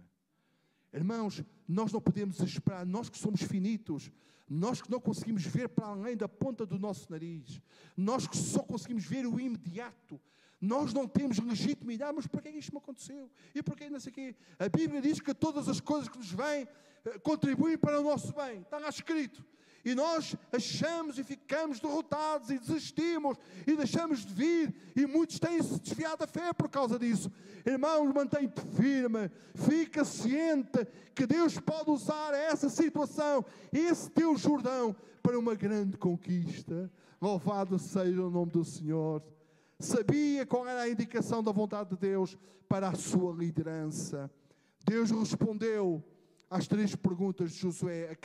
Irmãos, 0.93 1.43
nós 1.67 1.91
não 1.91 2.01
podemos 2.01 2.39
esperar, 2.39 2.85
nós 2.85 3.09
que 3.09 3.17
somos 3.17 3.41
finitos, 3.43 4.11
nós 4.49 4.81
que 4.81 4.89
não 4.89 4.99
conseguimos 4.99 5.45
ver 5.45 5.69
para 5.69 5.87
além 5.87 6.17
da 6.17 6.27
ponta 6.27 6.65
do 6.65 6.79
nosso 6.79 7.11
nariz, 7.11 7.61
nós 7.95 8.27
que 8.27 8.35
só 8.35 8.63
conseguimos 8.63 9.05
ver 9.05 9.25
o 9.27 9.39
imediato, 9.39 10.19
nós 10.59 10.91
não 10.93 11.07
temos 11.07 11.37
legitimidade, 11.37 12.13
mas 12.15 12.27
para 12.27 12.41
que 12.41 12.49
isto 12.49 12.71
me 12.73 12.79
aconteceu? 12.79 13.29
E 13.53 13.63
por 13.63 13.77
que 13.77 13.89
não 13.89 13.99
sei 13.99 14.11
o 14.11 14.13
quê? 14.13 14.35
A 14.57 14.67
Bíblia 14.67 15.01
diz 15.01 15.19
que 15.19 15.33
todas 15.33 15.69
as 15.69 15.79
coisas 15.79 16.09
que 16.09 16.17
nos 16.17 16.31
vêm 16.31 16.67
eh, 17.05 17.19
contribuem 17.19 17.77
para 17.77 17.99
o 17.99 18.03
nosso 18.03 18.33
bem, 18.33 18.61
está 18.61 18.77
lá 18.77 18.89
escrito. 18.89 19.45
E 19.83 19.95
nós 19.95 20.35
achamos 20.51 21.17
e 21.17 21.23
ficamos 21.23 21.79
derrotados 21.79 22.49
e 22.49 22.59
desistimos 22.59 23.37
e 23.65 23.75
deixamos 23.75 24.25
de 24.25 24.33
vir. 24.33 24.75
E 24.95 25.05
muitos 25.05 25.39
têm 25.39 25.61
se 25.61 25.79
desviado 25.79 26.19
da 26.19 26.27
fé 26.27 26.51
por 26.53 26.69
causa 26.69 26.99
disso. 26.99 27.31
Irmãos, 27.65 28.13
mantém-te 28.13 28.61
firme. 28.75 29.31
Fica 29.55 30.03
ciente 30.03 30.85
que 31.15 31.25
Deus 31.25 31.59
pode 31.59 31.91
usar 31.91 32.33
essa 32.33 32.69
situação, 32.69 33.45
esse 33.71 34.09
teu 34.11 34.37
Jordão, 34.37 34.95
para 35.21 35.37
uma 35.37 35.55
grande 35.55 35.97
conquista. 35.97 36.91
Louvado 37.21 37.77
seja 37.77 38.21
o 38.21 38.29
nome 38.29 38.51
do 38.51 38.63
Senhor. 38.63 39.23
Sabia 39.79 40.45
qual 40.45 40.67
era 40.67 40.81
a 40.81 40.89
indicação 40.89 41.41
da 41.41 41.51
vontade 41.51 41.91
de 41.91 41.97
Deus 41.97 42.37
para 42.67 42.89
a 42.89 42.95
sua 42.95 43.33
liderança. 43.33 44.29
Deus 44.85 45.11
respondeu 45.11 46.03
às 46.49 46.67
três 46.67 46.95
perguntas 46.95 47.51
de 47.51 47.59
Josué: 47.59 48.17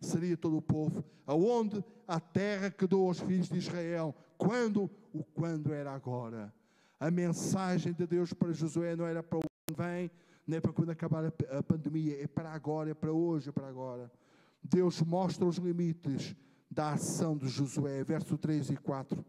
seria 0.00 0.36
todo 0.36 0.56
o 0.56 0.62
povo? 0.62 1.04
Aonde? 1.26 1.84
A 2.06 2.18
terra 2.20 2.70
que 2.70 2.86
dou 2.86 3.06
aos 3.08 3.20
filhos 3.20 3.48
de 3.48 3.58
Israel. 3.58 4.14
Quando? 4.36 4.90
O 5.12 5.22
quando 5.22 5.72
era 5.72 5.92
agora. 5.92 6.52
A 6.98 7.10
mensagem 7.10 7.92
de 7.92 8.06
Deus 8.06 8.32
para 8.32 8.52
Josué 8.52 8.96
não 8.96 9.06
era 9.06 9.22
para 9.22 9.38
o 9.38 9.40
ano 9.40 9.76
vem, 9.76 10.10
nem 10.46 10.60
para 10.60 10.72
quando 10.72 10.90
acabar 10.90 11.24
a 11.26 11.62
pandemia, 11.62 12.22
é 12.22 12.26
para 12.26 12.50
agora, 12.50 12.90
é 12.90 12.94
para 12.94 13.12
hoje, 13.12 13.50
é 13.50 13.52
para 13.52 13.68
agora. 13.68 14.10
Deus 14.62 15.00
mostra 15.02 15.44
os 15.44 15.56
limites 15.56 16.34
da 16.70 16.92
ação 16.92 17.36
de 17.36 17.48
Josué, 17.48 18.02
verso 18.02 18.36
3 18.36 18.70
e 18.70 18.76
4. 18.76 19.24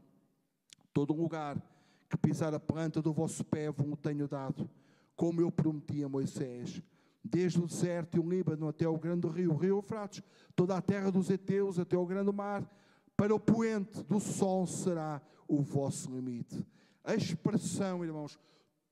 Todo 0.93 1.13
lugar 1.13 1.61
que 2.09 2.17
pisar 2.17 2.53
a 2.53 2.59
planta 2.59 3.01
do 3.01 3.13
vosso 3.13 3.43
pé 3.43 3.69
vos 3.69 3.97
tenho 4.01 4.27
dado, 4.27 4.69
como 5.15 5.41
eu 5.41 5.51
prometi 5.51 6.03
a 6.03 6.09
Moisés 6.09 6.81
desde 7.23 7.59
o 7.59 7.67
deserto 7.67 8.15
e 8.15 8.19
o 8.19 8.29
Líbano 8.29 8.67
até 8.67 8.87
o 8.87 8.97
grande 8.97 9.27
rio, 9.27 9.51
o 9.51 9.55
rio 9.57 9.77
Eufrates, 9.77 10.23
toda 10.55 10.75
a 10.75 10.81
terra 10.81 11.11
dos 11.11 11.29
heteus 11.29 11.79
até 11.79 11.97
o 11.97 12.05
grande 12.05 12.31
mar, 12.31 12.69
para 13.15 13.35
o 13.35 13.39
poente 13.39 14.01
do 14.03 14.19
sol 14.19 14.65
será 14.65 15.21
o 15.47 15.61
vosso 15.61 16.09
limite. 16.09 16.65
A 17.03 17.15
expressão, 17.15 18.03
irmãos, 18.03 18.39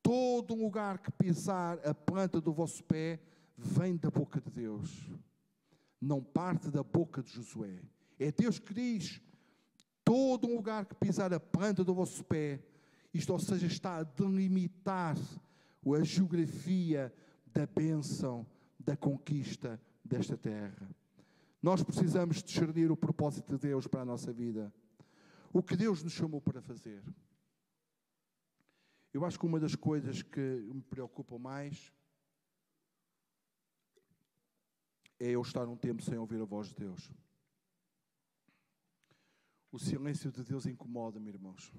todo 0.01 0.55
lugar 0.55 0.99
que 0.99 1.11
pisar 1.11 1.79
a 1.87 1.93
planta 1.93 2.41
do 2.41 2.51
vosso 2.51 2.83
pé 2.83 3.19
vem 3.57 3.95
da 3.95 4.09
boca 4.09 4.41
de 4.41 4.51
Deus. 4.51 5.09
Não 5.99 6.21
parte 6.21 6.69
da 6.69 6.83
boca 6.83 7.23
de 7.23 7.31
Josué. 7.31 7.81
É 8.19 8.31
Deus 8.31 8.59
que 8.59 8.73
diz: 8.73 9.21
todo 10.03 10.47
lugar 10.47 10.85
que 10.85 10.95
pisar 10.95 11.33
a 11.33 11.39
planta 11.39 11.83
do 11.83 11.93
vosso 11.93 12.23
pé, 12.23 12.61
isto, 13.13 13.31
ou 13.31 13.39
seja, 13.39 13.67
está 13.67 13.97
a 13.97 14.03
delimitar 14.03 15.17
a 15.95 16.03
geografia 16.03 17.13
da 17.57 17.65
bênção, 17.65 18.45
da 18.79 18.95
conquista 18.95 19.81
desta 20.05 20.37
terra. 20.37 20.95
Nós 21.59 21.81
precisamos 21.81 22.43
discernir 22.43 22.91
o 22.91 22.95
propósito 22.95 23.57
de 23.57 23.57
Deus 23.57 23.87
para 23.87 24.01
a 24.01 24.05
nossa 24.05 24.31
vida. 24.31 24.71
O 25.51 25.63
que 25.63 25.75
Deus 25.75 26.03
nos 26.03 26.13
chamou 26.13 26.39
para 26.39 26.61
fazer. 26.61 27.03
Eu 29.11 29.25
acho 29.25 29.39
que 29.39 29.45
uma 29.47 29.59
das 29.59 29.73
coisas 29.73 30.21
que 30.21 30.39
me 30.39 30.83
preocupa 30.83 31.39
mais 31.39 31.91
é 35.19 35.31
eu 35.31 35.41
estar 35.41 35.67
um 35.67 35.75
tempo 35.75 36.03
sem 36.03 36.15
ouvir 36.15 36.39
a 36.39 36.45
voz 36.45 36.67
de 36.67 36.75
Deus. 36.75 37.11
O 39.71 39.79
silêncio 39.79 40.31
de 40.31 40.43
Deus 40.43 40.67
incomoda-me, 40.67 41.29
irmãos. 41.29 41.73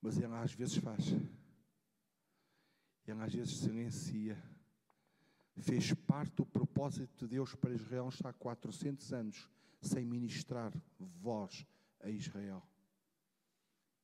Mas 0.00 0.16
ele 0.18 0.32
às 0.34 0.52
vezes 0.52 0.76
faz. 0.76 1.04
Ele 3.10 3.22
às 3.22 3.34
vezes 3.34 3.58
silencia. 3.58 4.36
Fez 5.56 5.92
parte 5.92 6.36
do 6.36 6.46
propósito 6.46 7.26
de 7.26 7.34
Deus 7.34 7.54
para 7.54 7.74
Israel 7.74 8.08
estar 8.08 8.32
400 8.32 9.12
anos 9.12 9.48
sem 9.80 10.04
ministrar 10.04 10.72
voz 10.98 11.66
a 12.00 12.10
Israel. 12.10 12.62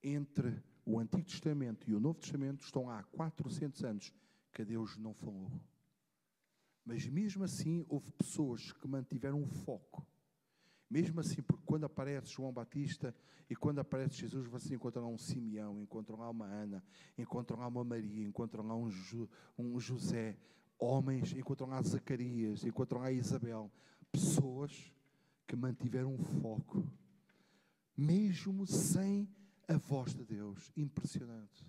Entre 0.03 0.63
o 0.85 0.99
Antigo 0.99 1.25
Testamento 1.25 1.89
e 1.89 1.95
o 1.95 2.01
Novo 2.01 2.19
Testamento 2.19 2.65
estão 2.65 2.91
há 2.91 3.03
400 3.05 3.85
anos 3.85 4.13
que 4.53 4.65
Deus 4.65 4.97
não 4.97 5.15
falou. 5.15 5.51
Mas 6.85 7.07
mesmo 7.07 7.45
assim 7.45 7.85
houve 7.89 8.11
pessoas 8.13 8.73
que 8.73 8.87
mantiveram 8.87 9.43
o 9.43 9.47
foco. 9.47 10.07
Mesmo 10.89 11.21
assim, 11.21 11.43
porque 11.43 11.65
quando 11.65 11.85
aparece 11.85 12.33
João 12.33 12.53
Batista 12.53 13.15
e 13.49 13.57
quando 13.57 13.79
aparece 13.79 14.17
Jesus, 14.17 14.47
vocês 14.47 14.73
encontram 14.73 15.05
lá 15.05 15.09
um 15.09 15.19
Simeão, 15.19 15.81
encontram 15.81 16.19
lá 16.19 16.31
uma 16.31 16.47
Ana, 16.47 16.85
encontram 17.19 17.59
lá 17.59 17.67
uma 17.67 17.85
Maria, 17.85 18.27
encontram 18.27 18.67
lá 18.67 18.77
um, 18.77 18.91
um 19.59 19.81
José, 19.81 20.37
homens, 20.79 21.33
encontram 21.33 21.69
lá 21.69 21.83
Zacarias, 21.83 22.65
encontram 22.65 23.01
lá 23.01 23.11
Isabel, 23.11 23.71
pessoas 24.13 24.93
que 25.47 25.57
mantiveram 25.57 26.17
foco, 26.19 26.87
mesmo 27.97 28.67
sem 28.67 29.29
a 29.69 29.77
voz 29.77 30.15
de 30.15 30.25
Deus. 30.25 30.73
Impressionante. 30.77 31.67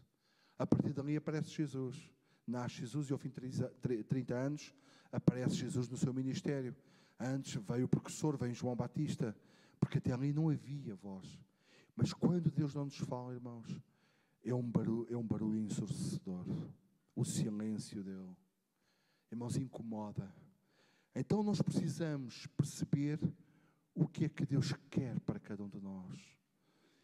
A 0.57 0.65
partir 0.65 0.93
dali 0.93 1.15
aparece 1.15 1.49
Jesus. 1.49 2.11
Nasce 2.47 2.75
Jesus 2.75 3.09
e 3.09 3.13
ao 3.13 3.17
fim 3.17 3.29
de 3.29 4.03
30 4.03 4.35
anos 4.35 4.73
aparece 5.11 5.55
Jesus 5.55 5.89
no 5.89 5.97
seu 5.97 6.13
ministério. 6.13 6.75
Antes 7.19 7.55
veio 7.55 7.85
o 7.85 7.89
precursor, 7.89 8.37
vem 8.37 8.53
João 8.53 8.75
Batista, 8.75 9.35
porque 9.79 9.97
até 9.97 10.11
ali 10.11 10.33
não 10.33 10.49
havia 10.49 10.95
voz. 10.95 11.39
Mas 11.95 12.13
quando 12.13 12.51
Deus 12.51 12.73
não 12.75 12.85
nos 12.85 12.97
fala, 12.97 13.33
irmãos, 13.33 13.81
é 14.43 14.53
um 14.53 14.63
barulho, 14.63 15.07
é 15.09 15.17
um 15.17 15.25
barulho 15.25 15.57
ensurdecedor. 15.57 16.45
O 17.15 17.23
silêncio 17.23 18.03
dele. 18.03 18.35
Irmãos, 19.31 19.55
incomoda. 19.55 20.33
Então 21.15 21.41
nós 21.41 21.61
precisamos 21.61 22.45
perceber 22.57 23.19
o 23.93 24.07
que 24.07 24.25
é 24.25 24.29
que 24.29 24.45
Deus 24.45 24.73
quer 24.89 25.19
para 25.21 25.39
cada 25.39 25.63
um 25.63 25.69
de 25.69 25.79
nós. 25.79 26.19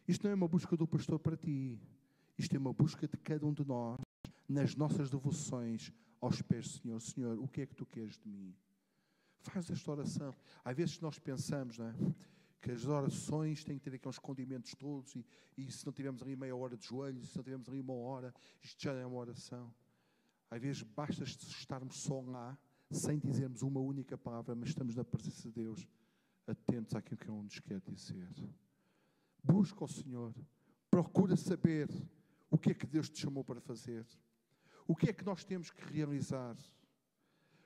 Isto 0.08 0.26
não 0.26 0.32
é 0.32 0.36
uma 0.36 0.48
busca 0.48 0.76
do 0.76 0.86
pastor 0.86 1.20
para 1.20 1.38
ti. 1.38 1.80
Isto 2.38 2.56
é 2.56 2.60
uma 2.60 2.74
busca 2.74 3.08
de 3.08 3.18
cada 3.18 3.46
um 3.46 3.54
de 3.54 3.66
nós 3.66 4.00
nas 4.48 4.76
nossas 4.76 5.10
devoções 5.10 5.94
aos 6.20 6.42
pés 6.42 6.66
do 6.68 6.80
Senhor. 6.80 7.00
Senhor, 7.00 7.40
o 7.40 7.48
que 7.48 7.62
é 7.62 7.66
que 7.66 7.76
tu 7.76 7.86
queres 7.86 8.18
de 8.20 8.28
mim? 8.28 8.54
Faz 9.42 9.70
esta 9.70 9.92
oração. 9.92 10.34
Às 10.64 10.76
vezes 10.78 11.00
nós 11.00 11.18
pensamos 11.20 11.78
não 11.78 11.88
é? 11.88 11.96
que 12.62 12.72
as 12.72 12.86
orações 12.86 13.64
têm 13.64 13.78
que 13.78 13.90
ter 13.90 13.96
aqueles 13.96 14.20
condimentos 14.20 14.76
todos 14.76 15.16
e, 15.16 15.26
e 15.58 15.72
se 15.72 15.86
não 15.86 15.92
tivermos 15.92 16.22
ali 16.22 16.36
meia 16.36 16.56
hora 16.56 16.78
de 16.78 16.86
joelhos, 16.86 17.30
se 17.30 17.36
não 17.36 17.44
tivermos 17.44 17.68
ali 17.68 17.80
uma 17.80 17.94
hora, 17.94 18.34
isto 18.62 18.82
já 18.82 18.94
é 18.94 19.06
uma 19.06 19.18
oração. 19.18 19.74
Às 20.50 20.62
vezes 20.62 20.84
basta 20.84 21.24
estarmos 21.24 21.98
só 21.98 22.22
lá, 22.22 22.58
sem 22.92 23.18
dizermos 23.18 23.62
uma 23.64 23.80
única 23.80 24.18
palavra, 24.18 24.54
mas 24.54 24.70
estamos 24.70 24.96
na 24.96 25.04
presença 25.04 25.50
de 25.50 25.56
Deus, 25.56 25.88
atentos 26.46 26.94
àquilo 26.94 27.18
que 27.18 27.30
Ele 27.30 27.42
nos 27.42 27.60
quer 27.60 27.82
dizer. 27.82 28.30
Busca 29.44 29.84
o 29.84 29.88
Senhor, 29.88 30.36
procura 30.90 31.36
saber 31.36 31.90
o 32.50 32.58
que 32.58 32.72
é 32.72 32.74
que 32.74 32.86
Deus 32.86 33.10
te 33.10 33.22
chamou 33.22 33.44
para 33.44 33.62
fazer, 33.62 34.06
o 34.86 34.96
que 34.96 35.10
é 35.10 35.14
que 35.14 35.24
nós 35.24 35.44
temos 35.44 35.72
que 35.72 35.82
realizar. 35.92 36.56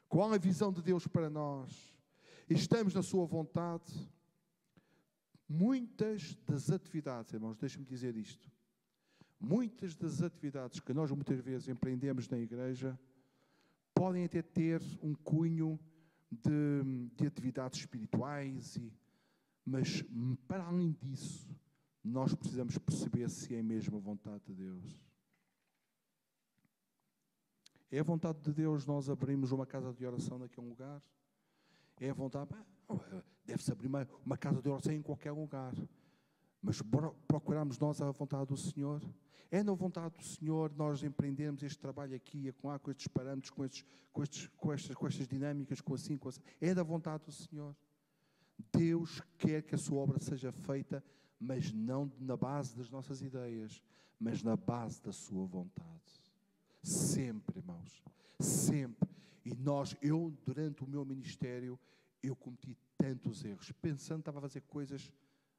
Qual 0.08 0.32
a 0.32 0.38
visão 0.38 0.72
de 0.72 0.82
Deus 0.82 1.08
para 1.08 1.30
nós? 1.30 1.96
Estamos 2.50 2.94
na 2.94 3.02
Sua 3.02 3.26
vontade. 3.26 3.92
Muitas 5.48 6.36
das 6.46 6.70
atividades, 6.70 7.34
irmãos, 7.34 7.58
deixe-me 7.58 7.86
dizer 7.86 8.16
isto. 8.16 8.52
Muitas 9.40 9.96
das 9.96 10.22
atividades 10.22 10.80
que 10.80 10.94
nós 10.94 11.12
muitas 11.12 11.40
vezes 11.40 11.68
empreendemos 11.68 12.28
na 12.30 12.38
igreja 12.38 13.00
podem 13.94 14.26
até 14.26 14.42
ter 14.42 14.82
um 15.02 15.14
cunho 15.14 15.80
de, 16.32 17.10
de 17.16 17.28
atividades 17.28 17.80
espirituais, 17.80 18.76
e, 18.78 18.92
mas 19.66 20.04
para 20.48 20.66
além 20.66 20.92
disso, 20.92 21.56
nós 22.04 22.34
precisamos 22.34 22.78
perceber 22.78 23.30
se 23.30 23.56
é 23.56 23.62
mesmo 23.62 23.98
a 23.98 24.00
vontade 24.00 24.44
de 24.46 24.54
Deus. 24.54 25.04
É 27.92 28.00
a 28.00 28.04
vontade 28.04 28.40
de 28.42 28.52
Deus 28.52 28.86
nós 28.86 29.10
abrimos 29.10 29.52
uma 29.52 29.66
casa 29.66 29.94
de 29.94 30.06
oração 30.06 30.40
naquele 30.40 30.68
lugar? 30.68 31.02
É 32.00 32.10
a 32.10 32.14
vontade. 32.14 32.50
Deve-se 33.46 33.72
abrir 33.72 33.88
uma, 33.88 34.08
uma 34.26 34.38
casa 34.38 34.62
de 34.62 34.70
oração 34.70 34.92
em 34.94 35.02
qualquer 35.02 35.32
lugar. 35.32 35.74
Mas 36.62 36.82
procuramos 37.28 37.78
nós 37.78 38.02
a 38.02 38.12
vontade 38.12 38.48
do 38.48 38.58
Senhor? 38.58 39.02
É 39.52 39.64
na 39.64 39.74
vontade 39.74 40.18
do 40.18 40.24
Senhor 40.24 40.74
nós 40.76 41.04
empreendermos 41.04 41.62
este 41.64 41.78
trabalho 41.78 42.16
aqui, 42.16 42.52
com, 42.54 42.78
com 42.80 42.92
estes 42.92 43.08
parâmetros, 43.08 43.52
com, 43.52 43.64
estes, 43.64 43.86
com, 44.12 44.24
estes, 44.24 44.48
com, 44.58 44.74
estas, 44.74 44.96
com 44.96 45.08
estas 45.08 45.28
dinâmicas, 45.28 45.80
com 45.80 45.94
assim, 45.94 46.18
com 46.18 46.28
assim. 46.28 46.42
É 46.60 46.74
da 46.74 46.84
vontade 46.84 47.26
do 47.26 47.32
Senhor. 47.32 47.76
Deus 48.74 49.22
quer 49.38 49.62
que 49.62 49.76
a 49.76 49.78
sua 49.78 50.00
obra 50.00 50.20
seja 50.20 50.52
feita, 50.52 51.04
mas 51.40 51.72
não 51.72 52.12
na 52.20 52.36
base 52.36 52.76
das 52.76 52.90
nossas 52.90 53.22
ideias, 53.22 53.82
mas 54.20 54.42
na 54.42 54.56
base 54.56 55.02
da 55.02 55.12
sua 55.12 55.46
vontade. 55.46 56.25
Sempre, 56.86 57.58
irmãos. 57.58 58.04
Sempre. 58.40 59.10
E 59.44 59.56
nós, 59.56 59.98
eu, 60.04 60.32
durante 60.46 60.84
o 60.84 60.88
meu 60.88 61.04
ministério, 61.04 61.80
eu 62.22 62.36
cometi 62.36 62.78
tantos 62.96 63.44
erros. 63.44 63.72
Pensando 63.82 64.20
estava 64.20 64.38
a 64.38 64.42
fazer 64.42 64.62
coisas 64.62 65.12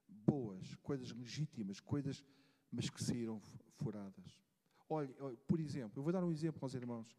boas, 0.09 0.77
coisas 0.77 1.11
legítimas, 1.11 1.81
coisas, 1.81 2.25
mas 2.71 2.89
que 2.89 3.03
saíram 3.03 3.41
furadas. 3.77 4.41
Olha, 4.89 5.09
por 5.49 5.59
exemplo, 5.59 5.99
eu 5.99 6.05
vou 6.05 6.13
dar 6.13 6.23
um 6.23 6.31
exemplo 6.31 6.61
aos 6.63 6.75
irmãos. 6.75 7.17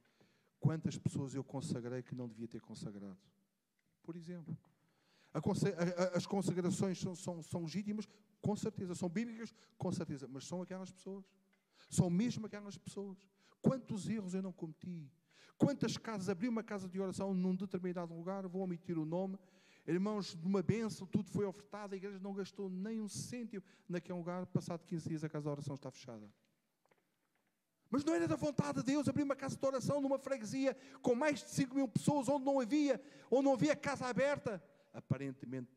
Quantas 0.57 0.97
pessoas 0.97 1.35
eu 1.35 1.43
consagrei 1.43 2.01
que 2.01 2.15
não 2.15 2.29
devia 2.29 2.47
ter 2.47 2.61
consagrado? 2.61 3.19
Por 4.01 4.15
exemplo. 4.15 4.57
As 6.13 6.25
consagrações 6.25 6.97
são, 6.97 7.13
são, 7.13 7.43
são 7.43 7.61
legítimas, 7.63 8.07
com 8.41 8.55
certeza. 8.55 8.95
São 8.95 9.09
bíblicas, 9.09 9.53
com 9.77 9.91
certeza. 9.91 10.29
Mas 10.29 10.45
são 10.45 10.61
aquelas 10.61 10.91
pessoas. 10.93 11.25
São 11.89 12.09
mesmo 12.09 12.45
aquelas 12.45 12.77
pessoas. 12.77 13.17
Quantos 13.61 14.07
erros 14.09 14.33
eu 14.33 14.41
não 14.41 14.51
cometi? 14.51 15.11
Quantas 15.57 15.97
casas, 15.97 16.29
abri 16.29 16.47
uma 16.47 16.63
casa 16.63 16.87
de 16.87 16.99
oração 16.99 17.33
num 17.33 17.55
determinado 17.55 18.13
lugar, 18.13 18.47
vou 18.47 18.61
omitir 18.61 18.97
o 18.97 19.05
nome, 19.05 19.39
irmãos, 19.87 20.35
de 20.35 20.45
uma 20.45 20.61
bênção, 20.61 21.07
tudo 21.07 21.31
foi 21.31 21.45
ofertado, 21.45 21.93
a 21.93 21.97
igreja 21.97 22.19
não 22.19 22.33
gastou 22.33 22.69
nem 22.69 23.01
um 23.01 23.07
cêntimo 23.07 23.63
naquele 23.89 24.17
lugar, 24.17 24.45
passado 24.45 24.85
15 24.85 25.09
dias 25.09 25.23
a 25.23 25.29
casa 25.29 25.43
de 25.45 25.49
oração 25.49 25.75
está 25.75 25.89
fechada. 25.89 26.29
Mas 27.89 28.03
não 28.03 28.13
era 28.13 28.27
da 28.27 28.35
vontade 28.35 28.79
de 28.79 28.83
Deus 28.83 29.07
abrir 29.07 29.23
uma 29.23 29.35
casa 29.35 29.57
de 29.57 29.65
oração 29.65 30.01
numa 30.01 30.19
freguesia 30.19 30.75
com 31.01 31.15
mais 31.15 31.41
de 31.41 31.49
5 31.51 31.73
mil 31.73 31.87
pessoas, 31.87 32.27
onde 32.27 32.45
não 32.45 32.59
havia, 32.59 33.01
onde 33.31 33.45
não 33.45 33.53
havia 33.53 33.75
casa 33.75 34.05
aberta? 34.05 34.61
Aparentemente, 34.93 35.71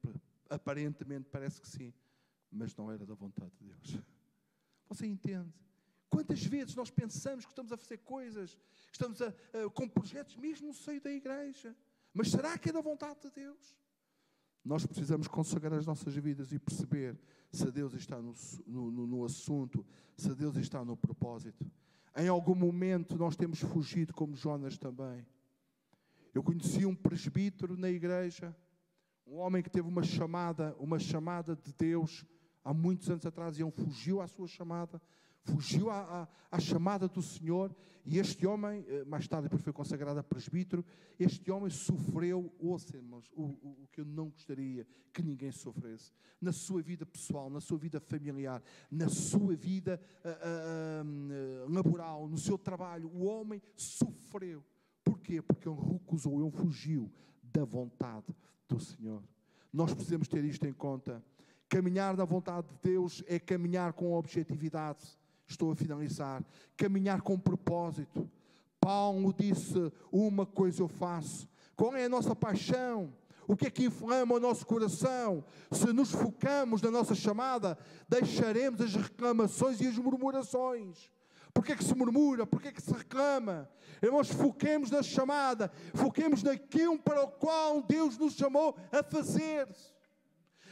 aparentemente 0.49 1.28
parece 1.31 1.61
que 1.61 1.68
sim, 1.68 1.95
mas 2.51 2.74
não 2.74 2.91
era 2.91 3.07
da 3.07 3.14
vontade 3.14 3.53
de 3.61 3.66
Deus. 3.66 4.03
Você 4.89 5.07
entende? 5.07 5.55
Quantas 6.11 6.44
vezes 6.44 6.74
nós 6.74 6.90
pensamos 6.90 7.46
que 7.46 7.52
estamos 7.52 7.72
a 7.72 7.76
fazer 7.76 7.98
coisas, 7.98 8.54
que 8.90 8.96
estamos 8.96 9.22
a, 9.22 9.28
a, 9.28 9.70
com 9.72 9.88
projetos 9.88 10.36
mesmo 10.36 10.66
no 10.66 10.74
seio 10.74 11.00
da 11.00 11.11
igreja, 11.11 11.74
mas 12.12 12.30
será 12.30 12.58
que 12.58 12.68
é 12.68 12.72
da 12.72 12.80
vontade 12.80 13.20
de 13.22 13.30
Deus? 13.30 13.76
Nós 14.64 14.84
precisamos 14.84 15.28
consagrar 15.28 15.78
as 15.78 15.86
nossas 15.86 16.14
vidas 16.16 16.52
e 16.52 16.58
perceber 16.58 17.18
se 17.50 17.70
Deus 17.70 17.94
está 17.94 18.20
no, 18.20 18.34
no, 18.66 19.06
no 19.06 19.24
assunto, 19.24 19.86
se 20.16 20.34
Deus 20.34 20.56
está 20.56 20.84
no 20.84 20.96
propósito. 20.96 21.70
Em 22.16 22.28
algum 22.28 22.54
momento 22.54 23.16
nós 23.16 23.36
temos 23.36 23.61
fugido, 23.61 24.12
como 24.12 24.36
Jonas 24.36 24.76
também. 24.76 25.24
Eu 26.34 26.42
conheci 26.42 26.84
um 26.84 26.94
presbítero 26.94 27.76
na 27.76 27.88
igreja, 27.88 28.54
um 29.26 29.36
homem 29.36 29.62
que 29.62 29.70
teve 29.70 29.88
uma 29.88 30.02
chamada, 30.02 30.76
uma 30.78 30.98
chamada 30.98 31.56
de 31.56 31.72
Deus 31.72 32.24
há 32.64 32.74
muitos 32.74 33.08
anos 33.08 33.24
atrás 33.24 33.58
e 33.58 33.62
ele 33.62 33.70
fugiu 33.70 34.20
à 34.20 34.26
sua 34.26 34.46
chamada, 34.46 35.00
fugiu 35.45 35.91
à, 35.91 36.28
à, 36.51 36.57
à, 36.57 36.61
chamada 36.61 37.09
do 37.09 37.22
Senhor, 37.22 37.74
e 38.05 38.18
este 38.18 38.47
homem, 38.47 38.84
eh, 38.88 39.05
mais 39.05 39.28
tarde 39.28 39.45
depois 39.45 39.62
foi 39.62 39.72
consagrado 39.72 40.18
a 40.18 40.22
presbítero, 40.22 40.84
este 41.18 41.51
homem 41.51 41.70
sofreu, 41.70 42.53
ouça 42.59 42.97
irmãos, 42.97 43.30
o, 43.34 43.43
o, 43.43 43.82
o, 43.82 43.88
que 43.93 44.01
eu 44.01 44.05
não 44.05 44.28
gostaria 44.28 44.86
que 45.12 45.22
ninguém 45.22 45.53
sofresse, 45.53 46.12
na 46.41 46.53
sua 46.53 46.82
vida 46.82 47.05
pessoal, 47.05 47.51
na 47.51 47.61
sua 47.61 47.78
vida 47.78 48.01
familiar, 48.01 48.62
na 48.91 49.09
sua 49.09 49.55
vida 49.55 50.01
uh, 50.24 51.66
uh, 51.66 51.72
laboral, 51.72 52.26
no 52.28 52.38
seu 52.38 52.57
trabalho, 52.57 53.09
o 53.09 53.24
homem 53.24 53.61
sofreu. 53.76 54.64
Porquê? 55.05 55.43
Porque 55.43 55.68
ele 55.68 55.80
recusou, 55.80 56.41
ele 56.41 56.51
fugiu 56.51 57.12
da 57.43 57.64
vontade 57.64 58.34
do 58.68 58.78
Senhor. 58.78 59.22
Nós 59.72 59.93
precisamos 59.93 60.28
ter 60.28 60.45
isto 60.45 60.66
em 60.66 60.72
conta. 60.72 61.22
Caminhar 61.68 62.16
na 62.16 62.24
vontade 62.24 62.66
de 62.68 62.74
Deus 62.82 63.22
é 63.26 63.38
caminhar 63.38 63.93
com 63.93 64.12
objetividade 64.12 65.18
Estou 65.51 65.72
a 65.72 65.74
finalizar. 65.74 66.44
Caminhar 66.76 67.22
com 67.22 67.36
propósito. 67.36 68.30
Paulo 68.80 69.34
disse: 69.36 69.92
Uma 70.12 70.46
coisa 70.46 70.80
eu 70.80 70.88
faço. 70.88 71.48
Qual 71.74 71.94
é 71.96 72.05
a 72.05 72.09
nossa 72.09 72.36
paixão? 72.36 73.12
O 73.48 73.57
que 73.57 73.66
é 73.66 73.70
que 73.70 73.84
inflama 73.84 74.36
o 74.36 74.40
nosso 74.40 74.64
coração? 74.64 75.44
Se 75.72 75.92
nos 75.92 76.12
focamos 76.12 76.80
na 76.80 76.90
nossa 76.90 77.16
chamada, 77.16 77.76
deixaremos 78.09 78.80
as 78.80 78.94
reclamações 78.94 79.80
e 79.80 79.88
as 79.88 79.98
murmurações. 79.98 81.11
Porquê 81.53 81.72
é 81.72 81.76
que 81.76 81.82
se 81.82 81.96
murmura? 81.96 82.46
Porquê 82.46 82.68
é 82.68 82.72
que 82.72 82.80
se 82.80 82.92
reclama? 82.92 83.68
Irmãos, 84.01 84.30
foquemos 84.30 84.88
na 84.88 85.03
chamada, 85.03 85.68
foquemos 85.94 86.44
naquilo 86.44 86.96
para 87.01 87.24
o 87.24 87.28
qual 87.28 87.82
Deus 87.82 88.16
nos 88.16 88.34
chamou 88.34 88.76
a 88.92 89.03
fazer. 89.03 89.66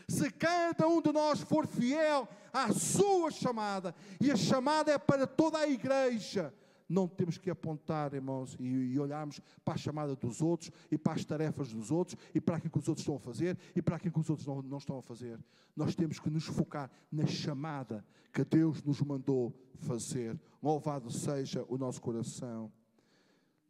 Se 0.09 0.31
cada 0.31 0.87
um 0.87 1.03
de 1.03 1.12
nós 1.12 1.41
for 1.41 1.66
fiel 1.66 2.29
à 2.53 2.73
sua 2.73 3.31
chamada, 3.31 3.95
e 4.21 4.31
a 4.31 4.37
chamada 4.37 4.93
é 4.93 4.99
para 4.99 5.27
toda 5.27 5.59
a 5.59 5.69
igreja. 5.69 6.53
Não 6.89 7.07
temos 7.07 7.37
que 7.37 7.51
apontar, 7.51 8.15
irmãos, 8.15 8.57
e, 8.59 8.65
e 8.65 8.99
olharmos 8.99 9.41
para 9.63 9.75
a 9.75 9.77
chamada 9.77 10.17
dos 10.17 10.41
outros, 10.41 10.71
e 10.91 10.97
para 10.97 11.13
as 11.13 11.25
tarefas 11.25 11.73
dos 11.73 11.91
outros, 11.91 12.17
e 12.35 12.41
para 12.41 12.57
aquilo 12.57 12.73
que 12.73 12.79
os 12.79 12.89
outros 12.89 13.03
estão 13.03 13.17
a 13.17 13.21
fazer, 13.21 13.59
e 13.77 13.83
para 13.83 13.97
aquilo 13.97 14.15
que 14.15 14.21
os 14.21 14.31
outros 14.31 14.47
não, 14.47 14.63
não 14.63 14.79
estão 14.79 14.99
a 14.99 15.03
fazer. 15.03 15.39
Nós 15.77 15.95
temos 15.95 16.19
que 16.19 16.31
nos 16.31 16.47
focar 16.47 16.91
na 17.13 17.27
chamada 17.27 18.05
que 18.33 18.43
Deus 18.45 18.83
nos 18.83 19.03
mandou 19.03 19.55
fazer. 19.75 20.39
Louvado 20.63 21.11
seja 21.11 21.65
o 21.69 21.77
nosso 21.77 22.01
coração. 22.01 22.73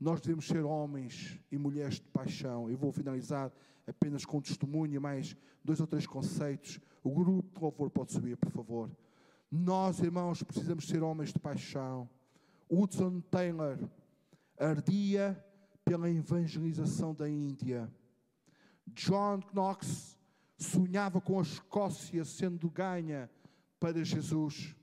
Nós 0.00 0.20
devemos 0.20 0.46
ser 0.46 0.64
homens 0.64 1.38
e 1.50 1.58
mulheres 1.58 1.94
de 1.94 2.08
paixão. 2.08 2.70
Eu 2.70 2.76
vou 2.76 2.92
finalizar 2.92 3.52
apenas 3.86 4.24
com 4.24 4.40
testemunho, 4.40 5.00
mais 5.00 5.36
dois 5.64 5.80
ou 5.80 5.86
três 5.86 6.06
conceitos. 6.06 6.80
O 7.02 7.10
grupo 7.10 7.54
de 7.54 7.60
louvor 7.60 7.90
pode 7.90 8.12
subir, 8.12 8.36
por 8.36 8.50
favor. 8.50 8.90
Nós, 9.50 9.98
irmãos, 10.00 10.42
precisamos 10.42 10.86
ser 10.86 11.02
homens 11.02 11.32
de 11.32 11.38
paixão. 11.38 12.08
Hudson 12.70 13.20
Taylor 13.30 13.78
ardia 14.58 15.42
pela 15.84 16.10
evangelização 16.10 17.14
da 17.14 17.28
Índia. 17.28 17.90
John 18.86 19.40
Knox 19.52 20.18
sonhava 20.56 21.20
com 21.20 21.38
a 21.38 21.42
Escócia 21.42 22.24
sendo 22.24 22.68
ganha 22.68 23.30
para 23.80 24.04
Jesus. 24.04 24.74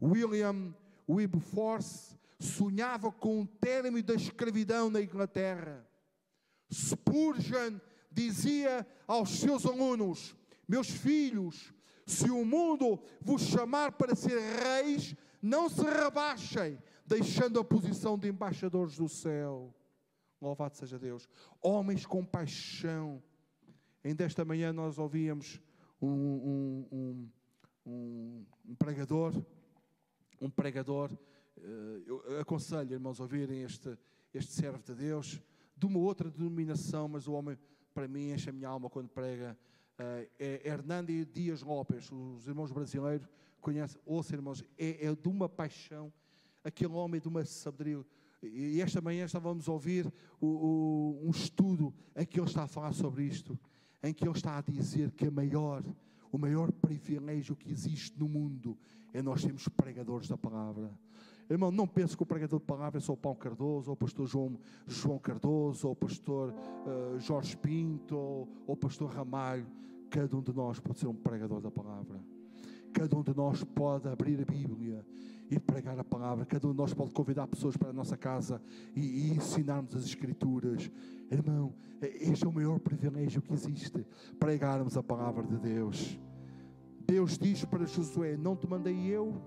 William 0.00 0.74
Wilberforce 1.08 2.16
sonhava 2.44 3.10
com 3.10 3.42
o 3.42 3.46
término 3.46 4.02
da 4.02 4.14
escravidão 4.14 4.90
na 4.90 5.00
Inglaterra. 5.00 5.86
Spurgeon 6.72 7.78
dizia 8.10 8.86
aos 9.06 9.30
seus 9.40 9.66
alunos: 9.66 10.36
Meus 10.68 10.88
filhos, 10.88 11.72
se 12.06 12.30
o 12.30 12.44
mundo 12.44 13.02
vos 13.20 13.42
chamar 13.42 13.92
para 13.92 14.14
ser 14.14 14.38
reis, 14.38 15.14
não 15.40 15.68
se 15.68 15.82
rebaixem, 15.82 16.78
deixando 17.06 17.58
a 17.58 17.64
posição 17.64 18.18
de 18.18 18.28
embaixadores 18.28 18.96
do 18.96 19.08
céu. 19.08 19.74
Louvado 20.40 20.76
seja 20.76 20.98
Deus. 20.98 21.28
Homens 21.60 22.04
com 22.04 22.24
paixão. 22.24 23.22
Ainda 24.02 24.24
esta 24.24 24.44
manhã 24.44 24.72
nós 24.72 24.98
ouvíamos 24.98 25.60
um, 26.00 26.86
um, 26.92 27.30
um, 27.86 28.46
um 28.66 28.74
pregador, 28.74 29.34
um 30.40 30.50
pregador, 30.50 31.10
eu 32.06 32.40
aconselho, 32.40 32.92
irmãos, 32.92 33.20
a 33.20 33.24
ouvirem 33.24 33.62
este, 33.62 33.96
este 34.32 34.52
servo 34.52 34.82
de 34.82 34.94
Deus, 34.94 35.40
de 35.76 35.86
uma 35.86 35.98
outra 35.98 36.30
denominação, 36.30 37.08
mas 37.08 37.26
o 37.26 37.32
homem 37.32 37.56
para 37.92 38.08
mim 38.08 38.32
enche 38.32 38.50
a 38.50 38.52
minha 38.52 38.68
alma 38.68 38.90
quando 38.90 39.08
prega, 39.08 39.56
uh, 39.98 40.28
é 40.38 40.68
Hernandi 40.68 41.24
Dias 41.24 41.62
Lopes, 41.62 42.10
os 42.10 42.46
irmãos 42.46 42.72
brasileiros 42.72 43.28
conhecem, 43.60 44.00
ouça 44.04 44.34
irmãos, 44.34 44.62
é, 44.76 45.06
é 45.06 45.14
de 45.14 45.28
uma 45.28 45.48
paixão, 45.48 46.12
aquele 46.62 46.92
homem 46.92 47.20
de 47.20 47.28
uma 47.28 47.44
sabedoria. 47.44 48.04
E 48.42 48.80
esta 48.82 49.00
manhã 49.00 49.24
estávamos 49.24 49.68
a 49.68 49.72
ouvir 49.72 50.12
o, 50.38 50.46
o, 50.46 51.20
um 51.26 51.30
estudo 51.30 51.94
em 52.14 52.26
que 52.26 52.38
ele 52.38 52.46
está 52.46 52.64
a 52.64 52.68
falar 52.68 52.92
sobre 52.92 53.24
isto, 53.24 53.58
em 54.02 54.12
que 54.12 54.24
ele 54.24 54.36
está 54.36 54.58
a 54.58 54.60
dizer 54.60 55.12
que 55.12 55.26
a 55.26 55.30
maior, 55.30 55.82
o 56.30 56.36
maior 56.36 56.70
privilégio 56.70 57.56
que 57.56 57.70
existe 57.70 58.18
no 58.18 58.28
mundo 58.28 58.76
é 59.14 59.22
nós 59.22 59.40
sermos 59.40 59.66
pregadores 59.68 60.28
da 60.28 60.36
palavra. 60.36 60.92
Irmão, 61.48 61.70
não 61.70 61.86
pense 61.86 62.16
que 62.16 62.22
o 62.22 62.26
pregador 62.26 62.58
de 62.58 62.64
palavra 62.64 62.98
é 62.98 63.00
só 63.00 63.12
o 63.12 63.16
Paulo 63.16 63.38
Cardoso, 63.38 63.90
ou 63.90 63.94
o 63.94 63.96
pastor 63.96 64.26
João, 64.26 64.58
João 64.86 65.18
Cardoso, 65.18 65.86
ou 65.86 65.92
o 65.92 65.96
pastor 65.96 66.52
uh, 66.52 67.18
Jorge 67.20 67.56
Pinto, 67.56 68.16
ou, 68.16 68.48
ou 68.66 68.74
o 68.74 68.76
pastor 68.76 69.10
Ramalho. 69.10 69.66
Cada 70.08 70.36
um 70.36 70.42
de 70.42 70.54
nós 70.54 70.80
pode 70.80 70.98
ser 70.98 71.06
um 71.06 71.14
pregador 71.14 71.60
da 71.60 71.70
palavra. 71.70 72.18
Cada 72.92 73.16
um 73.18 73.22
de 73.22 73.36
nós 73.36 73.62
pode 73.62 74.08
abrir 74.08 74.40
a 74.40 74.44
Bíblia 74.44 75.04
e 75.50 75.58
pregar 75.58 75.98
a 75.98 76.04
palavra. 76.04 76.46
Cada 76.46 76.66
um 76.66 76.70
de 76.70 76.76
nós 76.76 76.94
pode 76.94 77.10
convidar 77.10 77.46
pessoas 77.46 77.76
para 77.76 77.90
a 77.90 77.92
nossa 77.92 78.16
casa 78.16 78.62
e, 78.94 79.00
e 79.00 79.30
ensinarmos 79.32 79.94
as 79.94 80.04
Escrituras. 80.04 80.90
Irmão, 81.30 81.74
este 82.00 82.44
é 82.44 82.48
o 82.48 82.52
maior 82.52 82.78
privilégio 82.78 83.42
que 83.42 83.52
existe: 83.52 84.06
pregarmos 84.38 84.96
a 84.96 85.02
palavra 85.02 85.42
de 85.42 85.58
Deus. 85.58 86.18
Deus 87.06 87.36
diz 87.36 87.64
para 87.64 87.84
Josué: 87.84 88.36
Não 88.36 88.56
te 88.56 88.66
mandei 88.66 89.06
eu 89.06 89.42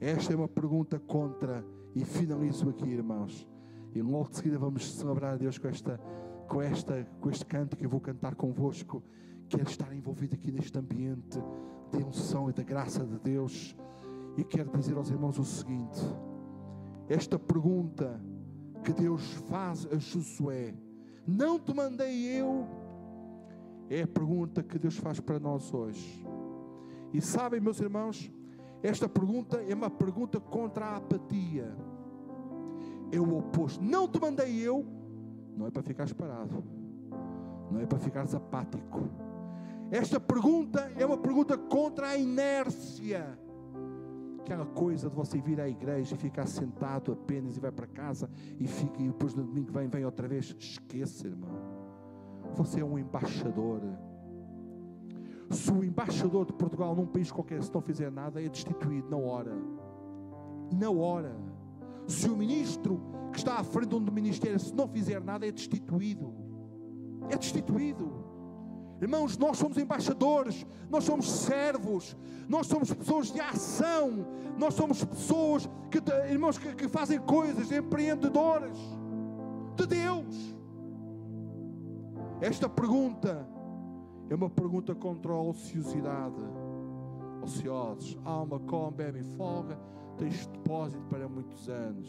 esta 0.00 0.32
é 0.32 0.36
uma 0.36 0.48
pergunta 0.48 0.98
contra, 0.98 1.62
e 1.94 2.04
finalizo 2.04 2.70
aqui, 2.70 2.88
irmãos. 2.88 3.46
E 3.94 4.00
logo 4.00 4.30
de 4.30 4.36
seguida 4.36 4.58
vamos 4.58 4.90
celebrar 4.94 5.34
a 5.34 5.36
Deus 5.36 5.58
com, 5.58 5.68
esta, 5.68 6.00
com, 6.48 6.62
esta, 6.62 7.06
com 7.20 7.28
este 7.28 7.44
canto 7.44 7.76
que 7.76 7.84
eu 7.84 7.90
vou 7.90 8.00
cantar 8.00 8.34
convosco. 8.34 9.02
Quero 9.48 9.68
estar 9.68 9.92
envolvido 9.92 10.36
aqui 10.36 10.50
neste 10.50 10.78
ambiente 10.78 11.38
de 11.92 12.02
unção 12.02 12.48
e 12.48 12.52
da 12.52 12.62
graça 12.62 13.04
de 13.04 13.18
Deus. 13.18 13.76
E 14.38 14.44
quero 14.44 14.70
dizer 14.78 14.96
aos 14.96 15.10
irmãos 15.10 15.38
o 15.38 15.44
seguinte: 15.44 16.00
esta 17.08 17.38
pergunta 17.38 18.18
que 18.82 18.92
Deus 18.92 19.32
faz 19.48 19.86
a 19.92 19.98
Josué, 19.98 20.72
não 21.26 21.58
te 21.58 21.74
mandei 21.74 22.40
eu, 22.40 22.66
é 23.90 24.02
a 24.02 24.06
pergunta 24.06 24.62
que 24.62 24.78
Deus 24.78 24.96
faz 24.96 25.20
para 25.20 25.38
nós 25.38 25.74
hoje. 25.74 26.24
E 27.12 27.20
sabem, 27.20 27.60
meus 27.60 27.80
irmãos, 27.80 28.32
esta 28.82 29.08
pergunta 29.08 29.62
é 29.62 29.74
uma 29.74 29.90
pergunta 29.90 30.40
contra 30.40 30.86
a 30.86 30.96
apatia. 30.96 31.76
É 33.12 33.20
o 33.20 33.38
oposto. 33.38 33.82
Não 33.82 34.08
te 34.08 34.20
mandei 34.20 34.60
eu, 34.60 34.86
não 35.56 35.66
é 35.66 35.70
para 35.70 35.82
ficar 35.82 36.12
parado. 36.14 36.64
não 37.70 37.80
é 37.80 37.86
para 37.86 37.98
ficares 37.98 38.34
apático. 38.34 39.08
Esta 39.90 40.18
pergunta 40.20 40.90
é 40.96 41.04
uma 41.04 41.18
pergunta 41.18 41.58
contra 41.58 42.08
a 42.08 42.16
inércia. 42.16 43.38
Aquela 44.40 44.64
coisa 44.66 45.08
de 45.08 45.14
você 45.14 45.40
vir 45.40 45.60
à 45.60 45.68
igreja 45.68 46.14
e 46.14 46.18
ficar 46.18 46.46
sentado 46.46 47.12
apenas 47.12 47.56
e 47.56 47.60
vai 47.60 47.70
para 47.70 47.86
casa 47.86 48.30
e 48.58 48.66
fica 48.66 49.02
e 49.02 49.08
depois 49.08 49.34
no 49.34 49.44
domingo 49.44 49.70
vem, 49.70 49.88
vem 49.88 50.04
outra 50.04 50.26
vez. 50.26 50.56
Esqueça, 50.58 51.26
irmão. 51.26 51.50
Você 52.54 52.80
é 52.80 52.84
um 52.84 52.98
embaixador. 52.98 53.82
Se 55.50 55.72
o 55.72 55.82
embaixador 55.82 56.46
de 56.46 56.52
Portugal 56.52 56.94
num 56.94 57.06
país 57.06 57.30
qualquer, 57.32 57.60
se 57.62 57.74
não 57.74 57.82
fizer 57.82 58.10
nada, 58.10 58.40
é 58.42 58.48
destituído 58.48 59.10
na 59.10 59.16
hora. 59.16 59.52
Na 60.72 60.90
hora. 60.90 61.36
Se 62.06 62.28
o 62.28 62.36
ministro 62.36 63.00
que 63.32 63.38
está 63.38 63.58
à 63.58 63.64
frente 63.64 63.88
de 63.88 63.96
um 63.96 64.00
ministério, 64.00 64.58
se 64.60 64.72
não 64.74 64.86
fizer 64.88 65.20
nada, 65.20 65.46
é 65.46 65.50
destituído. 65.50 66.32
É 67.28 67.36
destituído. 67.36 68.30
Irmãos, 69.00 69.36
nós 69.38 69.56
somos 69.56 69.76
embaixadores, 69.76 70.66
nós 70.88 71.04
somos 71.04 71.28
servos, 71.28 72.16
nós 72.48 72.66
somos 72.66 72.92
pessoas 72.92 73.32
de 73.32 73.40
ação, 73.40 74.26
nós 74.58 74.74
somos 74.74 75.02
pessoas 75.04 75.68
que, 75.90 75.98
irmãos, 76.30 76.58
que, 76.58 76.74
que 76.74 76.86
fazem 76.86 77.18
coisas, 77.18 77.72
empreendedores 77.72 78.78
de 79.74 79.86
Deus. 79.86 80.56
Esta 82.40 82.68
pergunta 82.68 83.48
é 84.30 84.34
uma 84.34 84.48
pergunta 84.48 84.94
contra 84.94 85.32
a 85.32 85.42
ociosidade. 85.42 86.40
Ociosos, 87.42 88.16
alma, 88.24 88.60
come, 88.60 88.96
bebe, 88.96 89.22
folga, 89.36 89.76
tens 90.16 90.46
depósito 90.46 91.04
para 91.08 91.28
muitos 91.28 91.68
anos. 91.68 92.08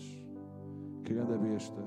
Que 1.03 1.15
grande 1.15 1.35
besta. 1.39 1.81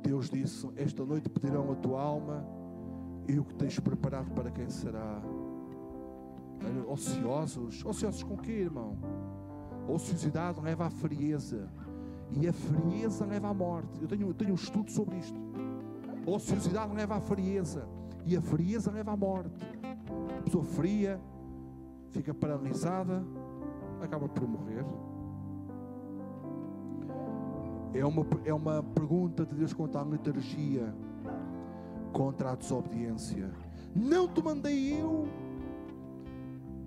Deus 0.00 0.30
disse: 0.30 0.70
Esta 0.76 1.04
noite 1.04 1.28
pedirão 1.28 1.72
a 1.72 1.74
tua 1.74 2.00
alma 2.00 2.46
e 3.26 3.36
o 3.38 3.44
que 3.44 3.54
tens 3.56 3.80
preparado 3.80 4.30
para 4.30 4.50
quem 4.50 4.70
será. 4.70 5.20
Ociosos, 6.86 7.84
ociosos 7.84 8.22
com 8.22 8.36
quê, 8.36 8.52
irmão? 8.52 8.96
A 9.88 9.92
ociosidade 9.92 10.60
leva 10.60 10.86
à 10.86 10.90
frieza 10.90 11.68
e 12.30 12.46
a 12.46 12.52
frieza 12.52 13.26
leva 13.26 13.48
à 13.48 13.54
morte. 13.54 14.00
Eu 14.00 14.06
tenho, 14.06 14.32
tenho 14.34 14.52
um 14.52 14.54
estudo 14.54 14.90
sobre 14.90 15.16
isto. 15.18 15.40
A 16.24 16.30
ociosidade 16.30 16.94
leva 16.94 17.16
à 17.16 17.20
frieza 17.20 17.97
e 18.28 18.36
a 18.36 18.42
frieza 18.42 18.90
leva 18.90 19.12
à 19.12 19.16
morte. 19.16 19.64
A 20.38 20.42
pessoa 20.42 20.62
fria 20.62 21.18
fica 22.10 22.34
paralisada, 22.34 23.24
acaba 24.02 24.28
por 24.28 24.46
morrer. 24.46 24.84
É 27.94 28.04
uma, 28.04 28.26
é 28.44 28.52
uma 28.52 28.82
pergunta 28.82 29.46
de 29.46 29.54
Deus 29.54 29.72
contra 29.72 30.02
a 30.02 30.04
liturgia, 30.04 30.94
contra 32.12 32.52
a 32.52 32.54
desobediência. 32.54 33.50
Não 33.96 34.28
te 34.28 34.42
mandei 34.42 35.00
eu. 35.00 35.26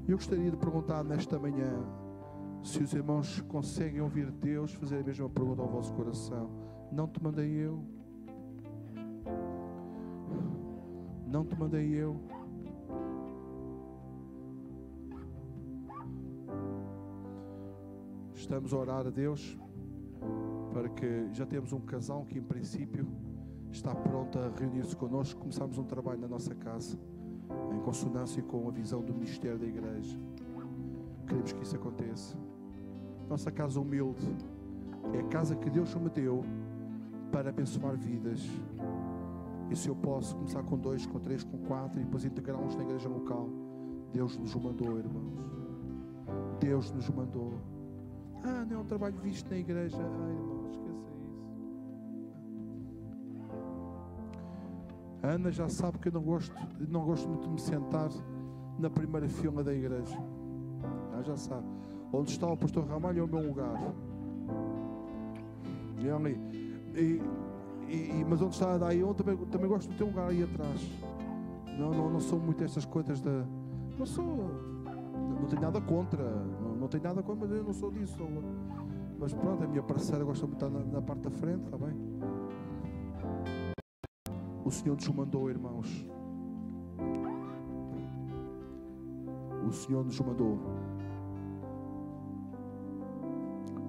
Eu 0.07 0.17
gostaria 0.17 0.51
de 0.51 0.57
perguntar 0.57 1.03
nesta 1.03 1.39
manhã 1.39 1.83
se 2.61 2.83
os 2.83 2.93
irmãos 2.93 3.41
conseguem 3.47 3.99
ouvir 3.99 4.29
Deus 4.29 4.73
fazer 4.73 4.99
a 4.99 5.03
mesma 5.03 5.27
pergunta 5.27 5.63
ao 5.63 5.67
vosso 5.67 5.91
coração. 5.93 6.51
Não 6.91 7.07
te 7.07 7.21
mandei 7.21 7.49
eu. 7.49 7.83
Não 11.31 11.45
te 11.45 11.57
mandei 11.57 11.95
eu. 11.95 12.19
Estamos 18.35 18.73
a 18.73 18.77
orar 18.77 19.07
a 19.07 19.09
Deus 19.09 19.57
para 20.73 20.89
que 20.89 21.29
já 21.31 21.45
temos 21.45 21.71
um 21.71 21.79
casal 21.79 22.25
que, 22.25 22.37
em 22.37 22.41
princípio, 22.41 23.07
está 23.71 23.95
pronto 23.95 24.37
a 24.39 24.49
reunir-se 24.49 24.93
connosco. 24.93 25.39
Começamos 25.39 25.77
um 25.77 25.85
trabalho 25.85 26.19
na 26.19 26.27
nossa 26.27 26.53
casa, 26.53 26.99
em 27.73 27.79
consonância 27.79 28.43
com 28.43 28.67
a 28.67 28.71
visão 28.71 29.01
do 29.01 29.13
Ministério 29.13 29.57
da 29.57 29.67
Igreja. 29.67 30.19
Queremos 31.25 31.53
que 31.53 31.63
isso 31.63 31.77
aconteça. 31.77 32.35
Nossa 33.29 33.49
casa 33.49 33.79
humilde 33.79 34.27
é 35.13 35.19
a 35.19 35.27
casa 35.29 35.55
que 35.55 35.69
Deus 35.69 35.95
me 35.95 36.09
deu 36.09 36.43
para 37.31 37.51
abençoar 37.51 37.95
vidas. 37.95 38.41
E 39.71 39.75
se 39.75 39.87
eu 39.87 39.95
posso 39.95 40.35
começar 40.35 40.61
com 40.63 40.77
dois, 40.77 41.05
com 41.05 41.17
três, 41.17 41.45
com 41.45 41.57
quatro 41.59 42.01
e 42.01 42.03
depois 42.03 42.25
integrá-los 42.25 42.75
na 42.75 42.83
igreja 42.83 43.07
local, 43.07 43.49
Deus 44.11 44.37
nos 44.37 44.53
mandou, 44.53 44.97
irmãos. 44.97 45.39
Deus 46.59 46.91
nos 46.91 47.09
mandou. 47.09 47.53
Ah, 48.43 48.65
não 48.69 48.77
é 48.77 48.79
um 48.79 48.85
trabalho 48.85 49.15
visto 49.19 49.49
na 49.49 49.57
igreja. 49.57 49.97
Ah, 49.97 50.29
irmão, 50.29 50.67
esqueça 50.67 51.13
isso. 51.15 51.41
A 55.23 55.27
Ana 55.29 55.51
já 55.51 55.69
sabe 55.69 55.99
que 55.99 56.09
eu 56.09 56.11
não 56.11 56.21
gosto, 56.21 56.53
não 56.89 57.05
gosto 57.05 57.29
muito 57.29 57.43
de 57.43 57.51
me 57.51 57.61
sentar 57.61 58.09
na 58.77 58.89
primeira 58.89 59.29
fila 59.29 59.63
da 59.63 59.73
igreja. 59.73 60.17
Ela 61.13 61.23
já 61.23 61.37
sabe. 61.37 61.65
Onde 62.11 62.31
está 62.31 62.45
o 62.45 62.57
pastor 62.57 62.85
Ramalho 62.87 63.21
é 63.21 63.23
o 63.23 63.27
meu 63.27 63.47
lugar. 63.47 63.79
E 65.97 66.09
ali. 66.09 66.37
E, 66.93 67.21
e, 67.91 68.25
mas 68.27 68.41
onde 68.41 68.53
está 68.53 68.87
a 68.87 68.95
eu 68.95 69.13
também, 69.13 69.35
também 69.47 69.67
gosto 69.67 69.89
de 69.89 69.97
ter 69.97 70.03
um 70.03 70.07
lugar 70.07 70.29
aí 70.29 70.43
atrás. 70.43 70.81
Não, 71.77 71.91
não, 71.91 72.09
não 72.09 72.19
sou 72.19 72.39
muito 72.39 72.63
estas 72.63 72.85
coisas 72.85 73.19
da. 73.19 73.45
Não 73.97 74.05
sou. 74.05 74.25
Não 74.25 75.47
tenho 75.47 75.61
nada 75.61 75.81
contra. 75.81 76.23
Não, 76.23 76.75
não 76.75 76.87
tenho 76.87 77.03
nada 77.03 77.21
contra, 77.21 77.47
mas 77.47 77.57
eu 77.57 77.63
não 77.63 77.73
sou 77.73 77.91
disso. 77.91 78.17
Sou, 78.17 78.27
mas 79.19 79.33
pronto, 79.33 79.63
a 79.63 79.67
minha 79.67 79.83
parceira 79.83 80.23
gosta 80.23 80.47
de 80.47 80.53
estar 80.53 80.69
na, 80.69 80.79
na 80.79 81.01
parte 81.01 81.21
da 81.21 81.31
frente, 81.31 81.65
está 81.65 81.77
bem? 81.77 81.93
O 84.63 84.71
Senhor 84.71 84.95
nos 84.95 85.07
mandou, 85.09 85.49
irmãos. 85.49 86.05
O 89.67 89.71
Senhor 89.71 90.05
nos 90.05 90.19
mandou. 90.19 90.59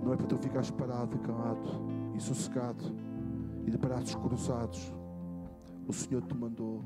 Não 0.02 0.12
é 0.12 0.16
para 0.16 0.26
tu 0.26 0.36
ficares 0.38 0.70
parado, 0.70 1.16
calado 1.20 1.70
e 2.14 2.20
sossegado 2.20 3.11
e 3.66 3.70
de 3.70 3.78
braços 3.78 4.14
cruzados. 4.14 4.92
O 5.86 5.92
Senhor 5.92 6.22
te 6.22 6.34
mandou 6.34 6.84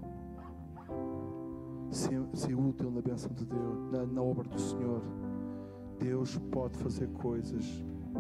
ser, 1.90 2.54
útil 2.54 2.90
na 2.90 3.00
bênção 3.00 3.30
de 3.32 3.44
Deus, 3.44 3.92
na, 3.92 4.06
na 4.06 4.22
obra 4.22 4.48
do 4.48 4.60
Senhor. 4.60 5.02
Deus 5.98 6.38
pode 6.50 6.76
fazer 6.78 7.08
coisas 7.08 7.64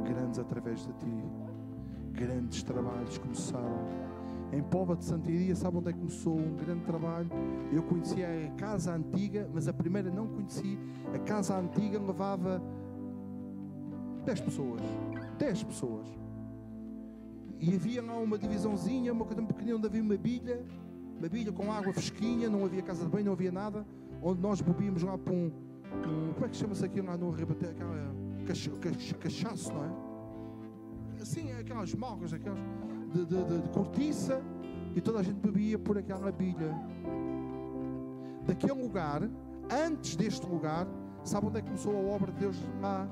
grandes 0.04 0.38
através 0.38 0.80
de 0.86 0.92
ti. 0.94 1.24
Grandes 2.12 2.62
trabalhos 2.62 3.18
começaram. 3.18 3.86
Em 4.52 4.62
Pova 4.62 4.96
de 4.96 5.04
Santiria, 5.04 5.54
sabe 5.56 5.76
onde 5.78 5.90
é 5.90 5.92
que 5.92 5.98
começou 5.98 6.38
um 6.38 6.54
grande 6.56 6.84
trabalho? 6.84 7.28
Eu 7.72 7.82
conhecia 7.82 8.26
a 8.28 8.50
casa 8.56 8.94
antiga, 8.94 9.48
mas 9.52 9.66
a 9.66 9.72
primeira 9.72 10.10
não 10.10 10.26
conheci. 10.28 10.78
A 11.12 11.18
casa 11.18 11.58
antiga 11.58 11.98
levava 11.98 12.62
10 14.24 14.40
pessoas. 14.40 14.80
10 15.38 15.64
pessoas. 15.64 16.06
E 17.58 17.74
havia 17.74 18.02
lá 18.02 18.18
uma 18.18 18.38
divisãozinha, 18.38 19.12
uma 19.12 19.24
coisa 19.24 19.42
pequenina, 19.42 19.76
onde 19.76 19.86
havia 19.86 20.02
uma 20.02 20.16
bilha, 20.16 20.64
uma 21.18 21.28
bilha 21.28 21.52
com 21.52 21.72
água 21.72 21.92
fresquinha, 21.92 22.50
não 22.50 22.64
havia 22.64 22.82
casa 22.82 23.04
de 23.04 23.10
banho, 23.10 23.26
não 23.26 23.32
havia 23.32 23.50
nada, 23.50 23.86
onde 24.22 24.40
nós 24.40 24.60
bebíamos 24.60 25.02
lá 25.02 25.16
para 25.16 25.32
um, 25.32 25.46
um 25.46 26.32
como 26.34 26.46
é 26.46 26.48
que 26.48 26.56
chama-se 26.56 26.84
aquilo 26.84 27.06
lá 27.06 27.16
no 27.16 27.30
rebater, 27.30 27.70
aquela 27.70 28.14
cachaço, 29.18 29.72
não 29.72 29.84
é? 29.84 31.22
Assim, 31.22 31.50
aquelas 31.52 31.94
malgas, 31.94 32.32
aquelas 32.32 32.58
de, 33.12 33.24
de, 33.24 33.44
de, 33.44 33.62
de 33.62 33.68
cortiça, 33.70 34.42
e 34.94 35.00
toda 35.00 35.20
a 35.20 35.22
gente 35.22 35.38
bebia 35.40 35.78
por 35.78 35.98
aquela 35.98 36.30
bilha. 36.30 36.74
Daquele 38.46 38.80
lugar, 38.80 39.28
antes 39.70 40.14
deste 40.14 40.46
lugar, 40.46 40.86
sabe 41.24 41.46
onde 41.46 41.58
é 41.58 41.62
que 41.62 41.66
começou 41.66 41.96
a 41.96 42.14
obra 42.14 42.30
de 42.32 42.38
Deus 42.38 42.56
lá? 42.80 43.08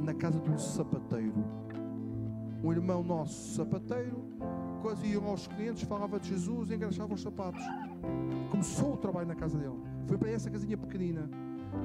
Na 0.00 0.12
casa 0.12 0.40
do 0.40 0.58
sapateiro 0.58 1.63
um 2.64 2.72
irmão 2.72 3.02
nosso 3.02 3.56
sapateiro, 3.56 4.24
quase 4.80 5.06
ia 5.06 5.18
aos 5.18 5.46
clientes, 5.46 5.82
falava 5.82 6.18
de 6.18 6.30
Jesus 6.30 6.70
e 6.70 6.74
engraxava 6.74 7.12
os 7.12 7.20
sapatos. 7.20 7.62
Começou 8.50 8.94
o 8.94 8.96
trabalho 8.96 9.28
na 9.28 9.34
casa 9.34 9.58
dele. 9.58 9.78
Foi 10.06 10.16
para 10.16 10.30
essa 10.30 10.50
casinha 10.50 10.78
pequenina. 10.78 11.28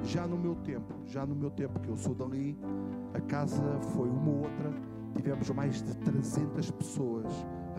Já 0.04 0.26
no 0.26 0.38
meu 0.38 0.54
tempo, 0.54 0.94
já 1.04 1.26
no 1.26 1.34
meu 1.34 1.50
tempo 1.50 1.78
que 1.80 1.88
eu 1.88 1.96
sou 1.96 2.14
dali, 2.14 2.56
a 3.12 3.20
casa 3.20 3.62
foi 3.94 4.08
uma 4.08 4.30
outra. 4.30 4.72
Tivemos 5.14 5.50
mais 5.50 5.82
de 5.82 5.94
300 5.98 6.70
pessoas 6.70 7.26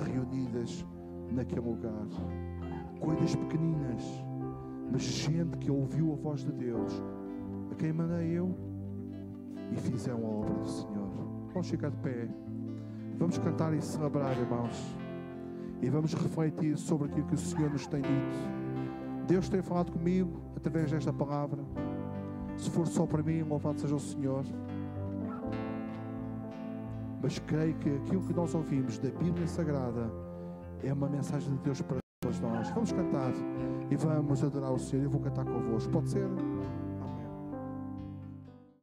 reunidas 0.06 0.86
naquele 1.32 1.62
lugar. 1.62 2.06
Coisas 3.00 3.36
pequeninas, 3.36 4.04
mas 4.92 5.02
gente 5.02 5.58
que 5.58 5.72
ouviu 5.72 6.14
a 6.14 6.16
voz 6.18 6.42
de 6.42 6.52
Deus. 6.52 7.02
A 7.72 7.76
quem 7.76 7.94
mandei 7.94 8.38
eu? 8.38 8.56
E 9.72 9.76
fizeram 9.78 10.24
a 10.24 10.30
obra 10.30 10.54
do 10.54 10.68
Senhor. 10.68 11.10
Vamos 11.52 11.70
ficar 11.70 11.90
de 11.90 11.98
pé. 11.98 12.30
Vamos 13.22 13.38
cantar 13.38 13.72
e 13.72 13.80
celebrar, 13.84 14.36
irmãos. 14.36 14.98
E 15.80 15.88
vamos 15.92 16.12
refletir 16.16 16.76
sobre 16.76 17.08
aquilo 17.08 17.28
que 17.28 17.36
o 17.36 17.38
Senhor 17.38 17.70
nos 17.70 17.86
tem 17.86 18.02
dito. 18.02 19.28
Deus 19.28 19.48
tem 19.48 19.62
falado 19.62 19.92
comigo 19.92 20.42
através 20.58 20.90
desta 20.90 21.14
palavra. 21.14 21.64
Se 22.58 22.72
for 22.72 22.88
só 22.88 23.06
para 23.06 23.22
mim, 23.22 23.44
louvado 23.44 23.80
seja 23.80 23.94
o 23.94 24.00
Senhor. 24.00 24.44
Mas 27.22 27.38
creio 27.38 27.76
que 27.76 27.90
aquilo 27.90 28.24
que 28.24 28.34
nós 28.34 28.56
ouvimos 28.56 28.98
da 28.98 29.12
Bíblia 29.12 29.46
Sagrada 29.46 30.12
é 30.84 30.92
uma 30.92 31.08
mensagem 31.08 31.54
de 31.54 31.60
Deus 31.60 31.80
para 31.80 31.98
todos 32.22 32.40
nós. 32.40 32.72
Vamos 32.72 32.92
cantar 32.92 33.32
e 33.92 33.96
vamos 33.98 34.44
adorar 34.44 34.74
o 34.74 34.80
Senhor. 34.80 35.04
Eu 35.04 35.12
vou 35.12 35.22
cantar 35.22 35.46
convosco. 35.46 35.92
Pode 35.92 36.10
ser? 36.10 36.28